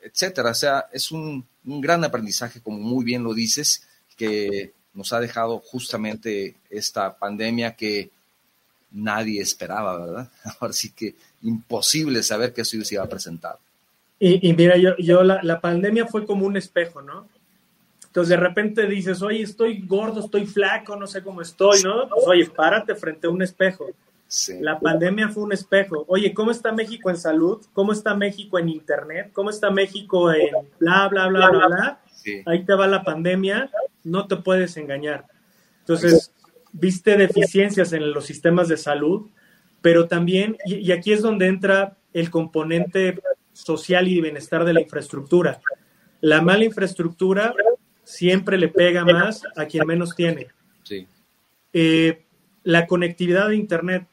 etcétera. 0.02 0.50
O 0.50 0.54
sea, 0.54 0.86
es 0.92 1.10
un, 1.10 1.46
un 1.66 1.80
gran 1.82 2.02
aprendizaje, 2.04 2.62
como 2.62 2.78
muy 2.78 3.04
bien 3.04 3.22
lo 3.22 3.34
dices, 3.34 3.82
que 4.16 4.72
nos 4.94 5.12
ha 5.12 5.20
dejado 5.20 5.58
justamente 5.58 6.56
esta 6.68 7.18
pandemia 7.18 7.76
que 7.76 8.10
nadie 8.92 9.40
esperaba, 9.40 9.98
¿verdad? 9.98 10.30
Ahora 10.60 10.72
sí 10.72 10.90
que 10.90 11.14
imposible 11.42 12.22
saber 12.22 12.52
que 12.52 12.62
eso 12.62 12.82
se 12.84 12.94
iba 12.94 13.04
a 13.04 13.08
presentar. 13.08 13.56
Y, 14.22 14.52
mira, 14.52 14.76
yo, 14.76 14.94
yo 14.98 15.22
la, 15.22 15.60
pandemia 15.62 16.06
fue 16.06 16.26
como 16.26 16.44
un 16.44 16.58
espejo, 16.58 17.00
¿no? 17.00 17.26
Entonces 18.04 18.28
de 18.28 18.36
repente 18.36 18.86
dices, 18.86 19.22
oye, 19.22 19.40
estoy 19.40 19.80
gordo, 19.86 20.20
estoy 20.20 20.44
flaco, 20.44 20.94
no 20.94 21.06
sé 21.06 21.22
cómo 21.22 21.40
estoy, 21.40 21.82
¿no? 21.82 22.06
Pues 22.06 22.26
oye, 22.26 22.50
párate 22.50 22.94
frente 22.94 23.28
a 23.28 23.30
un 23.30 23.40
espejo. 23.40 23.86
La 24.60 24.78
pandemia 24.78 25.28
fue 25.30 25.44
un 25.44 25.52
espejo. 25.52 26.04
Oye, 26.06 26.34
¿cómo 26.34 26.50
está 26.50 26.70
México 26.70 27.08
en 27.08 27.16
salud? 27.16 27.64
¿Cómo 27.72 27.92
está 27.92 28.14
México 28.14 28.58
en 28.58 28.68
Internet? 28.68 29.30
¿Cómo 29.32 29.48
está 29.48 29.70
México 29.70 30.30
en 30.32 30.50
bla, 30.78 31.08
bla, 31.08 31.28
bla, 31.28 31.50
bla, 31.50 31.66
bla? 31.66 32.00
Ahí 32.46 32.64
te 32.64 32.74
va 32.74 32.86
la 32.86 33.02
pandemia, 33.02 33.70
no 34.04 34.26
te 34.26 34.36
puedes 34.36 34.76
engañar. 34.76 35.24
Entonces, 35.80 36.30
viste 36.72 37.16
deficiencias 37.16 37.92
en 37.92 38.12
los 38.12 38.26
sistemas 38.26 38.68
de 38.68 38.76
salud, 38.76 39.28
pero 39.82 40.08
también, 40.08 40.56
y, 40.64 40.92
aquí 40.92 41.12
es 41.12 41.22
donde 41.22 41.46
entra 41.46 41.96
el 42.12 42.30
componente 42.30 43.20
social 43.52 44.08
y 44.08 44.20
bienestar 44.20 44.64
de 44.64 44.74
la 44.74 44.80
infraestructura. 44.80 45.60
La 46.20 46.42
mala 46.42 46.64
infraestructura 46.64 47.54
siempre 48.04 48.58
le 48.58 48.68
pega 48.68 49.04
más 49.04 49.42
a 49.56 49.66
quien 49.66 49.86
menos 49.86 50.14
tiene. 50.14 50.48
Eh, 51.72 52.24
la 52.64 52.86
conectividad 52.86 53.48
de 53.48 53.56
Internet, 53.56 54.06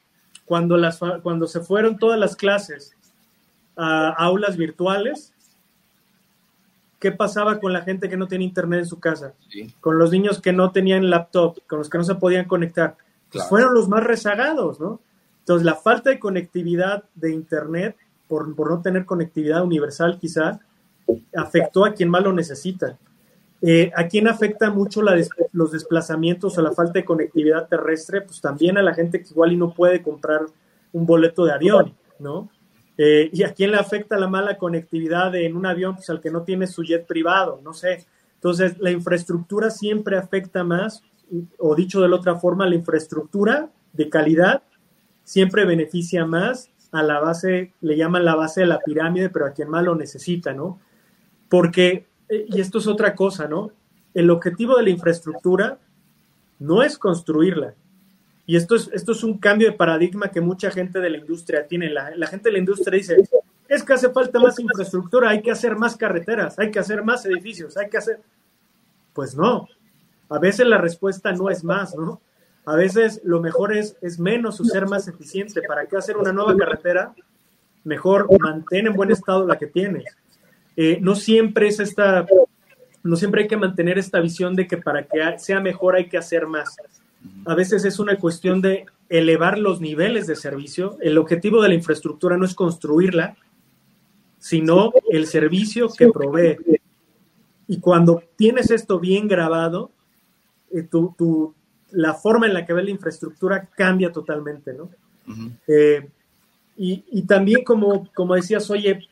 cuando, 0.46 0.78
las, 0.78 1.00
cuando 1.24 1.48
se 1.48 1.60
fueron 1.62 1.98
todas 1.98 2.20
las 2.20 2.36
clases 2.36 2.96
a 3.76 4.10
aulas 4.10 4.58
virtuales, 4.58 5.34
¿Qué 7.00 7.12
pasaba 7.12 7.60
con 7.60 7.74
la 7.74 7.82
gente 7.82 8.10
que 8.10 8.18
no 8.18 8.28
tenía 8.28 8.48
internet 8.48 8.80
en 8.80 8.86
su 8.88 9.00
casa? 9.00 9.34
Con 9.82 10.00
los 10.00 10.12
niños 10.12 10.42
que 10.42 10.52
no 10.52 10.72
tenían 10.72 11.10
laptop, 11.10 11.60
con 11.68 11.80
los 11.80 11.90
que 11.90 11.98
no 11.98 12.04
se 12.04 12.16
podían 12.16 12.46
conectar. 12.46 12.96
Pues 13.32 13.48
fueron 13.48 13.74
los 13.74 13.88
más 13.88 14.04
rezagados, 14.04 14.80
¿no? 14.80 15.00
Entonces, 15.40 15.66
la 15.66 15.76
falta 15.76 16.10
de 16.10 16.20
conectividad 16.20 17.04
de 17.16 17.32
internet, 17.32 17.96
por, 18.28 18.48
no 18.48 18.82
tener 18.82 19.06
conectividad 19.06 19.64
universal 19.64 20.18
quizá, 20.20 20.60
afectó 21.36 21.86
a 21.86 21.94
quien 21.94 22.10
más 22.10 22.24
lo 22.24 22.34
necesita. 22.34 22.98
Eh, 23.62 23.92
¿A 23.96 24.08
quién 24.08 24.28
afecta 24.28 24.70
mucho 24.70 25.02
los 25.54 25.72
desplazamientos 25.72 26.58
o 26.58 26.62
la 26.62 26.72
falta 26.72 26.94
de 26.94 27.06
conectividad 27.06 27.68
terrestre? 27.68 28.22
Pues 28.22 28.42
también 28.42 28.78
a 28.78 28.82
la 28.82 28.94
gente 28.94 29.22
que 29.22 29.30
igual 29.30 29.54
y 29.54 29.58
no 29.58 29.74
puede 29.74 30.02
comprar 30.02 30.42
un 30.94 31.06
boleto 31.06 31.46
de 31.46 31.54
avión, 31.54 31.94
¿no? 32.20 32.50
Eh, 32.98 33.30
¿Y 33.32 33.44
a 33.44 33.54
quién 33.54 33.72
le 33.72 33.78
afecta 33.78 34.18
la 34.18 34.28
mala 34.28 34.58
conectividad 34.58 35.36
en 35.36 35.56
un 35.56 35.66
avión? 35.66 35.96
Pues 35.96 36.10
al 36.10 36.20
que 36.20 36.32
no 36.32 36.44
tiene 36.44 36.68
su 36.68 36.84
jet 36.84 37.06
privado, 37.06 37.62
no 37.64 37.74
sé. 37.74 38.06
Entonces, 38.36 38.78
la 38.80 38.92
infraestructura 38.92 39.70
siempre 39.70 40.18
afecta 40.18 40.64
más, 40.64 41.04
o 41.60 41.76
dicho 41.76 42.02
de 42.02 42.10
la 42.10 42.16
otra 42.16 42.36
forma, 42.36 42.68
la 42.68 42.76
infraestructura 42.76 43.70
de 43.94 44.10
calidad 44.10 44.64
siempre 45.24 45.66
beneficia 45.66 46.26
más 46.26 46.72
a 46.92 47.04
la 47.04 47.20
base, 47.20 47.74
le 47.82 47.98
llaman 47.98 48.24
la 48.24 48.36
base 48.36 48.62
de 48.62 48.68
la 48.68 48.80
pirámide, 48.80 49.30
pero 49.30 49.46
a 49.46 49.52
quien 49.52 49.70
más 49.70 49.84
lo 49.84 49.94
necesita, 49.96 50.54
¿no? 50.54 50.80
Porque, 51.50 52.08
eh, 52.30 52.46
y 52.48 52.62
esto 52.62 52.78
es 52.78 52.88
otra 52.88 53.14
cosa, 53.14 53.48
¿no? 53.48 53.72
El 54.14 54.30
objetivo 54.30 54.78
de 54.78 54.84
la 54.84 54.90
infraestructura 54.90 55.80
no 56.60 56.82
es 56.82 56.98
construirla. 56.98 57.76
Y 58.50 58.56
esto 58.56 58.76
es, 58.76 58.90
esto 58.94 59.12
es 59.12 59.24
un 59.26 59.38
cambio 59.38 59.70
de 59.70 59.78
paradigma 59.78 60.30
que 60.30 60.40
mucha 60.40 60.72
gente 60.72 61.02
de 61.02 61.10
la 61.10 61.18
industria 61.18 61.68
tiene. 61.68 61.90
La, 61.90 62.28
gente 62.28 62.48
de 62.48 62.54
la 62.54 62.60
industria 62.60 62.98
dice, 62.98 63.18
es 63.68 63.84
que 63.84 63.94
hace 63.94 64.10
falta 64.10 64.40
más 64.40 64.58
infraestructura, 64.58 65.30
hay 65.30 65.42
que 65.42 65.52
hacer 65.52 65.76
más 65.76 65.98
carreteras, 65.98 66.58
hay 66.58 66.72
que 66.72 66.80
hacer 66.80 67.04
más 67.04 67.26
edificios, 67.26 67.76
hay 67.76 67.90
que 67.90 67.98
hacer... 67.98 68.22
Pues 69.14 69.36
no, 69.36 69.68
a 70.30 70.40
veces 70.40 70.66
la 70.66 70.78
respuesta 70.78 71.34
no 71.34 71.50
es 71.50 71.66
más, 71.66 71.94
¿no? 71.96 72.22
A 72.66 72.76
veces 72.76 73.20
lo 73.26 73.42
mejor 73.42 73.76
es, 73.76 73.98
es 74.02 74.18
menos 74.18 74.62
o 74.62 74.64
ser 74.64 74.88
más 74.88 75.10
eficiente. 75.10 75.62
¿Para 75.62 75.86
qué 75.86 75.98
hacer 75.98 76.16
una 76.16 76.32
nueva 76.32 76.56
carretera? 76.56 77.14
Mejor 77.84 78.28
mantén 78.40 78.88
en 78.88 78.94
buen 78.94 79.12
estado 79.12 79.46
la 79.46 79.58
que 79.58 79.68
tienes. 79.68 80.06
Eh, 80.78 81.00
no 81.02 81.16
siempre 81.16 81.68
es 81.68 81.82
esta, 81.82 82.26
no 83.04 83.16
siempre 83.18 83.42
hay 83.42 83.48
que 83.48 83.58
mantener 83.58 83.98
esta 83.98 84.22
visión 84.22 84.56
de 84.56 84.68
que 84.68 84.78
para 84.78 85.04
que 85.04 85.20
sea 85.40 85.60
mejor 85.60 85.96
hay 85.96 86.08
que 86.08 86.18
hacer 86.18 86.48
más. 86.48 86.78
A 87.46 87.56
veces 87.56 87.86
es 87.86 88.00
una 88.00 88.18
cuestión 88.18 88.62
de 88.62 88.86
elevar 89.10 89.58
los 89.58 89.80
niveles 89.82 90.28
de 90.28 90.36
servicio. 90.36 90.98
El 91.02 91.18
objetivo 91.18 91.62
de 91.62 91.70
la 91.70 91.76
infraestructura 91.76 92.38
no 92.38 92.46
es 92.46 92.54
construirla, 92.54 93.38
sino 94.40 94.92
el 95.12 95.28
servicio 95.28 95.90
que 95.90 96.10
provee. 96.10 96.58
Y 97.68 97.80
cuando 97.80 98.24
tienes 98.36 98.72
esto 98.72 99.00
bien 99.00 99.28
grabado, 99.28 99.92
eh, 100.72 100.84
tu, 100.84 101.54
la 101.92 102.14
forma 102.14 102.48
en 102.48 102.54
la 102.54 102.66
que 102.66 102.74
ve 102.74 102.84
la 102.84 102.92
infraestructura 102.92 103.70
cambia 103.76 104.12
totalmente, 104.12 104.74
¿no? 104.74 104.90
Eh, 105.68 106.08
y, 106.78 107.24
también 107.24 107.64
como, 107.64 108.08
como 108.14 108.36
decías, 108.36 108.70
oye, 108.70 109.08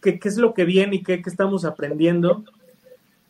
¿qué, 0.00 0.18
es 0.22 0.36
lo 0.36 0.54
que 0.54 0.64
viene 0.64 0.96
y 0.96 1.02
qué, 1.02 1.20
estamos 1.26 1.64
aprendiendo? 1.64 2.44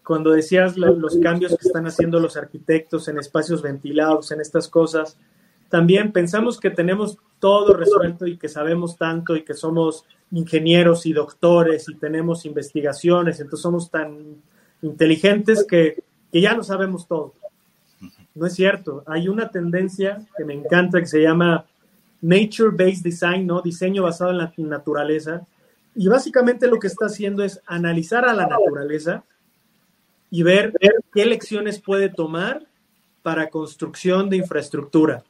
Cuando 0.05 0.32
decías 0.32 0.76
los 0.76 1.16
cambios 1.18 1.57
que 1.57 1.66
están 1.66 1.86
haciendo 1.86 2.18
los 2.18 2.36
arquitectos 2.36 3.09
en 3.09 3.18
espacios 3.18 3.62
ventilados, 3.62 4.32
en 4.32 4.40
estas 4.40 4.68
cosas, 4.68 5.16
también 5.68 6.12
pensamos 6.12 6.59
que 6.59 6.70
tenemos 6.70 7.18
todo 7.38 7.74
resuelto 7.74 8.26
y 8.26 8.36
que 8.36 8.48
sabemos 8.48 8.96
tanto 8.96 9.36
y 9.36 9.44
que 9.44 9.55
somos 9.55 10.05
ingenieros 10.32 11.07
y 11.07 11.12
doctores 11.12 11.88
y 11.88 11.94
tenemos 11.94 12.44
investigaciones, 12.44 13.40
entonces 13.40 13.62
somos 13.62 13.90
tan 13.90 14.42
inteligentes 14.82 15.64
que, 15.68 16.03
que 16.32 16.40
ya 16.40 16.55
lo 16.55 16.64
sabemos 16.64 17.07
todo. 17.07 17.34
No 18.34 18.46
es 18.46 18.55
cierto. 18.55 19.05
Hay 19.07 19.28
una 19.28 19.50
tendencia 19.50 20.26
que 20.36 20.44
me 20.44 20.55
encanta 20.55 21.00
que 21.00 21.07
se 21.07 21.22
llama 21.22 21.66
Nature-Based 22.22 23.03
Design, 23.03 23.46
¿no? 23.46 23.61
Diseño 23.61 24.03
basado 24.03 24.30
en 24.30 24.38
la 24.38 24.53
naturaleza. 24.57 25.46
Y 25.94 26.09
básicamente 26.09 26.66
lo 26.66 26.78
que 26.78 26.86
está 26.86 27.07
haciendo 27.07 27.44
es 27.44 27.61
analizar 27.66 28.24
a 28.24 28.32
la 28.32 28.46
naturaleza 28.46 29.24
y 30.33 30.43
ver 30.43 30.72
qué 31.12 31.26
lecciones 31.26 31.78
puede 31.78 32.09
tomar 32.09 32.66
para 33.22 33.51
construcción 33.51 34.30
de 34.30 34.39
infraestructura. 34.39 35.24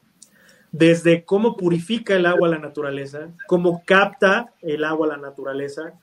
Desde 0.71 1.25
cómo 1.25 1.57
purifica 1.57 2.15
el 2.15 2.25
agua 2.25 2.47
la 2.47 2.57
naturaleza, 2.57 3.27
cómo 3.45 3.83
capta 3.85 4.53
el 4.61 4.85
agua 4.85 5.07
la 5.07 5.17
naturaleza. 5.17 5.93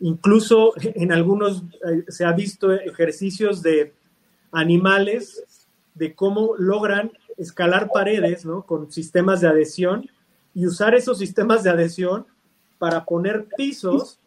Incluso 0.00 0.72
en 0.82 1.12
algunos 1.12 1.62
eh, 1.62 2.04
se 2.08 2.24
ha 2.24 2.32
visto 2.32 2.72
ejercicios 2.72 3.62
de 3.62 3.94
animales 4.50 5.44
de 5.94 6.16
cómo 6.16 6.56
logran 6.58 7.12
escalar 7.38 7.88
paredes 7.94 8.44
¿no? 8.44 8.62
con 8.62 8.90
sistemas 8.90 9.40
de 9.40 9.46
adhesión 9.46 10.10
y 10.54 10.66
usar 10.66 10.96
esos 10.96 11.18
sistemas 11.18 11.62
de 11.62 11.70
adhesión 11.70 12.26
para 12.78 13.04
poner 13.04 13.46
pisos 13.56 14.18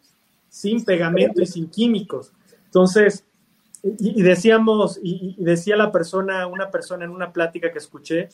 sin 0.48 0.86
pegamento 0.86 1.42
y 1.42 1.46
sin 1.46 1.70
químicos. 1.70 2.32
Entonces, 2.68 3.26
y, 3.84 4.22
decíamos, 4.22 5.00
y, 5.04 5.36
decía 5.38 5.76
la 5.76 5.92
persona, 5.92 6.48
una 6.48 6.72
persona 6.72 7.06
en 7.06 7.12
una 7.12 7.34
plática 7.34 7.72
que 7.72 7.80
escuché, 7.80 8.30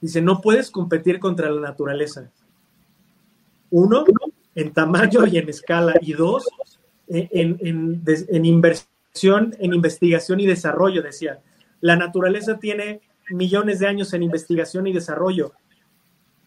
dice, 0.00 0.22
no 0.22 0.40
puedes 0.40 0.70
competir 0.70 1.18
contra 1.18 1.50
la 1.50 1.60
naturaleza. 1.60 2.30
Uno, 3.70 4.04
en 4.54 4.72
tamaño 4.72 5.26
y 5.26 5.38
en 5.38 5.48
escala, 5.48 5.94
y 6.00 6.12
dos, 6.12 6.46
en, 7.08 7.58
en, 7.60 8.44
inversión, 8.44 9.56
en 9.58 9.74
investigación 9.74 10.40
y 10.40 10.46
desarrollo, 10.46 11.02
decía 11.02 11.40
la 11.82 11.96
naturaleza 11.96 12.58
tiene 12.58 13.02
millones 13.28 13.80
de 13.80 13.88
años 13.88 14.14
en 14.14 14.22
investigación 14.22 14.86
y 14.86 14.94
desarrollo. 14.94 15.52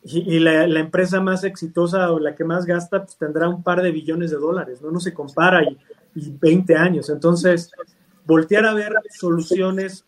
Y, 0.01 0.39
la, 0.39 0.63
empresa 0.79 1.19
más 1.19 1.43
exitosa 1.43 2.11
o 2.11 2.19
la 2.19 2.35
que 2.35 2.43
más 2.43 2.65
gasta 2.65 3.03
pues, 3.03 3.17
tendrá 3.17 3.49
un 3.49 3.63
par 3.63 3.81
de 3.81 3.91
billones 3.91 4.31
de 4.31 4.37
dólares, 4.37 4.81
¿no? 4.81 4.91
No 4.91 4.99
se 4.99 5.13
compara 5.13 5.63
y 5.63 5.77
20 6.15 6.75
años. 6.75 7.09
Entonces, 7.09 7.71
voltear 8.25 8.65
a 8.65 8.73
ver 8.73 8.93
soluciones, 9.11 10.05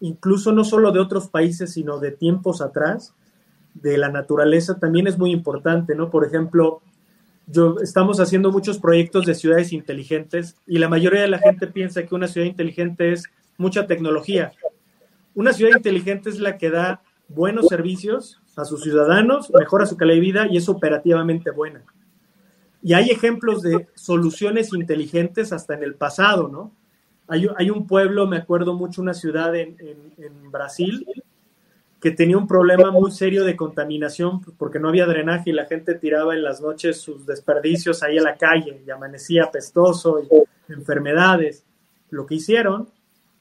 incluso 0.00 0.52
no 0.52 0.64
solo 0.64 0.92
de 0.92 1.00
otros 1.00 1.28
países, 1.28 1.72
sino 1.72 1.98
de 1.98 2.12
tiempos 2.12 2.60
atrás, 2.60 3.14
de 3.74 3.98
la 3.98 4.08
naturaleza, 4.08 4.78
también 4.78 5.06
es 5.06 5.18
muy 5.18 5.32
importante, 5.32 5.94
¿no? 5.94 6.10
Por 6.10 6.24
ejemplo, 6.24 6.80
yo, 7.46 7.76
estamos 7.82 8.18
haciendo 8.20 8.50
muchos 8.50 8.78
proyectos 8.78 9.26
de 9.26 9.34
ciudades 9.34 9.72
inteligentes 9.72 10.56
y 10.66 10.78
la 10.78 10.88
mayoría 10.88 11.20
de 11.20 11.28
la 11.28 11.38
gente 11.38 11.66
piensa 11.66 12.04
que 12.04 12.14
una 12.14 12.26
ciudad 12.26 12.46
inteligente 12.46 13.12
es 13.12 13.24
mucha 13.58 13.86
tecnología. 13.86 14.52
Una 15.34 15.52
ciudad 15.52 15.76
inteligente 15.76 16.30
es 16.30 16.40
la 16.40 16.56
que 16.56 16.70
da 16.70 17.02
buenos 17.28 17.68
servicios 17.68 18.40
a 18.56 18.64
sus 18.64 18.82
ciudadanos, 18.82 19.52
mejora 19.56 19.84
su 19.84 19.96
calidad 19.96 20.16
de 20.16 20.20
vida 20.20 20.46
y 20.50 20.56
es 20.56 20.68
operativamente 20.68 21.50
buena. 21.50 21.84
Y 22.86 22.94
hay 22.94 23.10
ejemplos 23.10 23.62
de 23.62 23.88
soluciones 23.96 24.72
inteligentes 24.72 25.52
hasta 25.52 25.74
en 25.74 25.82
el 25.82 25.96
pasado, 25.96 26.46
¿no? 26.46 26.70
Hay, 27.26 27.68
un 27.68 27.84
pueblo, 27.84 28.28
me 28.28 28.36
acuerdo 28.36 28.74
mucho, 28.74 29.02
una 29.02 29.12
ciudad 29.12 29.56
en, 29.56 29.76
Brasil, 30.52 31.04
que 32.00 32.12
tenía 32.12 32.38
un 32.38 32.46
problema 32.46 32.92
muy 32.92 33.10
serio 33.10 33.44
de 33.44 33.56
contaminación 33.56 34.40
porque 34.56 34.78
no 34.78 34.88
había 34.88 35.04
drenaje 35.04 35.50
y 35.50 35.52
la 35.52 35.66
gente 35.66 35.96
tiraba 35.96 36.36
en 36.36 36.44
las 36.44 36.60
noches 36.60 37.00
sus 37.00 37.26
desperdicios 37.26 38.04
ahí 38.04 38.18
a 38.18 38.22
la 38.22 38.36
calle 38.36 38.80
y 38.86 38.88
amanecía 38.88 39.50
pestoso 39.50 40.20
y 40.20 40.72
enfermedades. 40.72 41.64
Lo 42.10 42.24
que 42.24 42.36
hicieron 42.36 42.88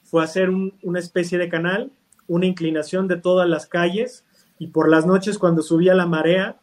fue 0.02 0.24
hacer 0.24 0.50
una 0.50 0.98
especie 0.98 1.38
de 1.38 1.50
canal, 1.50 1.91
una 2.28 2.48
inclinación 2.48 3.08
de 3.08 3.18
todas 3.18 3.48
las 3.48 3.68
calles 3.68 4.26
y 4.58 4.70
por 4.70 4.89
las 4.89 5.06
noches 5.06 5.38
cuando 5.38 5.62
subía 5.62 5.93
la 5.93 6.08
marea, 6.08 6.58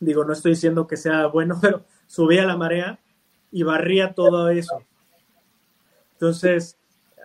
digo, 0.00 0.24
no 0.24 0.32
estoy 0.32 0.52
diciendo 0.52 0.86
que 0.86 0.96
sea 0.96 1.26
bueno, 1.26 1.58
pero 1.62 1.84
subía 2.06 2.44
la 2.44 2.56
marea 2.56 2.98
y 3.50 3.62
barría 3.62 4.14
todo 4.14 4.48
eso. 4.50 4.82
Entonces, 6.12 6.76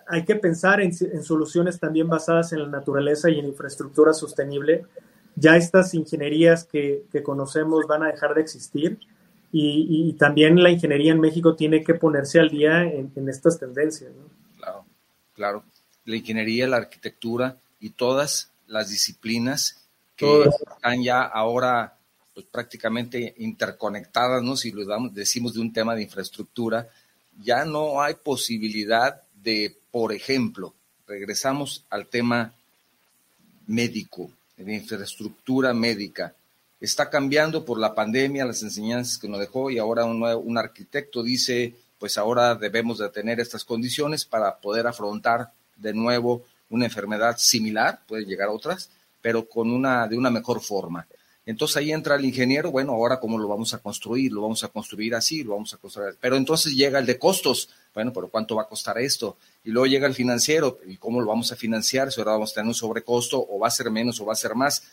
hay 0.06 0.24
que 0.24 0.36
pensar 0.36 0.80
en, 0.80 0.92
soluciones 0.92 1.80
también 1.80 2.08
basadas 2.08 2.52
en 2.52 2.60
la 2.60 2.68
naturaleza 2.68 3.30
y 3.30 3.38
en 3.38 3.46
infraestructura 3.46 4.12
sostenible. 4.12 4.84
Ya 5.36 5.56
estas 5.56 5.94
ingenierías 5.94 6.64
que, 6.64 7.04
conocemos 7.24 7.86
van 7.86 8.04
a 8.04 8.08
dejar 8.08 8.34
de 8.34 8.42
existir 8.42 8.98
y, 9.50 10.12
también 10.14 10.62
la 10.62 10.70
ingeniería 10.70 11.12
en 11.12 11.20
México 11.20 11.54
tiene 11.54 11.82
que 11.82 11.94
ponerse 11.94 12.40
al 12.40 12.50
día 12.50 12.82
en, 12.84 13.28
estas 13.28 13.58
tendencias. 13.58 14.12
Claro 14.58 14.84
claro, 15.34 15.64
la 16.04 16.16
ingeniería, 16.16 16.66
la 16.66 16.78
arquitectura 16.78 17.58
y 17.80 17.90
todas 17.90 18.50
las 18.66 18.88
disciplinas 18.88 19.84
que 20.16 20.44
están 20.44 21.02
ya 21.02 21.22
ahora 21.22 21.98
pues, 22.34 22.46
prácticamente 22.50 23.34
interconectadas, 23.38 24.42
¿no? 24.42 24.56
Si 24.56 24.72
lo 24.72 24.84
decimos 25.10 25.54
de 25.54 25.60
un 25.60 25.72
tema 25.72 25.94
de 25.94 26.02
infraestructura, 26.02 26.88
ya 27.40 27.64
no 27.64 28.02
hay 28.02 28.14
posibilidad 28.14 29.22
de, 29.42 29.76
por 29.90 30.12
ejemplo, 30.12 30.74
regresamos 31.06 31.84
al 31.90 32.06
tema 32.06 32.52
médico, 33.66 34.30
de 34.56 34.74
infraestructura 34.74 35.72
médica. 35.72 36.34
Está 36.80 37.08
cambiando 37.08 37.64
por 37.64 37.78
la 37.78 37.94
pandemia 37.94 38.44
las 38.44 38.62
enseñanzas 38.62 39.18
que 39.18 39.28
nos 39.28 39.40
dejó 39.40 39.70
y 39.70 39.78
ahora 39.78 40.04
un, 40.04 40.22
un 40.22 40.58
arquitecto 40.58 41.22
dice 41.22 41.74
pues 42.04 42.18
ahora 42.18 42.54
debemos 42.54 42.98
de 42.98 43.08
tener 43.08 43.40
estas 43.40 43.64
condiciones 43.64 44.26
para 44.26 44.58
poder 44.58 44.86
afrontar 44.86 45.50
de 45.76 45.94
nuevo 45.94 46.44
una 46.68 46.84
enfermedad 46.84 47.36
similar, 47.38 48.00
puede 48.06 48.26
llegar 48.26 48.48
otras, 48.48 48.90
pero 49.22 49.48
con 49.48 49.70
una, 49.70 50.06
de 50.06 50.18
una 50.18 50.30
mejor 50.30 50.60
forma. 50.60 51.06
Entonces 51.46 51.76
ahí 51.76 51.92
entra 51.92 52.16
el 52.16 52.24
ingeniero, 52.24 52.70
bueno, 52.70 52.92
ahora 52.92 53.20
cómo 53.20 53.38
lo 53.38 53.46
vamos 53.48 53.74
a 53.74 53.78
construir, 53.78 54.32
lo 54.32 54.42
vamos 54.42 54.64
a 54.64 54.68
construir 54.68 55.14
así, 55.14 55.42
lo 55.42 55.52
vamos 55.52 55.74
a 55.74 55.76
construir. 55.76 56.16
Pero 56.20 56.36
entonces 56.36 56.74
llega 56.74 56.98
el 56.98 57.06
de 57.06 57.18
costos, 57.18 57.68
bueno, 57.94 58.12
pero 58.12 58.28
¿cuánto 58.28 58.56
va 58.56 58.62
a 58.62 58.68
costar 58.68 58.98
esto? 58.98 59.36
Y 59.62 59.70
luego 59.70 59.86
llega 59.86 60.06
el 60.06 60.14
financiero, 60.14 60.78
¿y 60.86 60.96
cómo 60.96 61.20
lo 61.20 61.26
vamos 61.26 61.52
a 61.52 61.56
financiar? 61.56 62.10
Si 62.10 62.20
ahora 62.20 62.32
vamos 62.32 62.52
a 62.52 62.54
tener 62.54 62.68
un 62.68 62.74
sobrecosto, 62.74 63.46
o 63.46 63.58
va 63.58 63.68
a 63.68 63.70
ser 63.70 63.90
menos, 63.90 64.20
o 64.20 64.26
va 64.26 64.32
a 64.32 64.36
ser 64.36 64.54
más. 64.54 64.84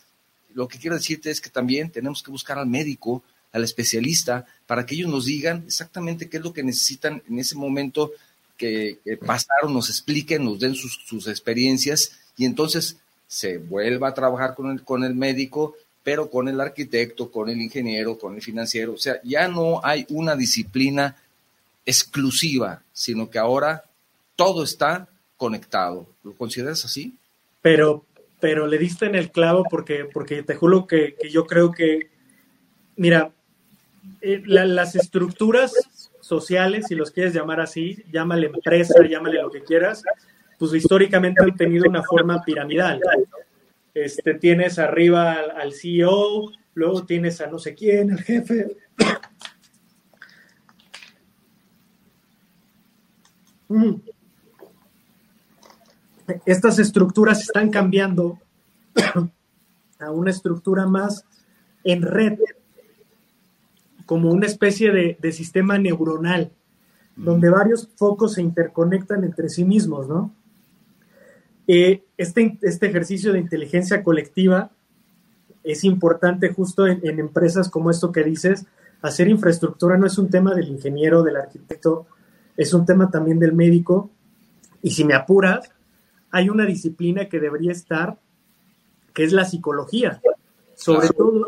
Lo 0.54 0.68
que 0.68 0.78
quiero 0.78 0.97
decirte 0.97 1.32
es 1.32 1.39
que 1.39 1.49
también 1.49 1.89
tenemos 1.89 2.22
que 2.22 2.32
buscar 2.32 2.58
al 2.58 2.68
médico 2.68 3.24
al 3.52 3.64
especialista, 3.64 4.45
para 4.66 4.86
que 4.86 4.95
ellos 4.95 5.10
nos 5.10 5.26
digan 5.26 5.64
exactamente 5.68 6.30
qué 6.30 6.38
es 6.38 6.43
lo 6.43 6.54
que 6.54 6.64
necesitan 6.64 7.22
en 7.30 7.39
ese 7.39 7.56
momento 7.56 8.12
que, 8.58 8.99
pasaron, 9.26 9.74
nos 9.74 9.89
expliquen, 9.89 10.45
nos 10.45 10.60
den 10.60 10.76
sus, 10.76 11.28
experiencias 11.28 12.12
y 12.38 12.45
entonces 12.45 12.97
se 13.28 13.58
vuelva 13.58 14.10
a 14.10 14.14
trabajar 14.14 14.56
con 14.56 14.72
el, 14.72 14.84
con 14.84 15.04
el 15.04 15.16
médico, 15.16 15.76
pero 16.04 16.30
con 16.30 16.47
el 16.47 16.60
arquitecto, 16.60 17.32
con 17.32 17.49
el 17.49 17.62
ingeniero, 17.62 18.18
con 18.18 18.36
el 18.36 18.41
financiero. 18.41 18.93
O 18.93 18.97
sea, 18.97 19.20
ya 19.24 19.47
no 19.47 19.82
hay 19.84 20.06
una 20.10 20.36
disciplina 20.36 21.16
exclusiva, 21.86 22.82
sino 22.91 23.30
que 23.30 23.39
ahora 23.39 23.84
todo 24.36 24.64
está 24.64 25.08
conectado. 25.38 26.08
¿Lo 26.24 26.34
consideras 26.34 26.86
así? 26.86 27.16
Pero, 27.62 28.06
pero 28.39 28.68
le 28.68 28.78
diste 28.78 29.06
en 29.06 29.16
el 29.16 29.32
clavo 29.32 29.64
porque, 29.70 30.06
porque 30.06 30.43
te 30.43 30.56
juro 30.56 30.88
que, 30.88 31.16
yo 31.30 31.45
creo 31.45 31.72
que, 31.72 32.10
mira, 32.95 33.32
eh, 34.22 34.41
las 34.45 34.95
estructuras 34.95 35.74
sociales, 36.22 36.86
si 36.88 36.95
los 36.95 37.12
quieres 37.12 37.34
llamar 37.34 37.60
así, 37.60 38.04
llámale 38.12 38.47
empresa, 38.47 38.95
llámale 39.08 39.41
lo 39.41 39.52
que 39.52 39.64
quieras, 39.64 40.04
pues 40.58 40.74
históricamente 40.74 41.43
han 41.43 41.56
tenido 41.56 41.88
una 41.88 42.04
forma 42.04 42.41
piramidal. 42.43 42.99
Este, 43.94 44.36
tienes 44.36 44.80
arriba 44.80 45.34
al, 45.34 45.74
CEO, 45.74 46.52
luego 46.74 47.06
tienes 47.06 47.42
a 47.42 47.48
no 47.48 47.60
sé 47.60 47.76
quién, 47.76 48.12
el 48.12 48.22
jefe. 48.22 48.78
Estas 56.46 56.80
estructuras 56.80 57.42
están 57.42 57.70
cambiando 57.70 58.39
a 60.00 60.12
una 60.12 60.32
estructura 60.32 60.88
más 60.88 61.26
en 61.84 62.02
red, 62.02 62.38
como 64.06 64.32
una 64.32 64.46
especie 64.46 65.18
de, 65.20 65.32
sistema 65.32 65.78
neuronal, 65.78 66.52
donde 67.16 67.50
varios 67.50 67.89
focos 67.96 68.34
se 68.34 68.42
interconectan 68.42 69.24
entre 69.24 69.50
sí 69.50 69.66
mismos, 69.66 70.08
¿no? 70.08 70.34
Eh, 71.68 72.03
este, 72.18 72.57
este, 72.62 72.88
ejercicio 72.88 73.32
de 73.32 73.39
inteligencia 73.39 74.03
colectiva 74.03 74.72
es 75.64 75.84
importante 75.84 76.49
justo 76.49 76.88
en, 76.88 77.01
empresas 77.20 77.70
como 77.70 77.91
esto 77.91 78.12
que 78.12 78.24
dices. 78.24 78.66
Hacer 79.01 79.28
infraestructura 79.30 79.97
no 79.97 80.07
es 80.07 80.18
un 80.18 80.30
tema 80.30 80.53
del 80.53 80.70
ingeniero, 80.70 81.24
del 81.24 81.38
arquitecto, 81.38 82.07
es 82.57 82.74
un 82.74 82.86
tema 82.86 83.09
también 83.09 83.39
del 83.39 83.53
médico. 83.53 84.09
Y 84.82 84.91
si 84.91 85.03
me 85.03 85.14
apuras, 85.14 85.72
hay 86.32 86.49
una 86.49 86.66
disciplina 86.66 87.26
que 87.26 87.39
debería 87.39 87.72
estar, 87.72 88.18
que 89.14 89.24
es 89.24 89.32
la 89.32 89.45
psicología. 89.45 90.22
Sobre 90.76 91.09
todo 91.09 91.45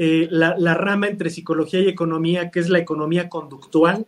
eh, 0.00 0.28
la, 0.30 0.74
rama 0.74 1.08
entre 1.08 1.30
psicología 1.30 1.80
y 1.80 1.88
economía, 1.88 2.50
que 2.52 2.60
es 2.60 2.68
la 2.68 2.78
economía 2.78 3.28
conductual, 3.28 4.06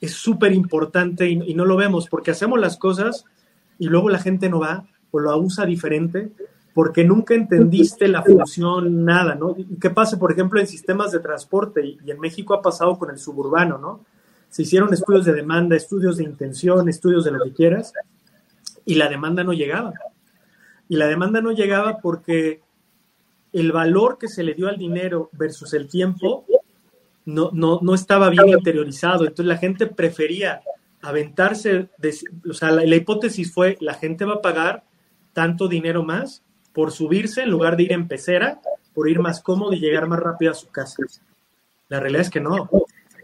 es 0.00 0.12
súper 0.14 0.52
importante 0.52 1.30
y, 1.30 1.54
no 1.54 1.64
lo 1.64 1.76
vemos 1.76 2.08
porque 2.08 2.32
hacemos 2.32 2.58
las 2.58 2.76
cosas 2.76 3.24
y 3.82 3.86
luego 3.86 4.08
la 4.10 4.20
gente 4.20 4.48
no 4.48 4.60
va 4.60 4.86
o 5.10 5.18
lo 5.18 5.36
usa 5.38 5.66
diferente 5.66 6.30
porque 6.72 7.02
nunca 7.02 7.34
entendiste 7.34 8.06
la 8.06 8.22
función, 8.22 9.04
nada, 9.04 9.34
¿no? 9.34 9.56
¿Qué 9.80 9.90
pasa, 9.90 10.20
por 10.20 10.30
ejemplo, 10.30 10.60
en 10.60 10.68
sistemas 10.68 11.10
de 11.10 11.18
transporte? 11.18 11.84
Y, 11.84 12.08
en 12.08 12.20
México 12.20 12.54
ha 12.54 12.62
pasado 12.62 12.96
con 12.96 13.10
el 13.10 13.18
suburbano, 13.18 13.78
¿no? 13.78 14.04
Se 14.50 14.62
hicieron 14.62 14.94
estudios 14.94 15.24
de 15.24 15.32
demanda, 15.32 15.74
estudios 15.74 16.18
de 16.18 16.22
intención, 16.22 16.88
estudios 16.88 17.24
de 17.24 17.32
lo 17.32 17.42
que 17.42 17.52
quieras, 17.52 17.92
y 18.84 18.94
la 18.94 19.08
demanda 19.08 19.42
no 19.42 19.52
llegaba. 19.52 19.94
Y 20.88 20.94
la 20.94 21.08
demanda 21.08 21.40
no 21.40 21.50
llegaba 21.50 21.98
porque 21.98 22.60
el 23.52 23.72
valor 23.72 24.16
que 24.16 24.28
se 24.28 24.44
le 24.44 24.54
dio 24.54 24.68
al 24.68 24.78
dinero 24.78 25.28
versus 25.32 25.74
el 25.74 25.88
tiempo 25.88 26.46
no, 27.24 27.50
no, 27.52 27.80
no 27.82 27.94
estaba 27.94 28.30
bien 28.30 28.48
interiorizado. 28.48 29.24
Entonces 29.24 29.46
la 29.46 29.58
gente 29.58 29.88
prefería 29.88 30.62
aventarse, 31.02 31.90
o 32.48 32.54
sea, 32.54 32.70
la, 32.70 32.96
hipótesis 32.96 33.52
fue, 33.52 33.76
la 33.80 33.94
gente 33.94 34.24
va 34.24 34.34
a 34.34 34.42
pagar 34.42 34.84
tanto 35.32 35.68
dinero 35.68 36.04
más 36.04 36.42
por 36.72 36.92
subirse 36.92 37.42
en 37.42 37.50
lugar 37.50 37.76
de 37.76 37.84
ir 37.84 37.92
en 37.92 38.08
pecera, 38.08 38.60
por 38.94 39.08
ir 39.08 39.18
más 39.18 39.42
cómodo 39.42 39.72
y 39.72 39.80
llegar 39.80 40.06
más 40.06 40.20
rápido 40.20 40.52
a 40.52 40.54
su 40.54 40.68
casa. 40.68 41.02
La 41.88 42.00
realidad 42.00 42.22
es 42.22 42.30
que 42.30 42.40
no. 42.40 42.68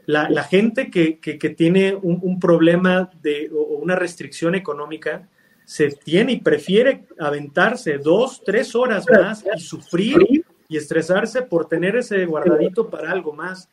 La, 0.07 0.43
gente 0.43 0.91
que, 0.91 1.19
tiene 1.57 1.95
un, 1.95 2.19
un, 2.23 2.41
problema 2.41 3.11
de, 3.23 3.51
o 3.55 3.77
una 3.77 3.95
restricción 3.95 4.55
económica 4.55 5.29
se 5.69 5.91
tiene 5.91 6.33
y 6.33 6.41
prefiere 6.41 7.05
aventarse 7.19 7.99
dos, 7.99 8.43
tres 8.43 8.75
horas 8.75 9.05
más 9.11 9.45
y 9.55 9.61
sufrir 9.61 10.45
y 10.67 10.77
estresarse 10.79 11.43
por 11.43 11.69
tener 11.69 11.97
ese 11.97 12.25
guardadito 12.25 12.89
para 12.89 13.11
algo 13.11 13.35
más. 13.35 13.69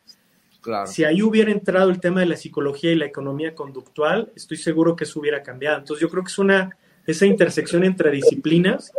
Claro. 0.65 0.87
Si 0.87 1.03
ahí 1.03 1.21
hubiera 1.21 1.51
entrado 1.51 1.89
el 1.89 1.99
tema 1.99 2.19
de 2.19 2.25
la 2.25 2.35
psicología 2.35 2.91
y 2.91 2.95
la 2.95 3.05
economía 3.05 3.53
conductual, 3.53 4.33
estoy 4.35 4.57
seguro 4.57 4.95
que 4.95 5.03
eso 5.03 5.19
hubiera 5.19 5.43
cambiado. 5.43 5.77
Entonces 5.77 6.01
yo 6.01 6.09
creo 6.09 6.23
que 6.23 6.31
es 6.31 6.39
una, 6.39 6.75
esa 7.05 7.25
intersección 7.25 7.83
entre 7.83 8.11
disciplinas 8.11 8.91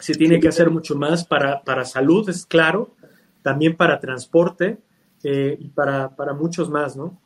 se 0.00 0.14
tiene 0.14 0.38
que 0.38 0.48
hacer 0.48 0.70
mucho 0.70 0.94
más 0.94 1.24
para, 1.24 1.62
para 1.62 1.84
salud, 1.84 2.28
es 2.28 2.46
claro, 2.46 2.94
también 3.42 3.76
para 3.76 3.98
transporte 3.98 4.78
eh, 5.24 5.56
y 5.58 5.68
para, 5.70 6.14
para 6.14 6.34
muchos 6.34 6.70
más, 6.70 6.96
¿no? 6.96 7.20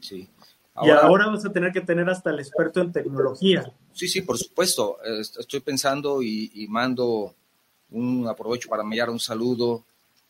Sí 0.00 0.30
y 0.82 0.90
ahora 0.90 1.28
vas 1.28 1.44
a 1.44 1.52
tener 1.52 1.72
que 1.72 1.80
tener 1.80 2.08
hasta 2.10 2.30
el 2.30 2.40
experto 2.40 2.80
en 2.80 2.90
tecnología. 2.90 3.72
Sí, 3.92 4.08
sí, 4.08 4.22
por 4.22 4.36
supuesto. 4.38 4.98
Estoy 5.04 5.60
pensando 5.60 6.20
y, 6.20 6.66
mando 6.68 7.34
un 7.90 8.26
aprovecho 8.26 8.68
para 8.68 8.82
enviar 8.82 9.08
un 9.08 9.20
saludo 9.20 9.84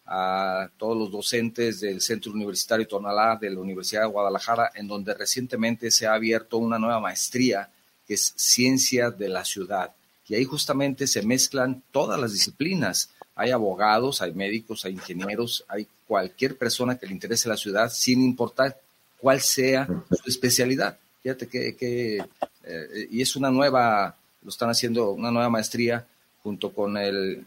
a 0.06 0.68
todos 0.76 0.96
los 0.96 1.10
docentes 1.10 1.80
del 1.80 2.00
Centro 2.00 2.32
Universitario 2.32 2.86
Tonalá 2.86 3.38
de 3.40 3.50
la 3.50 3.60
Universidad 3.60 4.02
de 4.02 4.08
Guadalajara, 4.08 4.70
en 4.74 4.86
donde 4.86 5.14
recientemente 5.14 5.90
se 5.90 6.06
ha 6.06 6.14
abierto 6.14 6.58
una 6.58 6.78
nueva 6.78 7.00
maestría 7.00 7.70
que 8.06 8.14
es 8.14 8.34
Ciencia 8.36 9.10
de 9.10 9.28
la 9.28 9.44
Ciudad. 9.44 9.92
Y 10.26 10.34
ahí 10.34 10.44
justamente 10.44 11.06
se 11.06 11.22
mezclan 11.22 11.82
todas 11.90 12.20
las 12.20 12.32
disciplinas. 12.32 13.10
Hay 13.34 13.50
abogados, 13.50 14.22
hay 14.22 14.32
médicos, 14.32 14.84
hay 14.84 14.92
ingenieros, 14.92 15.64
hay 15.68 15.86
cualquier 16.06 16.56
persona 16.56 16.96
que 16.96 17.06
le 17.06 17.12
interese 17.12 17.48
la 17.48 17.56
ciudad, 17.56 17.90
sin 17.90 18.22
importar 18.22 18.78
cuál 19.18 19.40
sea 19.40 19.86
su 19.86 20.28
especialidad. 20.28 20.98
Fíjate 21.22 21.46
que, 21.48 22.24
eh, 22.64 23.08
y 23.10 23.22
es 23.22 23.36
una 23.36 23.50
nueva, 23.50 24.16
lo 24.42 24.50
están 24.50 24.68
haciendo, 24.68 25.12
una 25.12 25.30
nueva 25.30 25.48
maestría 25.48 26.06
junto 26.44 26.72
con 26.72 26.98
el, 26.98 27.46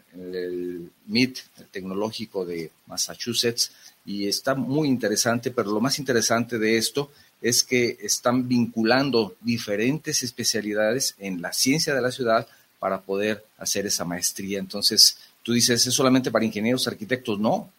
MIT, 1.06 1.38
el 1.58 1.66
tecnológico 1.68 2.44
de 2.44 2.72
Massachusetts, 2.86 3.70
y 4.04 4.26
está 4.26 4.56
muy 4.56 4.88
interesante, 4.88 5.52
pero 5.52 5.70
lo 5.70 5.80
más 5.80 6.00
interesante 6.00 6.58
de 6.58 6.76
esto 6.76 7.12
es 7.40 7.62
que 7.62 7.96
están 8.02 8.48
vinculando 8.48 9.36
diferentes 9.40 10.24
especialidades 10.24 11.14
en 11.20 11.40
la 11.40 11.52
ciencia 11.52 11.94
de 11.94 12.02
la 12.02 12.10
ciudad 12.10 12.48
para 12.80 13.00
poder 13.00 13.44
hacer 13.58 13.86
esa 13.86 14.04
maestría. 14.04 14.58
Entonces, 14.58 15.16
tú 15.44 15.52
dices, 15.52 15.86
¿es 15.86 15.94
solamente 15.94 16.32
para 16.32 16.44
ingenieros, 16.44 16.88
arquitectos? 16.88 17.38
No, 17.38 17.70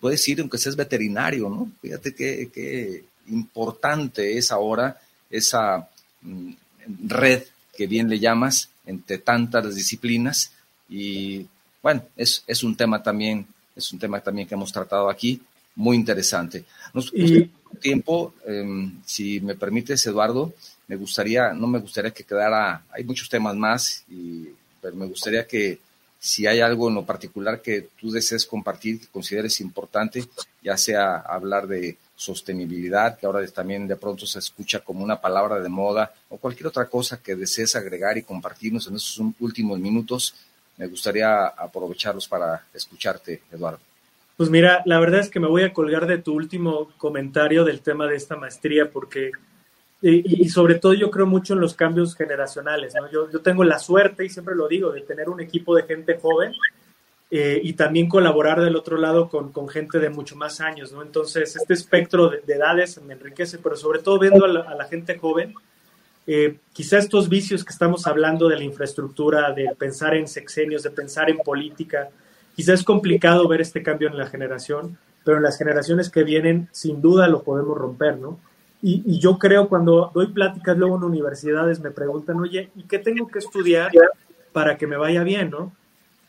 puedes 0.00 0.26
ir 0.28 0.40
aunque 0.40 0.58
seas 0.58 0.76
veterinario, 0.76 1.48
¿no? 1.48 1.68
Fíjate 1.82 2.14
qué, 2.14 3.04
importante 3.26 4.38
es 4.38 4.52
ahora 4.52 5.00
esa 5.28 5.88
mm, 6.22 6.52
red 7.08 7.42
que 7.76 7.88
bien 7.88 8.08
le 8.08 8.20
llamas 8.20 8.70
entre 8.88 9.18
tantas 9.18 9.74
disciplinas 9.74 10.52
y 10.88 11.46
bueno, 11.82 12.02
es, 12.16 12.42
es 12.46 12.62
un 12.64 12.76
tema 12.76 13.02
también, 13.02 13.46
es 13.76 13.92
un 13.92 13.98
tema 13.98 14.20
también 14.20 14.48
que 14.48 14.54
hemos 14.54 14.72
tratado 14.72 15.08
aquí, 15.08 15.40
muy 15.76 15.96
interesante. 15.96 16.64
Nos, 16.92 17.12
y, 17.14 17.50
tiempo, 17.80 18.34
em, 18.46 19.00
si 19.04 19.40
me 19.40 19.54
permites, 19.54 20.04
Eduardo, 20.06 20.52
me 20.88 20.96
gustaría, 20.96 21.52
no 21.52 21.66
me 21.66 21.78
gustaría 21.78 22.10
que 22.10 22.24
quedara, 22.24 22.82
hay 22.90 23.04
muchos 23.04 23.28
temas 23.28 23.54
más, 23.54 24.04
y, 24.10 24.48
pero 24.80 24.96
me 24.96 25.06
gustaría 25.06 25.46
que 25.46 25.78
si 26.18 26.46
hay 26.46 26.60
algo 26.60 26.88
en 26.88 26.96
lo 26.96 27.06
particular 27.06 27.62
que 27.62 27.88
tú 28.00 28.10
desees 28.10 28.44
compartir, 28.46 29.00
que 29.00 29.06
consideres 29.06 29.60
importante, 29.60 30.24
ya 30.62 30.76
sea 30.76 31.18
hablar 31.18 31.68
de 31.68 31.96
sostenibilidad, 32.18 33.16
que 33.16 33.26
ahora 33.26 33.46
también 33.46 33.86
de 33.86 33.94
pronto 33.94 34.26
se 34.26 34.40
escucha 34.40 34.80
como 34.80 35.04
una 35.04 35.20
palabra 35.20 35.60
de 35.60 35.68
moda, 35.68 36.12
o 36.28 36.36
cualquier 36.36 36.66
otra 36.66 36.86
cosa 36.86 37.22
que 37.22 37.36
desees 37.36 37.76
agregar 37.76 38.18
y 38.18 38.24
compartirnos 38.24 38.88
en 38.88 38.96
estos 38.96 39.22
últimos 39.38 39.78
minutos, 39.78 40.34
me 40.76 40.88
gustaría 40.88 41.46
aprovecharlos 41.46 42.26
para 42.26 42.64
escucharte, 42.74 43.42
Eduardo. 43.52 43.78
Pues 44.36 44.50
mira, 44.50 44.82
la 44.84 44.98
verdad 44.98 45.20
es 45.20 45.30
que 45.30 45.38
me 45.38 45.46
voy 45.46 45.62
a 45.62 45.72
colgar 45.72 46.08
de 46.08 46.18
tu 46.18 46.34
último 46.34 46.90
comentario 46.96 47.64
del 47.64 47.80
tema 47.82 48.06
de 48.08 48.16
esta 48.16 48.34
maestría, 48.34 48.90
porque 48.90 49.30
y, 50.02 50.48
sobre 50.48 50.76
todo 50.76 50.94
yo 50.94 51.10
creo 51.10 51.26
mucho 51.26 51.54
en 51.54 51.60
los 51.60 51.74
cambios 51.74 52.16
generacionales. 52.16 52.94
¿no? 52.94 53.08
Yo, 53.10 53.30
yo, 53.30 53.40
tengo 53.40 53.62
la 53.62 53.78
suerte, 53.78 54.24
y 54.24 54.28
siempre 54.28 54.56
lo 54.56 54.66
digo, 54.66 54.90
de 54.90 55.02
tener 55.02 55.28
un 55.28 55.40
equipo 55.40 55.76
de 55.76 55.84
gente 55.84 56.18
joven 56.20 56.52
eh, 57.30 57.60
y 57.62 57.74
también 57.74 58.08
colaborar 58.08 58.60
del 58.60 58.74
otro 58.74 58.96
lado 58.96 59.28
con, 59.28 59.52
con, 59.52 59.68
gente 59.68 59.98
de 59.98 60.08
mucho 60.08 60.34
más 60.34 60.60
años. 60.60 60.92
¿no? 60.92 61.02
Entonces, 61.02 61.56
este 61.56 61.74
espectro 61.74 62.30
de, 62.30 62.40
edades 62.46 63.00
me 63.02 63.14
enriquece, 63.14 63.58
pero 63.58 63.76
sobre 63.76 63.98
todo 63.98 64.18
viendo 64.18 64.46
a 64.46 64.48
la, 64.48 64.84
gente 64.86 65.18
joven, 65.18 65.54
eh, 66.26 66.56
quizá 66.72 66.96
estos 66.96 67.28
vicios 67.28 67.64
que 67.64 67.72
estamos 67.72 68.06
hablando 68.06 68.48
de 68.48 68.56
la 68.56 68.64
infraestructura, 68.64 69.52
de 69.52 69.68
pensar 69.78 70.14
en 70.14 70.26
sexenios, 70.26 70.82
de 70.82 70.90
pensar 70.90 71.28
en 71.28 71.38
política, 71.38 72.08
quizá 72.56 72.72
es 72.72 72.82
complicado 72.82 73.46
ver 73.46 73.60
este 73.60 73.82
cambio 73.82 74.08
en 74.08 74.16
la 74.16 74.26
generación, 74.26 74.96
pero 75.22 75.36
en 75.36 75.42
las 75.42 75.58
generaciones 75.58 76.08
que 76.08 76.24
vienen, 76.24 76.68
sin 76.72 77.02
duda 77.02 77.28
lo 77.28 77.42
podemos 77.42 77.76
romper, 77.76 78.16
¿no? 78.16 78.38
Y, 78.80 79.18
yo 79.18 79.38
creo 79.38 79.68
cuando 79.68 80.12
doy 80.14 80.28
pláticas 80.28 80.78
luego 80.78 80.96
en 80.96 81.02
universidades 81.02 81.80
me 81.80 81.90
preguntan, 81.90 82.38
oye, 82.38 82.70
¿y 82.76 82.84
qué 82.84 82.98
tengo 82.98 83.26
que 83.26 83.40
estudiar 83.40 83.90
para 84.52 84.76
que 84.78 84.86
me 84.86 84.96
vaya 84.96 85.24
bien, 85.24 85.50
no? 85.50 85.72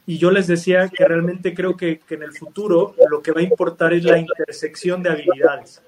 Y 0.09 0.17
yo 0.17 0.31
les 0.31 0.47
decía 0.47 0.89
que 0.89 1.05
realmente 1.05 1.53
creo 1.53 1.77
que, 1.77 2.01
en 2.09 2.23
el 2.23 2.31
futuro 2.31 2.95
lo 3.11 3.21
que 3.21 3.31
va 3.31 3.41
a 3.41 3.43
importar 3.43 3.93
es 3.93 4.03
la 4.03 4.17
intersección 4.17 5.03
de 5.03 5.11
habilidades. 5.11 5.83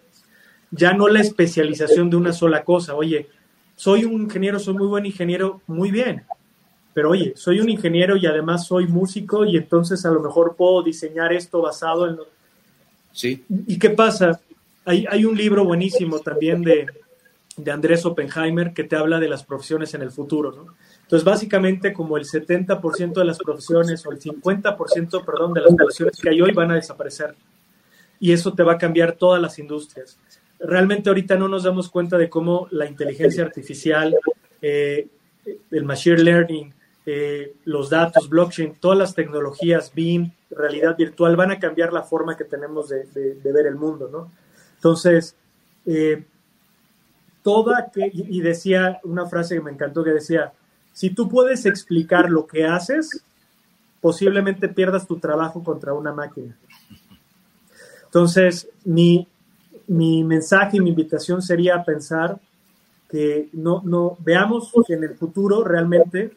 ya 0.70 0.94
no 0.94 1.08
la 1.08 1.22
especialización 1.22 2.08
de 2.08 2.18
una 2.18 2.32
sola 2.32 2.64
cosa. 2.64 2.94
Oye, 2.94 3.30
soy 3.76 4.06
un 4.06 4.22
ingeniero, 4.22 4.60
soy 4.60 4.76
muy 4.76 4.86
buen 4.86 5.08
ingeniero, 5.08 5.64
muy 5.66 5.90
bien. 5.90 6.22
Pero 6.94 7.10
oye, 7.10 7.34
soy 7.36 7.62
un 7.62 7.70
ingeniero 7.70 8.16
y 8.16 8.28
además 8.28 8.68
soy 8.68 8.86
músico 8.86 9.44
y 9.44 9.58
entonces 9.58 10.06
a 10.06 10.12
lo 10.12 10.20
mejor 10.20 10.56
puedo 10.56 10.84
diseñar 10.84 11.34
esto 11.34 11.60
basado 11.60 12.08
en... 12.08 12.18
Sí. 13.14 13.44
¿Y 13.66 13.80
qué 13.80 13.90
pasa? 13.90 14.40
Hay, 14.86 15.04
hay 15.10 15.26
un 15.26 15.36
libro 15.36 15.66
buenísimo 15.66 16.20
también 16.20 16.62
de, 16.62 16.86
de 17.58 17.72
Andrés 17.72 18.06
Oppenheimer 18.06 18.72
que 18.72 18.84
te 18.84 18.96
habla 18.96 19.20
de 19.20 19.30
las 19.30 19.44
profesiones 19.44 19.96
en 19.96 20.04
el 20.04 20.12
futuro, 20.12 20.52
¿no? 20.52 20.76
Entonces, 21.12 21.26
básicamente, 21.26 21.92
como 21.92 22.16
el 22.16 22.24
70% 22.24 23.16
de 23.16 23.26
las 23.26 23.38
profesiones 23.38 24.06
o 24.06 24.14
el 24.14 24.20
50%, 24.22 25.26
perdón, 25.26 25.54
de 25.54 25.60
las 25.60 25.76
profesiones 25.76 26.18
que 26.18 26.30
hay 26.30 26.40
hoy 26.40 26.54
van 26.54 26.72
a 26.72 26.76
desaparecer. 26.76 27.36
Y 28.22 28.32
eso 28.32 28.54
te 28.54 28.64
va 28.64 28.74
a 28.74 28.78
cambiar 28.78 29.12
todas 29.18 29.42
las 29.42 29.60
industrias. 29.60 30.18
Realmente 30.58 31.10
ahorita 31.10 31.36
no 31.36 31.50
nos 31.50 31.64
damos 31.64 31.90
cuenta 31.90 32.18
de 32.18 32.30
cómo 32.30 32.70
la 32.72 32.86
inteligencia 32.86 33.44
artificial, 33.44 34.16
eh, 34.62 35.10
el 35.72 35.84
machine 35.84 36.24
learning, 36.24 36.74
eh, 37.06 37.56
los 37.66 37.90
datos, 37.90 38.30
blockchain, 38.30 38.76
todas 38.80 38.98
las 38.98 39.14
tecnologías, 39.14 39.94
BIM, 39.94 40.32
realidad 40.50 40.96
virtual, 40.96 41.36
van 41.36 41.52
a 41.52 41.60
cambiar 41.60 41.92
la 41.92 42.04
forma 42.04 42.38
que 42.38 42.46
tenemos 42.46 42.88
de, 42.88 43.38
ver 43.44 43.68
el 43.68 43.76
mundo, 43.76 44.08
¿no? 44.10 44.32
Entonces, 44.76 45.36
eh, 45.86 46.24
toda, 47.44 47.92
que, 47.94 48.10
y 48.14 48.40
decía 48.40 49.02
una 49.04 49.26
frase 49.26 49.56
que 49.56 49.62
me 49.62 49.72
encantó 49.72 50.06
que 50.06 50.12
decía, 50.12 50.54
si 50.94 51.10
tú 51.10 51.30
puedes 51.30 51.66
explicar 51.66 52.30
lo 52.30 52.46
que 52.46 52.66
haces, 52.66 53.24
posiblemente 54.02 54.68
pierdas 54.68 55.08
tu 55.08 55.20
trabajo 55.20 55.64
contra 55.64 55.94
una 55.94 56.12
máquina. 56.12 56.58
Entonces, 58.06 58.68
mi, 58.84 59.28
mi 59.88 60.24
mensaje 60.24 60.78
y 60.78 60.82
mi 60.82 60.90
invitación 60.90 61.42
sería 61.42 61.84
pensar 61.84 62.40
que 63.10 63.50
no, 63.54 63.82
no 63.86 64.18
veamos 64.20 64.72
que 64.88 64.94
en 64.94 65.04
el 65.04 65.16
futuro 65.16 65.64
realmente, 65.64 66.32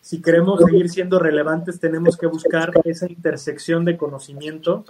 si 0.00 0.20
queremos 0.20 0.60
seguir 0.64 0.90
siendo 0.90 1.18
relevantes, 1.18 1.78
tenemos 1.78 2.16
que 2.16 2.26
buscar 2.26 2.72
esa 2.84 3.10
intersección 3.10 3.84
de 3.84 3.96
conocimiento, 3.96 4.84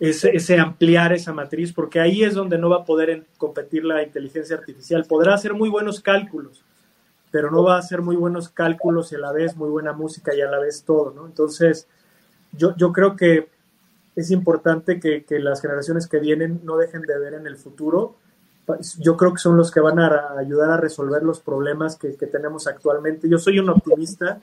ese, 0.00 0.34
ese 0.34 0.58
ampliar 0.58 1.12
esa 1.12 1.32
matriz, 1.32 1.72
porque 1.72 2.00
ahí 2.00 2.24
es 2.24 2.34
donde 2.34 2.58
no 2.58 2.68
va 2.68 2.78
a 2.78 2.84
poder 2.84 3.24
competir 3.38 3.84
la 3.84 4.02
inteligencia 4.02 4.56
artificial. 4.56 5.04
Podrá 5.08 5.34
hacer 5.34 5.54
muy 5.54 5.68
buenos 5.68 6.00
cálculos, 6.00 6.64
pero 7.32 7.50
no 7.50 7.64
va 7.64 7.76
a 7.76 7.78
hacer 7.78 8.02
muy 8.02 8.14
buenos 8.14 8.50
cálculos 8.50 9.10
y 9.10 9.16
a 9.16 9.18
la 9.18 9.32
vez 9.32 9.56
muy 9.56 9.70
buena 9.70 9.92
música 9.92 10.34
y 10.34 10.42
a 10.42 10.50
la 10.50 10.60
vez 10.60 10.84
todo, 10.84 11.12
¿no? 11.16 11.26
Entonces, 11.26 11.88
yo, 12.52 12.76
yo 12.76 12.92
creo 12.92 13.16
que 13.16 13.48
es 14.14 14.30
importante 14.30 15.00
que, 15.00 15.24
que, 15.24 15.40
las 15.40 15.62
generaciones 15.62 16.06
que 16.06 16.20
vienen 16.20 16.60
no 16.62 16.76
dejen 16.76 17.00
de 17.02 17.18
ver 17.18 17.32
en 17.32 17.46
el 17.46 17.56
futuro. 17.56 18.16
Yo 18.98 19.16
creo 19.16 19.32
que 19.32 19.38
son 19.38 19.56
los 19.56 19.70
que 19.70 19.80
van 19.80 19.98
a 19.98 20.34
ayudar 20.38 20.70
a 20.70 20.76
resolver 20.76 21.22
los 21.22 21.40
problemas 21.40 21.96
que, 21.96 22.14
que 22.16 22.26
tenemos 22.26 22.66
actualmente. 22.66 23.28
Yo 23.28 23.38
soy 23.38 23.58
un 23.58 23.70
optimista. 23.70 24.38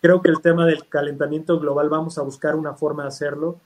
Creo 0.00 0.22
que 0.22 0.30
el 0.30 0.40
tema 0.40 0.66
del 0.66 0.88
calentamiento 0.88 1.60
global 1.60 1.90
vamos 1.90 2.16
a 2.16 2.22
buscar 2.22 2.56
una 2.56 2.72
forma 2.72 3.02
de 3.02 3.08
hacerlo. 3.08 3.58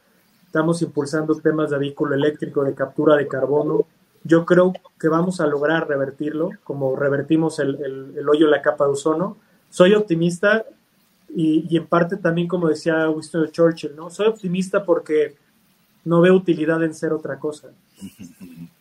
Estamos 0.46 0.82
impulsando 0.82 1.36
temas 1.36 1.70
de 1.70 1.78
vehículo 1.78 2.16
eléctrico, 2.16 2.64
de 2.64 2.74
captura 2.74 3.14
de 3.16 3.28
carbono, 3.28 3.86
yo 4.24 4.46
creo 4.46 4.72
que 4.98 5.08
vamos 5.08 5.40
a 5.40 5.46
lograr 5.46 5.86
revertirlo, 5.86 6.50
como 6.64 6.96
revertimos 6.96 7.58
el, 7.58 8.14
el, 8.16 8.28
hoyo 8.28 8.46
en 8.46 8.50
la 8.50 8.62
capa 8.62 8.86
de 8.86 8.92
ozono. 8.92 9.36
Soy 9.68 9.94
optimista 9.94 10.64
y, 11.28 11.66
y, 11.68 11.76
en 11.76 11.86
parte 11.86 12.16
también, 12.16 12.48
como 12.48 12.68
decía 12.68 13.08
Winston 13.10 13.52
Churchill, 13.52 13.94
¿no? 13.94 14.10
Soy 14.10 14.28
optimista 14.28 14.84
porque 14.84 15.36
no 16.04 16.22
veo 16.22 16.34
utilidad 16.34 16.82
en 16.82 16.94
ser 16.94 17.12
otra 17.12 17.38
cosa. 17.38 17.68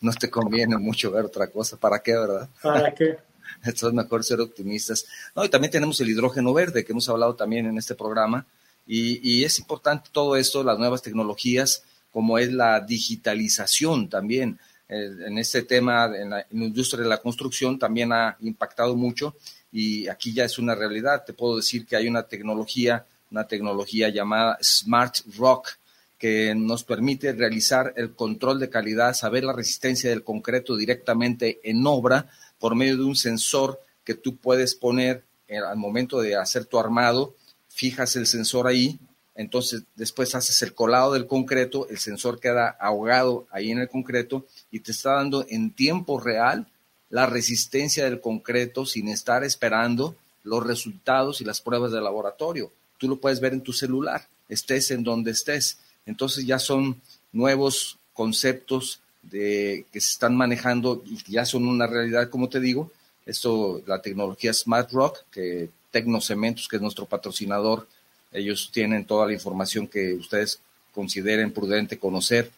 no 0.00 0.12
te 0.12 0.30
conviene 0.30 0.76
mucho 0.76 1.10
ver 1.10 1.24
otra 1.24 1.48
cosa. 1.48 1.78
¿Para 1.78 2.00
qué, 2.00 2.12
verdad? 2.12 2.48
¿Para 2.62 2.94
qué? 2.94 3.18
Esto 3.64 3.88
es 3.88 3.94
mejor 3.94 4.24
ser 4.24 4.40
optimistas. 4.40 5.06
No, 5.34 5.44
y 5.44 5.48
también 5.48 5.70
tenemos 5.70 6.00
el 6.00 6.10
hidrógeno 6.10 6.52
verde, 6.52 6.84
que 6.84 6.92
hemos 6.92 7.08
hablado 7.08 7.34
también 7.34 7.66
en 7.66 7.78
este 7.78 7.94
programa. 7.94 8.44
Y, 8.86 9.20
y 9.22 9.44
es 9.44 9.58
importante 9.58 10.10
todo 10.12 10.36
esto, 10.36 10.64
las 10.64 10.78
nuevas 10.78 11.02
tecnologías, 11.02 11.84
como 12.12 12.38
es 12.38 12.52
la 12.52 12.80
digitalización 12.80 14.08
también. 14.08 14.58
Eh, 14.88 15.10
en 15.26 15.38
este 15.38 15.62
tema, 15.62 16.12
en 16.14 16.30
la, 16.30 16.46
industria 16.50 17.02
de 17.02 17.08
la 17.08 17.18
construcción, 17.18 17.78
también 17.78 18.12
ha 18.12 18.36
impactado 18.40 18.94
mucho 18.94 19.34
y 19.72 20.06
aquí 20.08 20.32
ya 20.32 20.44
es 20.44 20.58
una 20.58 20.74
realidad. 20.74 21.24
Te 21.24 21.32
puedo 21.32 21.56
decir 21.56 21.86
que 21.86 21.96
hay 21.96 22.06
una 22.06 22.24
tecnología, 22.24 23.06
una 23.30 23.48
tecnología 23.48 24.10
llamada 24.10 24.58
Smart 24.62 25.16
Rock, 25.36 25.70
que 26.18 26.54
nos 26.54 26.84
permite 26.84 27.32
realizar 27.32 27.94
el 27.96 28.14
control 28.14 28.60
de 28.60 28.70
calidad, 28.70 29.14
saber 29.14 29.42
la 29.42 29.52
resistencia 29.54 30.10
del 30.10 30.22
concreto 30.22 30.76
directamente 30.76 31.58
en 31.64 31.84
obra 31.84 32.30
por 32.60 32.76
medio 32.76 32.96
de 32.96 33.04
un 33.04 33.16
sensor 33.16 33.80
que 34.04 34.14
tú 34.14 34.36
puedes 34.36 34.76
poner 34.76 35.24
eh, 35.48 35.58
al 35.58 35.76
momento 35.76 36.20
de 36.20 36.36
hacer 36.36 36.66
tu 36.66 36.78
armado, 36.78 37.34
fijas 37.68 38.14
el 38.14 38.26
sensor 38.26 38.68
ahí, 38.68 39.00
entonces 39.34 39.84
después 39.94 40.34
haces 40.34 40.60
el 40.62 40.74
colado 40.74 41.12
del 41.12 41.26
concreto, 41.26 41.88
el 41.88 41.98
sensor 41.98 42.38
queda 42.38 42.76
ahogado 42.80 43.46
ahí 43.50 43.70
en 43.70 43.78
el 43.78 43.88
concreto 43.88 44.46
y 44.70 44.80
te 44.80 44.92
está 44.92 45.14
dando 45.14 45.46
en 45.48 45.70
tiempo 45.70 46.20
real 46.20 46.66
la 47.08 47.26
resistencia 47.26 48.04
del 48.04 48.20
concreto 48.20 48.84
sin 48.86 49.08
estar 49.08 49.44
esperando 49.44 50.16
los 50.44 50.66
resultados 50.66 51.40
y 51.40 51.44
las 51.44 51.60
pruebas 51.60 51.92
de 51.92 52.00
laboratorio. 52.00 52.70
Tú 52.98 53.08
lo 53.08 53.16
puedes 53.16 53.40
ver 53.40 53.52
en 53.52 53.62
tu 53.62 53.72
celular, 53.72 54.26
estés 54.48 54.90
en 54.90 55.02
donde 55.02 55.30
estés. 55.30 55.78
Entonces 56.04 56.46
ya 56.46 56.58
son 56.58 57.00
nuevos 57.32 57.98
conceptos 58.12 59.00
de, 59.22 59.86
que 59.92 60.00
se 60.00 60.10
están 60.10 60.36
manejando 60.36 61.02
y 61.06 61.18
ya 61.30 61.44
son 61.44 61.66
una 61.66 61.86
realidad, 61.86 62.28
como 62.28 62.48
te 62.48 62.60
digo. 62.60 62.90
Esto, 63.24 63.82
la 63.86 64.02
tecnología 64.02 64.52
Smart 64.52 64.90
Rock, 64.90 65.18
que 65.30 65.70
Tecnocementos, 65.90 66.68
que 66.68 66.76
es 66.76 66.82
nuestro 66.82 67.04
patrocinador, 67.04 67.86
ellos 68.32 68.70
tienen 68.72 69.04
toda 69.04 69.26
la 69.26 69.32
información 69.32 69.86
que 69.86 70.14
ustedes 70.14 70.58
consideren 70.92 71.52
prudente 71.52 71.98
conocer, 71.98 72.50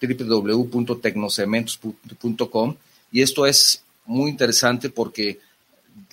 www.tecnocementos.com. 0.00 2.76
Y 3.10 3.22
esto 3.22 3.46
es 3.46 3.82
muy 4.04 4.30
interesante 4.30 4.90
porque 4.90 5.40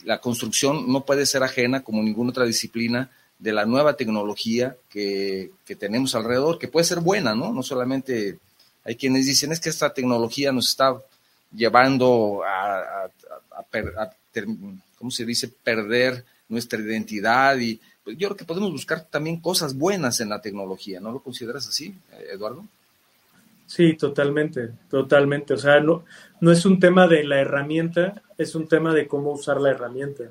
la 0.03 0.20
construcción 0.20 0.91
no 0.91 1.06
puede 1.06 1.26
ser 1.26 1.43
ajena, 1.43 1.84
como 1.84 2.03
ninguna 2.03 2.32
otra 2.32 2.45
disciplina, 2.45 3.10
de 3.39 3.51
la 3.51 3.66
nueva 3.66 3.97
tecnología 3.97 4.78
que, 4.89 5.51
tenemos 5.78 6.16
alrededor, 6.16 6.58
que 6.58 6.68
puede 6.68 6.86
ser 6.86 7.01
buena, 7.01 7.36
¿no? 7.36 7.51
No 7.51 7.64
solamente 7.64 8.39
hay 8.84 8.95
quienes 8.95 9.26
dicen, 9.26 9.51
es 9.51 9.60
que 9.60 9.70
esta 9.70 9.93
tecnología 9.93 10.51
nos 10.51 10.70
está 10.70 10.95
llevando 11.53 12.41
a, 12.45 13.06
a, 13.06 14.12
¿cómo 14.97 15.12
se 15.12 15.26
dice?, 15.26 15.47
perder 15.47 16.24
nuestra 16.47 16.80
identidad 16.80 17.58
y 17.58 17.80
pues, 18.06 18.18
yo 18.18 18.30
creo 18.30 18.38
que 18.38 18.45
podemos 18.45 18.72
buscar 18.72 19.03
también 19.03 19.41
cosas 19.41 19.76
buenas 19.76 20.22
en 20.22 20.30
la 20.30 20.39
tecnología, 20.39 21.01
¿no 21.01 21.12
lo 21.12 21.20
consideras 21.20 21.68
así, 21.68 21.93
Eduardo? 22.32 22.64
Sí, 23.68 23.95
totalmente, 23.95 24.70
totalmente. 24.89 25.56
O 25.56 25.58
sea, 25.58 25.80
no, 25.80 26.06
no 26.39 26.51
es 26.51 26.66
un 26.66 26.80
tema 26.80 27.08
de 27.08 27.24
la 27.24 27.41
herramienta, 27.41 28.22
es 28.38 28.53
un 28.53 28.68
tema 28.68 28.93
de 28.93 29.08
cómo 29.08 29.32
usar 29.32 29.60
la 29.60 29.72
herramienta. 29.72 30.26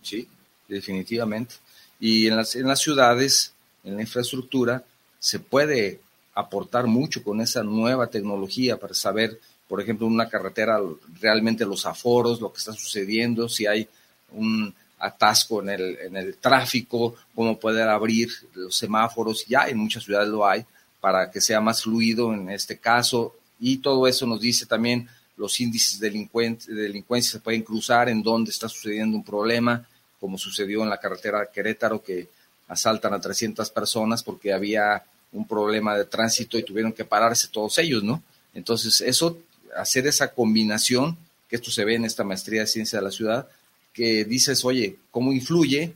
Sí, 0.00 0.28
definitivamente. 0.68 1.56
Y 1.98 2.28
en 2.28 2.36
las, 2.36 2.54
en 2.54 2.68
las 2.68 2.78
ciudades, 2.78 3.52
en 3.82 3.96
la 3.96 4.02
infraestructura, 4.02 4.84
se 5.18 5.40
puede 5.40 6.00
aportar 6.34 6.86
mucho 6.86 7.22
con 7.24 7.40
esa 7.40 7.64
nueva 7.64 8.06
tecnología 8.06 8.78
para 8.78 8.94
saber, 8.94 9.38
por 9.68 9.80
ejemplo, 9.80 10.06
en 10.06 10.14
una 10.14 10.28
carretera 10.28 10.80
realmente 11.20 11.66
los 11.66 11.84
aforos, 11.84 12.40
lo 12.40 12.52
que 12.52 12.58
está 12.58 12.72
sucediendo, 12.72 13.48
si 13.48 13.66
hay 13.66 13.88
un 14.32 14.72
atasco 15.00 15.62
en 15.62 15.70
el, 15.70 15.98
en 15.98 16.16
el 16.16 16.36
tráfico, 16.36 17.16
cómo 17.34 17.58
poder 17.58 17.88
abrir 17.88 18.30
los 18.54 18.76
semáforos, 18.76 19.46
ya 19.46 19.66
en 19.68 19.78
muchas 19.78 20.04
ciudades 20.04 20.28
lo 20.28 20.46
hay, 20.46 20.64
para 21.00 21.30
que 21.30 21.40
sea 21.40 21.60
más 21.60 21.82
fluido 21.82 22.32
en 22.32 22.50
este 22.50 22.78
caso. 22.78 23.34
Y 23.58 23.78
todo 23.78 24.06
eso 24.06 24.26
nos 24.26 24.40
dice 24.40 24.66
también 24.66 25.08
los 25.36 25.58
índices 25.58 25.98
de, 25.98 26.10
de 26.10 26.82
delincuencia 26.82 27.32
se 27.32 27.40
pueden 27.40 27.62
cruzar 27.62 28.08
en 28.10 28.22
donde 28.22 28.50
está 28.50 28.68
sucediendo 28.68 29.16
un 29.16 29.24
problema, 29.24 29.86
como 30.20 30.36
sucedió 30.36 30.82
en 30.82 30.90
la 30.90 31.00
carretera 31.00 31.48
Querétaro, 31.50 32.02
que 32.02 32.28
asaltan 32.68 33.14
a 33.14 33.20
300 33.20 33.70
personas 33.70 34.22
porque 34.22 34.52
había 34.52 35.02
un 35.32 35.46
problema 35.46 35.96
de 35.96 36.04
tránsito 36.04 36.58
y 36.58 36.62
tuvieron 36.62 36.92
que 36.92 37.04
pararse 37.04 37.48
todos 37.48 37.78
ellos, 37.78 38.02
¿no? 38.02 38.22
Entonces, 38.52 39.00
eso, 39.00 39.38
hacer 39.76 40.06
esa 40.06 40.32
combinación, 40.32 41.16
que 41.48 41.56
esto 41.56 41.70
se 41.70 41.84
ve 41.84 41.94
en 41.94 42.04
esta 42.04 42.22
maestría 42.22 42.60
de 42.60 42.66
ciencia 42.66 42.98
de 42.98 43.04
la 43.04 43.10
ciudad, 43.10 43.48
que 43.92 44.24
dices, 44.24 44.64
oye, 44.64 44.96
¿cómo 45.10 45.32
influye 45.32 45.94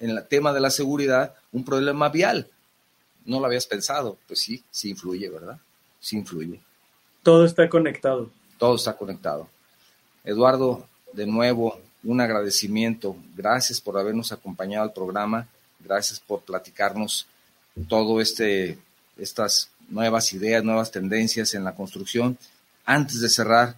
en 0.00 0.10
el 0.10 0.26
tema 0.26 0.52
de 0.52 0.60
la 0.60 0.70
seguridad 0.70 1.34
un 1.52 1.64
problema 1.64 2.08
vial? 2.08 2.48
No 3.24 3.40
lo 3.40 3.46
habías 3.46 3.66
pensado. 3.66 4.18
Pues 4.26 4.40
sí, 4.40 4.62
sí 4.70 4.90
influye, 4.90 5.28
¿verdad? 5.28 5.58
Sí 6.00 6.16
influye. 6.16 6.60
Todo 7.22 7.44
está 7.44 7.68
conectado. 7.68 8.30
Todo 8.58 8.76
está 8.76 8.96
conectado. 8.96 9.48
Eduardo, 10.24 10.86
de 11.12 11.26
nuevo, 11.26 11.80
un 12.02 12.20
agradecimiento. 12.20 13.16
Gracias 13.36 13.80
por 13.80 13.98
habernos 13.98 14.32
acompañado 14.32 14.84
al 14.84 14.92
programa. 14.92 15.48
Gracias 15.80 16.20
por 16.20 16.40
platicarnos 16.42 17.26
todo 17.88 18.20
este, 18.20 18.78
estas 19.16 19.70
nuevas 19.88 20.32
ideas, 20.32 20.64
nuevas 20.64 20.90
tendencias 20.90 21.54
en 21.54 21.64
la 21.64 21.74
construcción. 21.74 22.38
Antes 22.84 23.20
de 23.20 23.28
cerrar, 23.28 23.76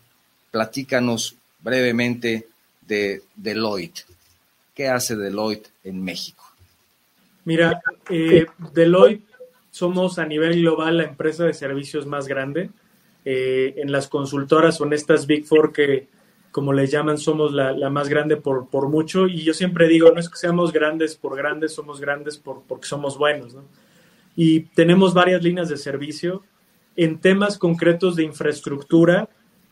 platícanos 0.50 1.36
brevemente 1.60 2.48
de 2.86 3.22
Deloitte. 3.34 4.04
¿Qué 4.74 4.88
hace 4.88 5.16
Deloitte 5.16 5.70
en 5.84 6.02
México? 6.02 6.44
Mira, 7.44 7.80
eh, 8.10 8.46
Deloitte 8.72 9.24
somos 9.70 10.18
a 10.18 10.26
nivel 10.26 10.60
global 10.60 10.96
la 10.96 11.04
empresa 11.04 11.44
de 11.44 11.54
servicios 11.54 12.06
más 12.06 12.26
grande. 12.26 12.70
Eh, 13.24 13.74
en 13.76 13.92
las 13.92 14.08
consultoras 14.08 14.76
son 14.76 14.92
estas 14.92 15.26
Big 15.26 15.44
Four 15.44 15.72
que, 15.72 16.08
como 16.50 16.72
les 16.72 16.90
llaman, 16.90 17.18
somos 17.18 17.52
la, 17.52 17.90
más 17.90 18.08
grande 18.08 18.36
por, 18.36 18.68
por, 18.68 18.88
mucho. 18.88 19.26
Y 19.26 19.42
yo 19.42 19.52
siempre 19.52 19.88
digo, 19.88 20.10
no 20.12 20.20
es 20.20 20.28
que 20.28 20.38
seamos 20.38 20.72
grandes 20.72 21.16
por 21.16 21.36
grandes, 21.36 21.72
somos 21.72 22.00
grandes 22.00 22.38
por, 22.38 22.62
porque 22.66 22.86
somos 22.86 23.18
buenos. 23.18 23.54
¿no? 23.54 23.64
Y 24.36 24.60
tenemos 24.60 25.14
varias 25.14 25.42
líneas 25.42 25.68
de 25.68 25.76
servicio. 25.76 26.42
En 26.96 27.18
temas 27.18 27.58
concretos 27.58 28.16
de 28.16 28.24
infraestructura, 28.24 29.28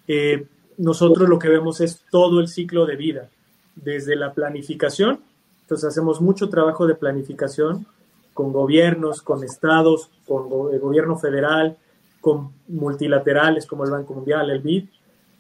eh, 0.07 0.47
nosotros 0.77 1.29
lo 1.29 1.39
que 1.39 1.49
vemos 1.49 1.81
es 1.81 2.03
todo 2.11 2.41
el 2.41 2.49
ciclo 2.49 2.87
de 2.87 2.97
vida, 2.97 3.29
desde 3.77 4.17
la 4.17 4.33
planificación, 4.33 5.21
entonces 5.63 5.89
hacemos 5.89 6.21
mucho 6.21 6.49
trabajo 6.51 6.87
de 6.87 6.95
planificación 6.95 7.87
con 8.35 8.53
gobiernos, 8.53 9.23
con 9.23 9.43
estados, 9.45 10.11
con 10.27 10.73
el 10.73 10.81
gobierno 10.81 11.17
federal, 11.17 11.77
con 12.21 12.53
multilaterales 12.69 13.67
como 13.67 13.85
el 13.85 13.91
Banco 13.91 14.15
Mundial, 14.15 14.51
el 14.51 14.61
BID. 14.61 14.85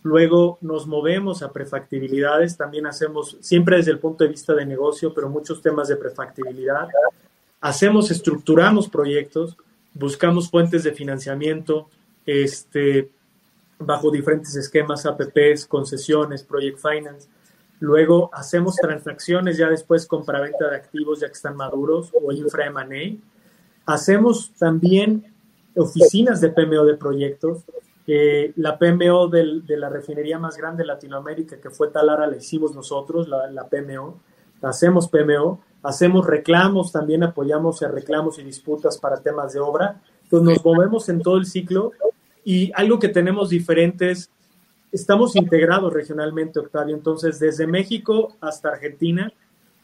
Luego 0.02 0.58
nos 0.60 0.86
movemos 0.86 1.42
a 1.42 1.52
prefactibilidades, 1.52 2.56
también 2.56 2.86
hacemos, 2.86 3.36
siempre 3.40 3.76
desde 3.76 3.90
el 3.90 3.98
punto 3.98 4.24
de 4.24 4.30
vista 4.30 4.54
de 4.54 4.64
negocio, 4.64 5.12
pero 5.12 5.28
muchos 5.28 5.60
temas 5.60 5.88
de 5.88 5.96
prefactibilidad. 5.96 6.88
Hacemos, 7.60 8.10
estructuramos 8.10 8.88
proyectos, 8.88 9.56
buscamos 9.94 10.50
fuentes 10.50 10.84
de 10.84 10.92
financiamiento, 10.92 11.88
este, 12.26 13.10
bajo 13.78 14.10
diferentes 14.10 14.54
esquemas, 14.56 15.06
APPs, 15.06 15.66
concesiones, 15.66 16.42
Project 16.42 16.78
Finance. 16.78 17.28
Luego 17.80 18.30
hacemos 18.32 18.76
transacciones 18.76 19.58
ya 19.58 19.68
después 19.68 20.06
compra-venta 20.06 20.70
de 20.70 20.76
activos 20.76 21.20
ya 21.20 21.26
que 21.26 21.34
están 21.34 21.56
maduros 21.56 22.10
o 22.14 22.32
infra 22.32 22.66
M&A. 22.66 23.16
Hacemos 23.92 24.52
también 24.58 25.32
oficinas 25.76 26.40
de 26.40 26.50
PMO 26.50 26.84
de 26.84 26.94
proyectos. 26.96 27.64
la 28.56 28.78
PMO 28.78 29.28
de 29.28 29.76
la 29.76 29.88
refinería 29.88 30.38
más 30.38 30.56
grande 30.56 30.82
de 30.82 30.86
Latinoamérica, 30.86 31.56
que 31.60 31.70
fue 31.70 31.88
Talara, 31.88 32.26
la 32.26 32.36
hicimos 32.36 32.74
nosotros, 32.74 33.28
la, 33.28 33.50
la 33.50 33.68
PMO. 33.68 34.20
Hacemos 34.62 35.08
PMO, 35.08 35.60
hacemos 35.82 36.26
reclamos, 36.26 36.92
también 36.92 37.22
apoyamos 37.24 37.82
a 37.82 37.88
reclamos 37.88 38.38
y 38.38 38.44
disputas 38.44 38.98
para 38.98 39.20
temas 39.20 39.52
de 39.52 39.60
obra. 39.60 40.00
Entonces 40.22 40.56
nos 40.56 40.64
movemos 40.64 41.08
en 41.08 41.20
todo 41.20 41.36
el 41.36 41.44
ciclo 41.44 41.92
y 42.44 42.70
algo 42.74 42.98
que 42.98 43.08
tenemos 43.08 43.50
diferentes, 43.50 44.30
estamos 44.92 45.34
integrados 45.36 45.92
regionalmente, 45.92 46.60
Octavio. 46.60 46.94
Entonces, 46.94 47.38
desde 47.38 47.66
México 47.66 48.36
hasta 48.40 48.68
Argentina, 48.68 49.32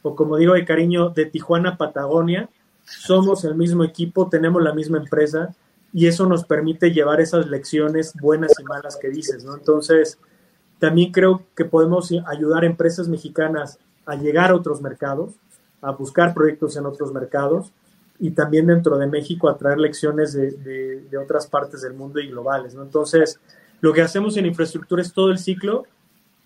o 0.02 0.14
como 0.14 0.36
digo 0.36 0.54
de 0.54 0.64
cariño, 0.64 1.11
de 1.11 1.26
Tijuana 1.26 1.70
a 1.70 1.76
Patagonia, 1.76 2.48
somos 2.84 3.44
el 3.44 3.54
mismo 3.54 3.84
equipo, 3.84 4.28
tenemos 4.28 4.62
la 4.62 4.74
misma 4.74 4.98
empresa 4.98 5.54
y 5.92 6.06
eso 6.06 6.26
nos 6.26 6.44
permite 6.44 6.92
llevar 6.92 7.20
esas 7.20 7.48
lecciones 7.48 8.14
buenas 8.20 8.52
y 8.58 8.64
malas 8.64 8.96
que 8.96 9.08
dices, 9.08 9.44
¿no? 9.44 9.56
Entonces, 9.56 10.18
también 10.78 11.12
creo 11.12 11.44
que 11.56 11.64
podemos 11.64 12.12
ayudar 12.26 12.62
a 12.62 12.66
empresas 12.66 13.08
mexicanas 13.08 13.78
a 14.06 14.16
llegar 14.16 14.50
a 14.50 14.56
otros 14.56 14.80
mercados, 14.80 15.34
a 15.82 15.92
buscar 15.92 16.34
proyectos 16.34 16.76
en 16.76 16.86
otros 16.86 17.12
mercados 17.12 17.72
y 18.20 18.32
también 18.32 18.66
dentro 18.66 18.98
de 18.98 19.06
México 19.06 19.48
a 19.48 19.56
traer 19.56 19.78
lecciones 19.78 20.34
de, 20.34 21.18
otras 21.18 21.46
partes 21.46 21.80
del 21.80 21.94
mundo 21.94 22.20
y 22.20 22.28
globales. 22.28 22.74
¿no? 22.74 22.82
Entonces, 22.82 23.40
lo 23.80 23.94
que 23.94 24.02
hacemos 24.02 24.36
en 24.36 24.46
infraestructura 24.46 25.00
es 25.00 25.12
todo 25.12 25.30
el 25.30 25.38
ciclo 25.38 25.86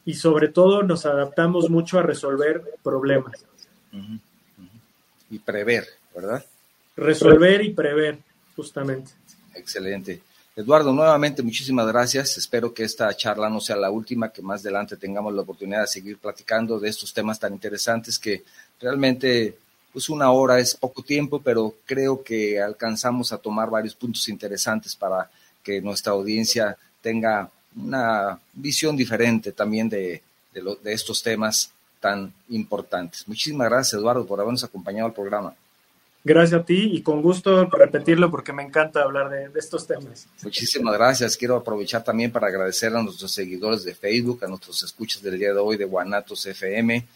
y 0.04 0.14
sobre 0.14 0.48
todo 0.48 0.84
nos 0.84 1.04
adaptamos 1.04 1.68
mucho 1.68 1.98
a 1.98 2.02
resolver 2.02 2.62
problemas. 2.82 3.44
Y 5.28 5.38
prever, 5.40 5.86
¿verdad? 6.14 6.44
Resolver 6.96 7.64
y 7.64 7.70
prever, 7.70 8.18
justamente. 8.54 9.10
Excelente. 9.54 10.22
Eduardo, 10.54 10.92
nuevamente 10.92 11.42
muchísimas 11.42 11.88
gracias. 11.88 12.38
Espero 12.38 12.72
que 12.72 12.84
esta 12.84 13.12
charla 13.16 13.50
no 13.50 13.60
sea 13.60 13.74
la 13.74 13.90
última, 13.90 14.30
que 14.30 14.42
más 14.42 14.60
adelante 14.60 14.96
tengamos 14.96 15.34
la 15.34 15.42
oportunidad 15.42 15.80
de 15.80 15.86
seguir 15.88 16.18
platicando 16.18 16.78
de 16.78 16.88
estos 16.88 17.12
temas 17.12 17.40
tan 17.40 17.52
interesantes 17.52 18.20
que 18.20 18.44
realmente 18.80 19.58
pues 19.94 20.08
una 20.08 20.32
hora 20.32 20.58
es 20.58 20.74
poco 20.74 21.04
tiempo, 21.04 21.40
pero 21.40 21.76
creo 21.86 22.24
que 22.24 22.60
alcanzamos 22.60 23.32
a 23.32 23.38
tomar 23.38 23.70
varios 23.70 23.94
puntos 23.94 24.28
interesantes 24.28 24.96
para 24.96 25.30
que 25.62 25.80
nuestra 25.80 26.12
audiencia 26.12 26.76
tenga 27.00 27.48
una 27.76 28.36
visión 28.52 28.96
diferente 28.96 29.52
también 29.52 29.88
de, 29.88 30.20
de, 30.52 30.92
estos 30.92 31.22
temas 31.22 31.70
tan 32.00 32.32
importantes. 32.48 33.22
Muchísimas 33.28 33.68
gracias, 33.70 34.00
Eduardo, 34.00 34.26
por 34.26 34.40
habernos 34.40 34.64
acompañado 34.64 35.06
al 35.06 35.14
programa. 35.14 35.54
Gracias 36.24 36.60
a 36.60 36.64
ti 36.64 36.90
y 36.92 37.02
con 37.02 37.22
gusto 37.22 37.66
repetirlo 37.66 38.32
porque 38.32 38.52
me 38.52 38.64
encanta 38.64 39.02
hablar 39.02 39.30
de, 39.30 39.48
de, 39.48 39.60
estos 39.60 39.86
temas. 39.86 40.26
Muchísimas 40.42 40.94
gracias. 40.94 41.36
Quiero 41.36 41.54
aprovechar 41.54 42.02
también 42.02 42.32
para 42.32 42.48
agradecer 42.48 42.92
a 42.96 43.00
nuestros 43.00 43.30
seguidores 43.30 43.84
de 43.84 43.94
Facebook, 43.94 44.42
a 44.44 44.48
nuestros 44.48 44.82
escuchas 44.82 45.22
del 45.22 45.38
día 45.38 45.52
de 45.52 45.60
hoy 45.60 45.76
de 45.76 45.84
Guanatos 45.84 46.46
FM, 46.46 47.06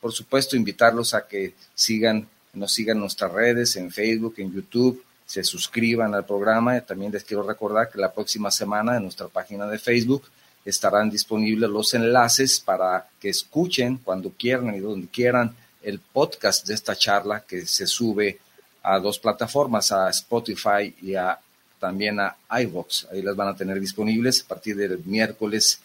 por 0.00 0.12
supuesto, 0.12 0.56
invitarlos 0.56 1.14
a 1.14 1.26
que 1.26 1.54
sigan, 1.74 2.28
nos 2.52 2.72
sigan 2.72 2.98
nuestras 2.98 3.32
redes, 3.32 3.76
en 3.76 3.90
Facebook, 3.90 4.34
en 4.38 4.52
YouTube, 4.52 5.02
se 5.26 5.44
suscriban 5.44 6.14
al 6.14 6.24
programa. 6.24 6.80
También 6.80 7.12
les 7.12 7.24
quiero 7.24 7.42
recordar 7.42 7.90
que 7.90 7.98
la 7.98 8.12
próxima 8.12 8.50
semana 8.50 8.96
en 8.96 9.02
nuestra 9.02 9.28
página 9.28 9.66
de 9.66 9.78
Facebook 9.78 10.22
estarán 10.64 11.10
disponibles 11.10 11.68
los 11.68 11.94
enlaces 11.94 12.60
para 12.60 13.08
que 13.20 13.28
escuchen 13.28 13.98
cuando 13.98 14.30
quieran 14.30 14.74
y 14.74 14.80
donde 14.80 15.08
quieran 15.08 15.54
el 15.82 16.00
podcast 16.00 16.66
de 16.66 16.74
esta 16.74 16.96
charla 16.96 17.40
que 17.40 17.66
se 17.66 17.86
sube 17.86 18.38
a 18.82 18.98
dos 18.98 19.18
plataformas, 19.18 19.92
a 19.92 20.08
Spotify 20.10 20.94
y 21.02 21.14
a, 21.14 21.38
también 21.78 22.20
a 22.20 22.36
iVoox. 22.62 23.06
Ahí 23.12 23.22
las 23.22 23.36
van 23.36 23.48
a 23.48 23.56
tener 23.56 23.78
disponibles 23.80 24.42
a 24.42 24.48
partir 24.48 24.76
del 24.76 24.98
miércoles 25.04 25.80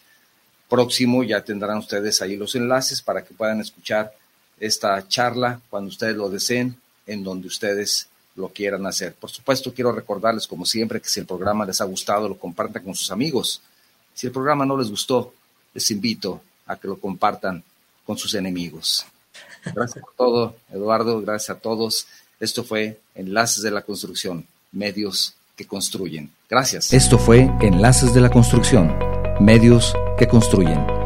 próximo 0.68 1.22
ya 1.22 1.42
tendrán 1.42 1.78
ustedes 1.78 2.20
ahí 2.22 2.36
los 2.36 2.54
enlaces 2.54 3.02
para 3.02 3.24
que 3.24 3.34
puedan 3.34 3.60
escuchar 3.60 4.12
esta 4.58 5.06
charla 5.08 5.60
cuando 5.70 5.88
ustedes 5.88 6.16
lo 6.16 6.28
deseen, 6.28 6.76
en 7.06 7.22
donde 7.22 7.48
ustedes 7.48 8.08
lo 8.36 8.48
quieran 8.48 8.86
hacer. 8.86 9.14
Por 9.14 9.30
supuesto, 9.30 9.72
quiero 9.72 9.92
recordarles, 9.92 10.46
como 10.46 10.64
siempre, 10.64 11.00
que 11.00 11.08
si 11.08 11.20
el 11.20 11.26
programa 11.26 11.64
les 11.64 11.80
ha 11.80 11.84
gustado, 11.84 12.28
lo 12.28 12.38
compartan 12.38 12.82
con 12.82 12.94
sus 12.94 13.10
amigos. 13.10 13.60
Si 14.14 14.26
el 14.26 14.32
programa 14.32 14.66
no 14.66 14.76
les 14.76 14.90
gustó, 14.90 15.32
les 15.72 15.90
invito 15.90 16.40
a 16.66 16.76
que 16.76 16.88
lo 16.88 16.98
compartan 16.98 17.62
con 18.04 18.16
sus 18.16 18.34
enemigos. 18.34 19.06
Gracias 19.74 20.02
por 20.04 20.14
todo, 20.16 20.56
Eduardo. 20.70 21.20
Gracias 21.20 21.56
a 21.56 21.60
todos. 21.60 22.06
Esto 22.40 22.64
fue 22.64 23.00
Enlaces 23.14 23.62
de 23.62 23.70
la 23.70 23.82
Construcción, 23.82 24.46
medios 24.72 25.34
que 25.56 25.66
construyen. 25.66 26.30
Gracias. 26.48 26.92
Esto 26.92 27.18
fue 27.18 27.50
Enlaces 27.60 28.12
de 28.12 28.20
la 28.20 28.30
Construcción 28.30 29.13
medios 29.40 29.94
que 30.18 30.26
construyen. 30.26 31.03